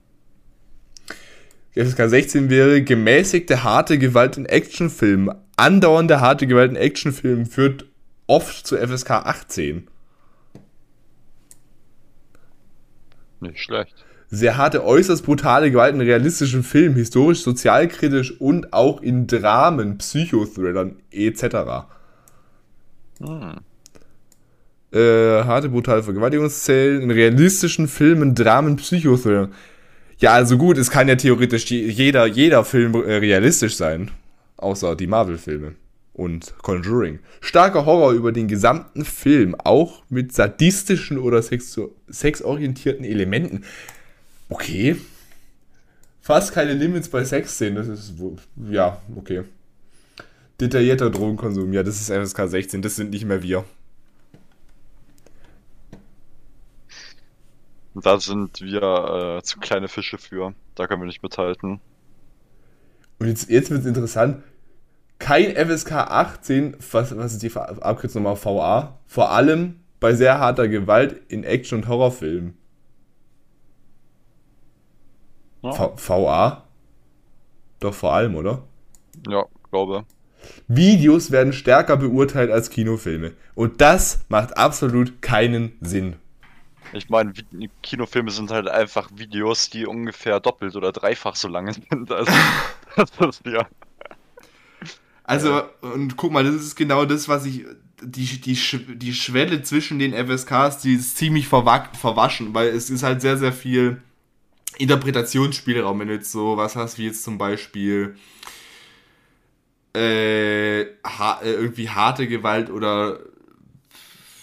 [1.77, 5.35] FSK 16 wäre gemäßigte harte Gewalt in Actionfilmen.
[5.57, 7.85] Andauernde harte Gewalt in Actionfilmen führt
[8.27, 9.87] oft zu FSK 18.
[13.41, 13.95] nicht schlecht.
[14.31, 20.97] sehr harte, äußerst brutale Gewalt in realistischen Filmen, historisch, sozialkritisch und auch in Dramen, Psychothrillern
[21.11, 21.87] etc.
[23.21, 23.61] Hm.
[24.97, 29.53] Äh, harte, brutale Vergewaltigungszellen in realistischen Filmen, Dramen, Psychothrillern.
[30.19, 34.11] Ja, also gut, es kann ja theoretisch je- jeder, jeder Film äh, realistisch sein.
[34.57, 35.75] Außer die Marvel-Filme.
[36.15, 37.19] Und Conjuring.
[37.43, 43.65] Starker Horror über den gesamten Film, auch mit sadistischen oder sexorientierten Elementen.
[44.49, 44.97] Okay.
[46.23, 48.15] Fast keine Limits bei Sexszenen, das ist,
[48.71, 49.43] ja, okay.
[50.61, 53.65] Detaillierter Drogenkonsum, ja, das ist FSK 16, das sind nicht mehr wir.
[57.97, 60.53] Und Da sind wir äh, zu kleine Fische für.
[60.75, 61.81] Da können wir nicht mithalten.
[63.19, 64.43] Und jetzt, jetzt wird es interessant.
[65.19, 68.37] Kein FSK 18, was, was ist die Abkürzung nochmal?
[68.45, 68.99] VA.
[69.07, 72.59] Vor allem bei sehr harter Gewalt in Action- und Horrorfilmen.
[75.63, 76.65] Ja, VA?
[77.81, 78.63] Doch vor allem, oder?
[79.27, 80.05] ja glaube.
[80.69, 83.33] Videos werden stärker beurteilt als Kinofilme.
[83.55, 86.17] Und das macht absolut keinen Sinn.
[86.93, 87.33] Ich meine,
[87.83, 92.11] Kinofilme sind halt einfach Videos, die ungefähr doppelt oder dreifach so lange sind.
[92.97, 93.67] Also, das ist ja.
[95.25, 97.65] Also, und guck mal, das ist genau das, was ich.
[98.03, 98.59] Die, die,
[98.97, 103.39] die Schwelle zwischen den FSKs, die ist ziemlich verwa verwaschen, weil es ist halt sehr,
[103.39, 104.03] sehr viel
[104.79, 108.17] Interpretationsspielraum, wenn du jetzt so was hast, wie jetzt zum Beispiel
[109.95, 113.19] äh, ha äh, irgendwie harte Gewalt oder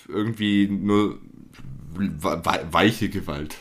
[0.08, 1.20] irgendwie nur
[1.96, 3.56] weiche Gewalt.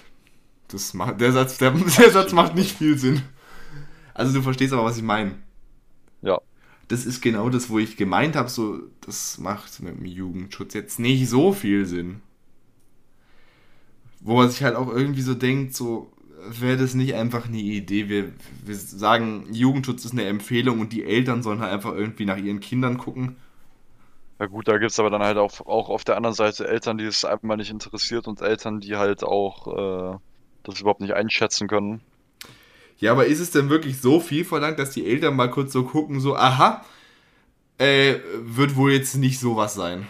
[0.69, 3.23] Das macht, der, Satz, der, der Satz macht nicht viel Sinn.
[4.15, 5.37] Also du verstehst aber, was ich meine.
[6.23, 6.41] Ja.
[6.89, 10.99] Das ist genau das, wo ich gemeint habe, so, das macht mit dem Jugendschutz jetzt
[10.99, 12.21] nicht so viel Sinn.
[14.21, 16.13] Wo man sich halt auch irgendwie so denkt, so,
[16.49, 18.09] wäre das nicht einfach eine Idee?
[18.09, 18.33] Wir,
[18.65, 22.61] wir sagen, Jugendschutz ist eine Empfehlung und die Eltern sollen halt einfach irgendwie nach ihren
[22.61, 23.37] Kindern gucken.
[24.43, 26.99] Ja gut, da gibt es aber dann halt auch, auch auf der anderen Seite Eltern,
[26.99, 29.69] die es einfach mal nicht interessiert und Eltern, die halt auch
[30.15, 30.19] äh,
[30.65, 32.01] das überhaupt nicht einschätzen können.
[32.99, 35.85] Ja, aber ist es denn wirklich so viel verlangt, dass die Eltern mal kurz so
[35.85, 36.85] gucken, so, aha,
[37.79, 40.09] äh, wird wohl jetzt nicht sowas sein?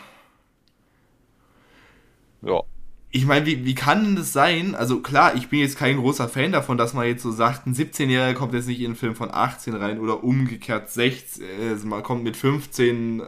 [2.41, 2.63] Ja.
[3.11, 4.75] Ich meine, wie, wie kann denn das sein?
[4.75, 7.75] Also klar, ich bin jetzt kein großer Fan davon, dass man jetzt so sagt, ein
[7.75, 12.03] 17-Jähriger kommt jetzt nicht in einen Film von 18 rein oder umgekehrt 16, äh, man
[12.03, 13.25] kommt mit 15.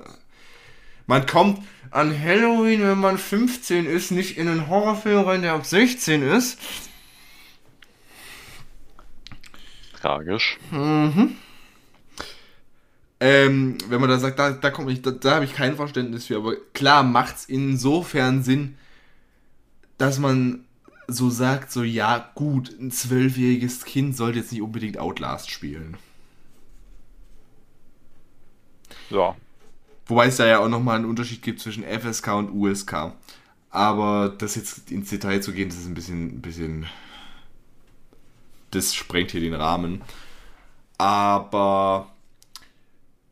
[1.06, 1.60] Man kommt
[1.90, 6.59] an Halloween, wenn man 15 ist, nicht in einen Horrorfilm rein, der ab 16 ist.
[10.05, 10.59] tragisch.
[10.70, 11.36] Mhm.
[13.20, 16.26] Ähm, wenn man da sagt, da, da kommt nicht, da, da habe ich kein Verständnis
[16.26, 18.76] für, aber klar macht es insofern Sinn,
[19.97, 20.64] dass man
[21.06, 25.97] so sagt, so ja, gut, ein zwölfjähriges Kind sollte jetzt nicht unbedingt Outlast spielen.
[29.09, 29.36] Ja.
[30.06, 33.12] Wobei es da ja auch nochmal einen Unterschied gibt zwischen FSK und USK.
[33.70, 36.86] Aber das jetzt ins Detail zu gehen, das ist ein bisschen, ein bisschen
[38.70, 40.02] das sprengt hier den Rahmen.
[40.98, 42.12] Aber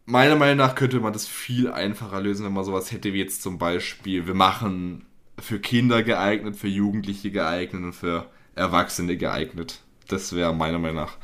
[0.05, 3.43] meiner Meinung nach könnte man das viel einfacher lösen, wenn man sowas hätte wie jetzt
[3.43, 5.05] zum Beispiel, wir machen
[5.39, 9.81] für Kinder geeignet, für Jugendliche geeignet und für Erwachsene geeignet.
[10.09, 11.17] Das wäre meiner Meinung nach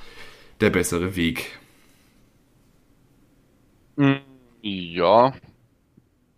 [0.60, 1.58] der bessere Weg.
[3.96, 4.20] Hm,
[4.68, 5.34] ja,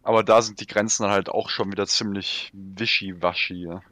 [0.03, 3.65] aber da sind die Grenzen halt auch schon wieder ziemlich wischiwaschi.
[3.65, 3.83] Ja,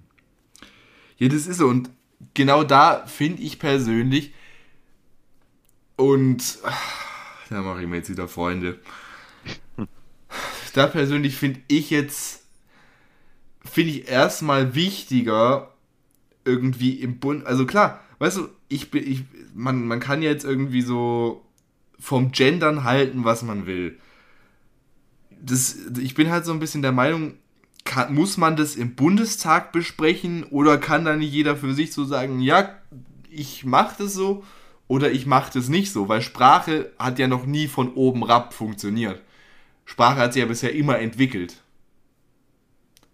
[1.18, 1.68] ja das ist so.
[1.68, 1.90] Und
[2.34, 4.32] genau da finde ich persönlich,
[5.98, 6.58] und
[7.50, 8.78] da mache ich mir jetzt wieder Freunde.
[10.74, 12.44] Da persönlich finde ich jetzt,
[13.64, 15.74] finde ich erstmal wichtiger,
[16.44, 19.24] irgendwie im Bund, also klar, weißt du, ich bin, ich,
[19.54, 21.44] man, man kann jetzt irgendwie so
[21.98, 23.98] vom Gendern halten, was man will.
[25.40, 27.34] Das, ich bin halt so ein bisschen der Meinung,
[27.84, 32.04] kann, muss man das im Bundestag besprechen oder kann da nicht jeder für sich so
[32.04, 32.76] sagen, ja,
[33.30, 34.44] ich mache das so
[34.88, 38.52] oder ich mache das nicht so, weil Sprache hat ja noch nie von oben rab
[38.54, 39.22] funktioniert.
[39.84, 41.62] Sprache hat sich ja bisher immer entwickelt.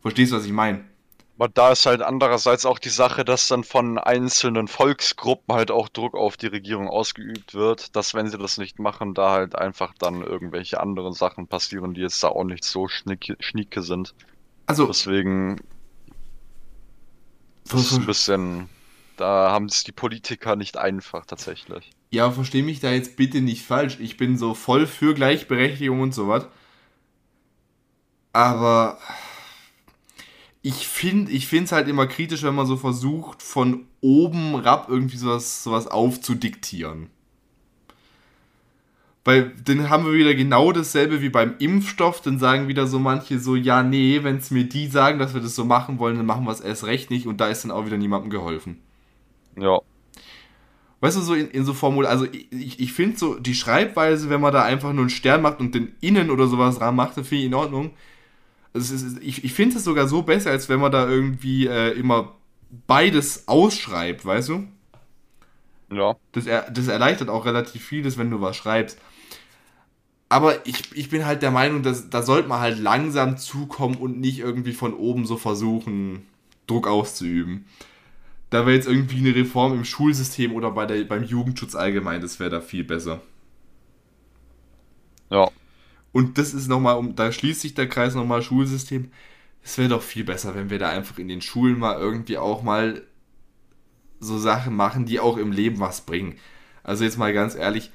[0.03, 0.85] Verstehst du, was ich meine?
[1.37, 5.89] Aber da ist halt andererseits auch die Sache, dass dann von einzelnen Volksgruppen halt auch
[5.89, 9.95] Druck auf die Regierung ausgeübt wird, dass wenn sie das nicht machen, da halt einfach
[9.99, 14.15] dann irgendwelche anderen Sachen passieren, die jetzt da auch nicht so schnieke, schnieke sind.
[14.67, 14.87] Also.
[14.87, 15.61] Deswegen.
[17.69, 18.69] Das ist ein bisschen.
[19.17, 21.91] Da haben es die Politiker nicht einfach tatsächlich.
[22.11, 23.99] Ja, versteh mich da jetzt bitte nicht falsch.
[24.01, 26.47] Ich bin so voll für Gleichberechtigung und sowas.
[28.33, 28.99] Aber
[30.67, 35.19] ich finde ich es halt immer kritisch, wenn man so versucht, von oben rab irgendwie
[35.19, 37.11] sowas, sowas aufzudiktieren.
[39.25, 42.23] Weil dann haben wir wieder genau dasselbe wie beim Impfstoff.
[42.23, 45.43] Dann sagen wieder so manche so, ja, nee, wenn es mir die sagen, dass wir
[45.43, 47.27] das so machen wollen, dann machen wir es erst recht nicht.
[47.27, 48.79] Und da ist dann auch wieder niemandem geholfen.
[49.59, 49.81] Ja.
[51.01, 54.41] Weißt du, so in, in so Formul, also ich, ich finde so die Schreibweise, wenn
[54.41, 57.37] man da einfach nur einen Stern macht und den Innen oder sowas dran macht, finde
[57.37, 57.91] ich in Ordnung.
[58.75, 62.35] Ist, ich ich finde es sogar so besser, als wenn man da irgendwie äh, immer
[62.87, 64.67] beides ausschreibt, weißt du?
[65.93, 66.17] Ja.
[66.33, 68.99] Das, er, das erleichtert auch relativ vieles, wenn du was schreibst.
[70.29, 74.19] Aber ich, ich bin halt der Meinung, dass da sollte man halt langsam zukommen und
[74.19, 76.27] nicht irgendwie von oben so versuchen,
[76.67, 77.67] Druck auszuüben.
[78.51, 82.41] Da wäre jetzt irgendwie eine Reform im Schulsystem oder bei der, beim Jugendschutz allgemein, das
[82.41, 83.21] wäre da viel besser.
[85.31, 85.51] Ja.
[86.15, 89.11] Und das ist nochmal, um, da schließt sich der Kreis nochmal Schulsystem.
[89.65, 92.63] Es wäre doch viel besser, wenn wir da einfach in den Schulen mal irgendwie auch
[92.63, 93.03] mal
[94.21, 96.37] so Sachen machen, die auch im Leben was bringen.
[96.85, 97.91] Also jetzt mal ganz ehrlich,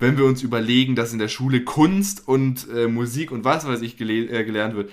[0.00, 3.80] wenn wir uns überlegen, dass in der Schule Kunst und äh, Musik und was weiß
[3.82, 4.90] ich gele äh, gelernt wird,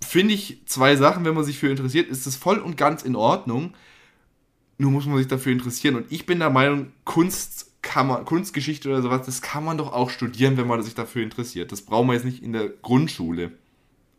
[0.00, 3.16] finde ich zwei Sachen, wenn man sich für interessiert, ist es voll und ganz in
[3.16, 3.74] Ordnung.
[4.78, 5.96] Nur muss man sich dafür interessieren.
[5.96, 9.92] Und ich bin der Meinung, Kunst kann man, Kunstgeschichte oder sowas, das kann man doch
[9.92, 11.72] auch studieren, wenn man sich dafür interessiert.
[11.72, 13.52] Das brauchen wir jetzt nicht in der Grundschule.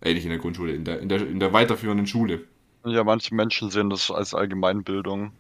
[0.02, 2.46] Äh, nicht in der Grundschule, in der, in der, in der weiterführenden Schule.
[2.86, 5.32] Ja, manche Menschen sehen das als Allgemeinbildung.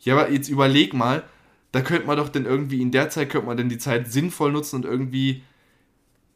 [0.00, 1.22] Ja, aber jetzt überleg mal,
[1.72, 4.52] da könnte man doch dann irgendwie, in der Zeit könnte man dann die Zeit sinnvoll
[4.52, 5.42] nutzen und irgendwie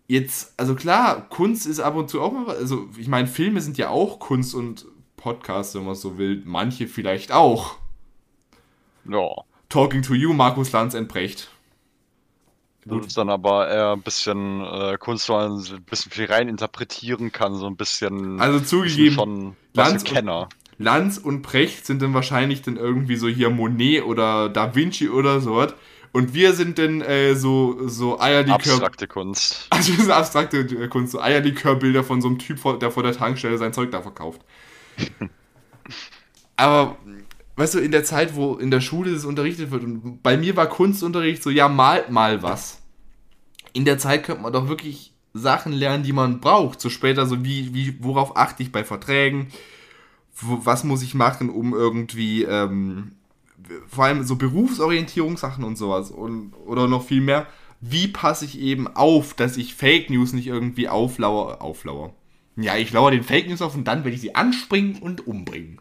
[0.07, 3.79] jetzt, also klar, Kunst ist ab und zu auch mal, also ich meine, Filme sind
[3.79, 4.85] ja auch Kunst und
[5.17, 7.77] Podcasts, wenn man so will, manche vielleicht auch.
[9.09, 9.29] Ja.
[9.71, 11.49] Talking to You, Markus Lanz entbrecht.
[12.89, 13.07] Gut.
[13.07, 17.31] Das dann aber eher ein bisschen äh, Kunst, wo man ein bisschen viel rein interpretieren
[17.31, 18.41] kann, so ein bisschen.
[18.41, 20.43] Also zugegeben, schon Lanz Kenner.
[20.43, 25.09] Und, Lanz und Precht sind dann wahrscheinlich dann irgendwie so hier Monet oder Da Vinci
[25.09, 25.75] oder sowas.
[26.13, 28.55] Und wir sind dann äh, so, so Eierlikör.
[28.55, 29.69] Abstrakte Kunst.
[29.71, 33.13] Also wir sind abstrakte äh, Kunst, so Eierlikörbilder von so einem Typ, der vor der
[33.13, 34.41] Tankstelle sein Zeug da verkauft.
[36.57, 36.99] Aber
[37.61, 40.57] weißt du, in der Zeit, wo in der Schule das unterrichtet wird, und bei mir
[40.57, 42.81] war Kunstunterricht so, ja, malt mal was.
[43.75, 46.81] In der Zeit könnte man doch wirklich Sachen lernen, die man braucht.
[46.81, 49.49] So später, so wie, wie worauf achte ich bei Verträgen?
[50.41, 53.13] Was muss ich machen, um irgendwie, ähm,
[53.87, 57.47] vor allem so Berufsorientierungssachen und sowas und, oder noch viel mehr.
[57.83, 62.15] Wie passe ich eben auf, dass ich Fake News nicht irgendwie auflauer, auflauer.
[62.57, 65.79] Ja, ich lauere den Fake News auf und dann werde ich sie anspringen und umbringen.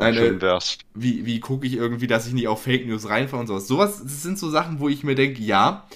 [0.00, 0.58] Eine,
[0.94, 3.66] wie, wie gucke ich irgendwie, dass ich nicht auf Fake News reinfahre und sowas.
[3.66, 5.86] Sowas das sind so Sachen, wo ich mir denke, ja,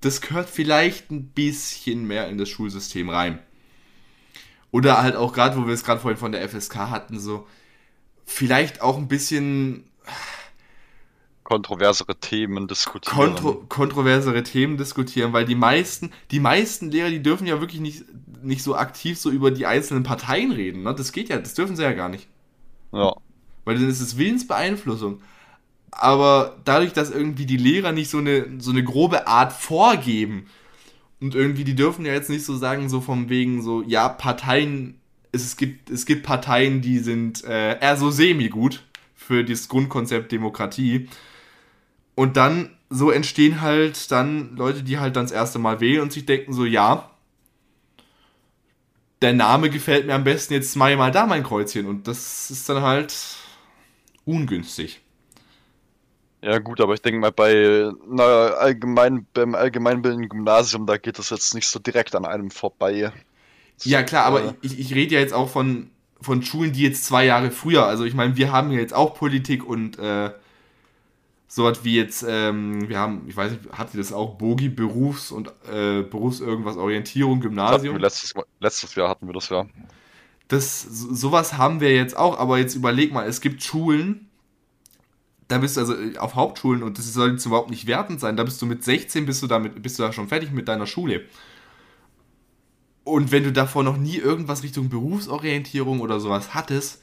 [0.00, 3.38] das gehört vielleicht ein bisschen mehr in das Schulsystem rein.
[4.70, 7.46] Oder halt auch gerade, wo wir es gerade vorhin von der FSK hatten, so
[8.24, 9.84] vielleicht auch ein bisschen
[11.46, 13.16] kontroversere Themen diskutieren.
[13.16, 18.04] Kontro kontroversere Themen diskutieren, weil die meisten, die meisten Lehrer, die dürfen ja wirklich nicht,
[18.42, 20.82] nicht so aktiv so über die einzelnen Parteien reden.
[20.82, 20.92] Ne?
[20.92, 22.28] Das geht ja, das dürfen sie ja gar nicht.
[22.92, 23.14] Ja.
[23.66, 25.20] Weil dann ist es Willensbeeinflussung.
[25.90, 30.46] Aber dadurch, dass irgendwie die Lehrer nicht so eine, so eine grobe Art vorgeben
[31.20, 35.00] und irgendwie, die dürfen ja jetzt nicht so sagen, so vom wegen so, ja, Parteien,
[35.32, 38.82] es gibt, es gibt Parteien, die sind äh, eher so semi-gut
[39.14, 41.08] für das Grundkonzept Demokratie.
[42.14, 46.12] Und dann so entstehen halt dann Leute, die halt dann das erste Mal wählen und
[46.12, 47.10] sich denken so, ja,
[49.22, 51.86] der Name gefällt mir am besten, jetzt mache mal da mein Kreuzchen.
[51.86, 53.14] Und das ist dann halt
[54.26, 55.00] ungünstig.
[56.42, 61.30] Ja gut, aber ich denke mal bei einer allgemein, beim allgemeinbildenden Gymnasium, da geht das
[61.30, 63.10] jetzt nicht so direkt an einem vorbei.
[63.82, 65.90] Ja klar, aber äh, ich, ich rede ja jetzt auch von,
[66.20, 69.14] von Schulen, die jetzt zwei Jahre früher, also ich meine, wir haben ja jetzt auch
[69.14, 70.30] Politik und äh,
[71.48, 74.68] so was wie jetzt, ähm, wir haben, ich weiß nicht, habt ihr das auch, Bogi,
[74.68, 77.96] Berufs- und äh, Berufs- irgendwas, Orientierung, Gymnasium?
[77.96, 79.66] Letztes, letztes Jahr hatten wir das ja.
[80.48, 84.28] Das, sowas haben wir jetzt auch, aber jetzt überleg mal, es gibt Schulen,
[85.48, 88.36] da bist du also äh, auf Hauptschulen und das soll jetzt überhaupt nicht wertend sein,
[88.36, 90.86] da bist du mit 16 bist du damit, bist du da schon fertig mit deiner
[90.86, 91.24] Schule.
[93.04, 97.02] Und wenn du davor noch nie irgendwas Richtung Berufsorientierung oder sowas hattest,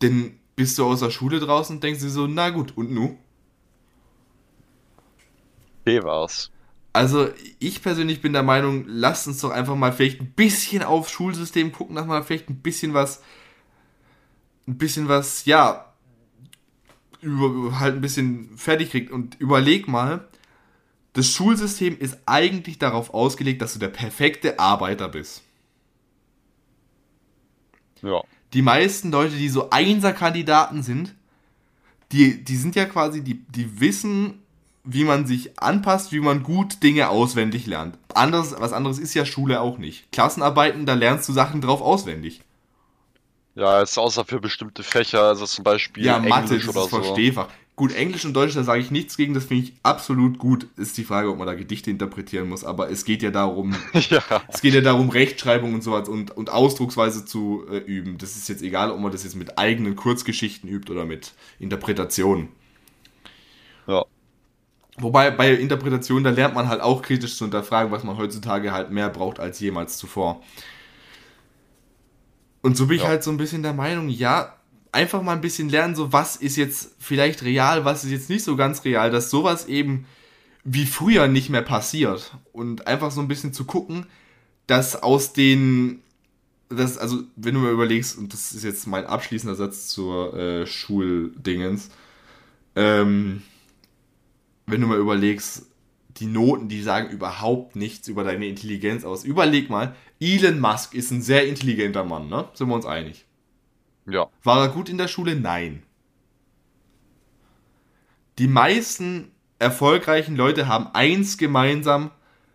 [0.00, 3.18] dann bist du aus der Schule draußen und denkst dir so, na gut, und nu?
[5.80, 6.53] Okay, war's.
[6.94, 11.10] Also, ich persönlich bin der Meinung, lasst uns doch einfach mal vielleicht ein bisschen aufs
[11.10, 13.20] Schulsystem gucken, dass man vielleicht ein bisschen was,
[14.68, 15.92] ein bisschen was, ja,
[17.20, 19.10] über, halt ein bisschen fertig kriegt.
[19.10, 20.28] Und überleg mal,
[21.14, 25.42] das Schulsystem ist eigentlich darauf ausgelegt, dass du der perfekte Arbeiter bist.
[28.02, 28.22] Ja.
[28.52, 31.12] Die meisten Leute, die so Einser-Kandidaten sind,
[32.12, 34.43] die, die sind ja quasi, die, die wissen,
[34.84, 37.96] wie man sich anpasst, wie man gut Dinge auswendig lernt.
[38.14, 40.12] Anderes, was anderes ist ja Schule auch nicht.
[40.12, 42.42] Klassenarbeiten, da lernst du Sachen drauf auswendig.
[43.54, 47.02] Ja, ist außer für bestimmte Fächer, also zum Beispiel ja, Mathe, Englisch oder so.
[47.02, 47.48] Verstehfach.
[47.76, 50.68] Gut, Englisch und Deutsch, da sage ich nichts gegen, das finde ich absolut gut.
[50.76, 53.74] Ist die Frage, ob man da Gedichte interpretieren muss, aber es geht ja darum,
[54.10, 54.22] ja.
[54.48, 58.18] es geht ja darum, Rechtschreibung und sowas und, und Ausdrucksweise zu äh, üben.
[58.18, 62.48] Das ist jetzt egal, ob man das jetzt mit eigenen Kurzgeschichten übt oder mit Interpretationen.
[63.88, 64.04] Ja.
[64.98, 68.90] Wobei bei Interpretation, da lernt man halt auch kritisch zu hinterfragen, was man heutzutage halt
[68.90, 70.42] mehr braucht als jemals zuvor.
[72.62, 73.02] Und so bin ja.
[73.02, 74.56] ich halt so ein bisschen der Meinung, ja,
[74.92, 78.44] einfach mal ein bisschen lernen, so was ist jetzt vielleicht real, was ist jetzt nicht
[78.44, 80.06] so ganz real, dass sowas eben
[80.62, 82.36] wie früher nicht mehr passiert.
[82.52, 84.06] Und einfach so ein bisschen zu gucken,
[84.66, 86.02] dass aus den,
[86.68, 90.66] das, also wenn du mal überlegst, und das ist jetzt mein abschließender Satz zur äh,
[90.66, 91.90] Schuldingens,
[92.76, 93.42] ähm,
[94.74, 95.66] wenn du mal überlegst,
[96.16, 99.22] die Noten, die sagen überhaupt nichts über deine Intelligenz aus.
[99.22, 102.48] Überleg mal, Elon Musk ist ein sehr intelligenter Mann, ne?
[102.54, 103.24] Sind wir uns einig?
[104.04, 104.26] Ja.
[104.42, 105.36] War er gut in der Schule?
[105.36, 105.84] Nein.
[108.38, 109.30] Die meisten
[109.60, 112.10] erfolgreichen Leute haben eins gemeinsam,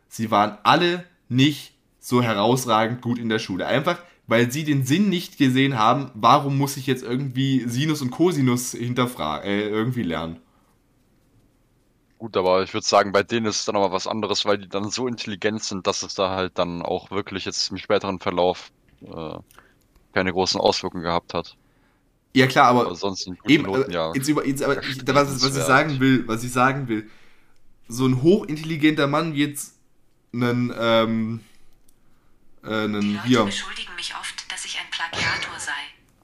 [0.10, 3.66] sie waren alle nicht so herausragend gut in der Schule.
[3.66, 8.12] Einfach weil sie den Sinn nicht gesehen haben, warum muss ich jetzt irgendwie Sinus und
[8.12, 10.38] Cosinus hinterfragen, äh, irgendwie lernen.
[12.20, 14.68] Gut, aber ich würde sagen, bei denen ist es dann aber was anderes, weil die
[14.68, 18.72] dann so intelligent sind, dass es da halt dann auch wirklich jetzt im späteren Verlauf
[19.02, 19.38] äh,
[20.14, 21.56] keine großen Auswirkungen gehabt hat.
[22.36, 25.42] Ja klar, aber, aber sonst sind eben, Noten, ja jetzt über, jetzt, aber ich, was,
[25.42, 27.10] was ich sagen will, was ich sagen will,
[27.88, 29.76] so ein hochintelligenter Mann wie jetzt
[30.34, 31.40] einen, ähm,
[32.66, 33.44] äh, einen Die Leute hier.
[33.46, 35.72] beschuldigen mich oft, dass ich ein Plagiator sei.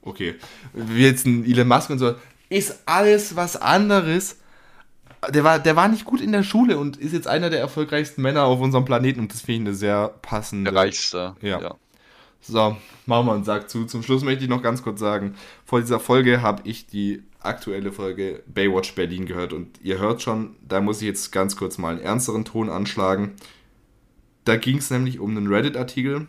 [0.02, 0.36] Okay,
[0.74, 2.16] wie jetzt ein Elon Musk und so,
[2.50, 4.42] ist alles was anderes.
[5.30, 8.22] Der war, der war nicht gut in der Schule und ist jetzt einer der erfolgreichsten
[8.22, 10.72] Männer auf unserem Planeten und das finde ich eine sehr passende.
[10.72, 11.36] Der reichste.
[11.42, 11.62] Ja.
[11.62, 11.76] ja.
[12.42, 13.86] So, machen wir einen Sack zu.
[13.86, 15.36] Zum Schluss möchte ich noch ganz kurz sagen,
[15.66, 20.56] vor dieser Folge habe ich die aktuelle Folge Baywatch Berlin gehört und ihr hört schon,
[20.62, 23.34] da muss ich jetzt ganz kurz mal einen ernsteren Ton anschlagen.
[24.44, 26.28] Da ging es nämlich um einen Reddit-Artikel,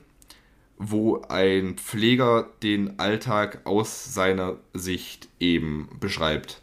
[0.78, 6.62] wo ein Pfleger den Alltag aus seiner Sicht eben beschreibt.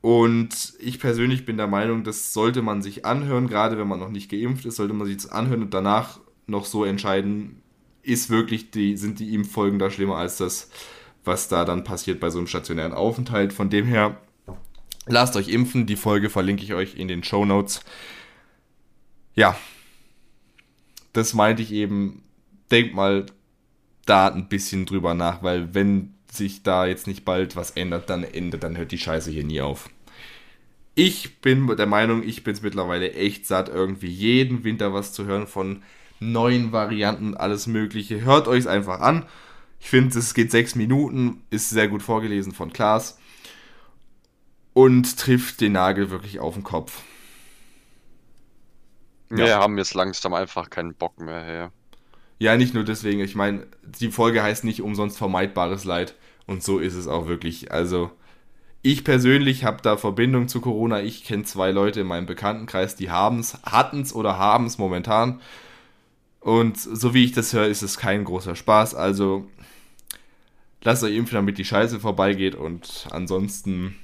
[0.00, 4.10] Und ich persönlich bin der Meinung, das sollte man sich anhören, gerade wenn man noch
[4.10, 7.62] nicht geimpft ist, sollte man sich das anhören und danach noch so entscheiden,
[8.02, 10.70] ist wirklich die, sind die Impffolgen da schlimmer als das,
[11.24, 13.52] was da dann passiert bei so einem stationären Aufenthalt.
[13.52, 14.20] Von dem her,
[15.06, 15.86] lasst euch impfen.
[15.86, 17.80] Die Folge verlinke ich euch in den Show Notes.
[19.34, 19.56] Ja,
[21.12, 22.22] das meinte ich eben.
[22.70, 23.24] Denkt mal
[24.04, 28.24] da ein bisschen drüber nach, weil wenn sich da jetzt nicht bald was ändert, dann
[28.24, 29.90] endet, dann hört die Scheiße hier nie auf.
[30.94, 35.26] Ich bin der Meinung, ich bin es mittlerweile echt satt, irgendwie jeden Winter was zu
[35.26, 35.82] hören von
[36.20, 38.22] neuen Varianten, alles Mögliche.
[38.22, 39.24] Hört euch es einfach an.
[39.80, 43.18] Ich finde, es geht sechs Minuten, ist sehr gut vorgelesen von Klaas
[44.72, 47.02] und trifft den Nagel wirklich auf den Kopf.
[49.28, 49.60] Wir ja.
[49.60, 51.72] haben jetzt langsam einfach keinen Bock mehr her.
[52.38, 53.20] Ja, nicht nur deswegen.
[53.20, 56.14] Ich meine, die Folge heißt nicht umsonst vermeidbares Leid.
[56.48, 57.70] Und so ist es auch wirklich.
[57.70, 58.10] Also,
[58.82, 61.02] ich persönlich habe da Verbindung zu Corona.
[61.02, 64.78] Ich kenne zwei Leute in meinem Bekanntenkreis, die haben es, hatten es oder haben es
[64.78, 65.40] momentan.
[66.40, 68.94] Und so wie ich das höre, ist es kein großer Spaß.
[68.94, 69.46] Also
[70.82, 72.54] lasst euch impfen, damit die Scheiße vorbeigeht.
[72.54, 73.96] Und ansonsten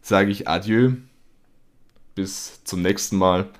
[0.00, 0.92] sage ich Adieu.
[2.14, 3.50] Bis zum nächsten Mal.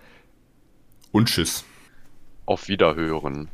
[1.12, 1.65] Und Tschüss.
[2.47, 3.49] Auf Wiederhören.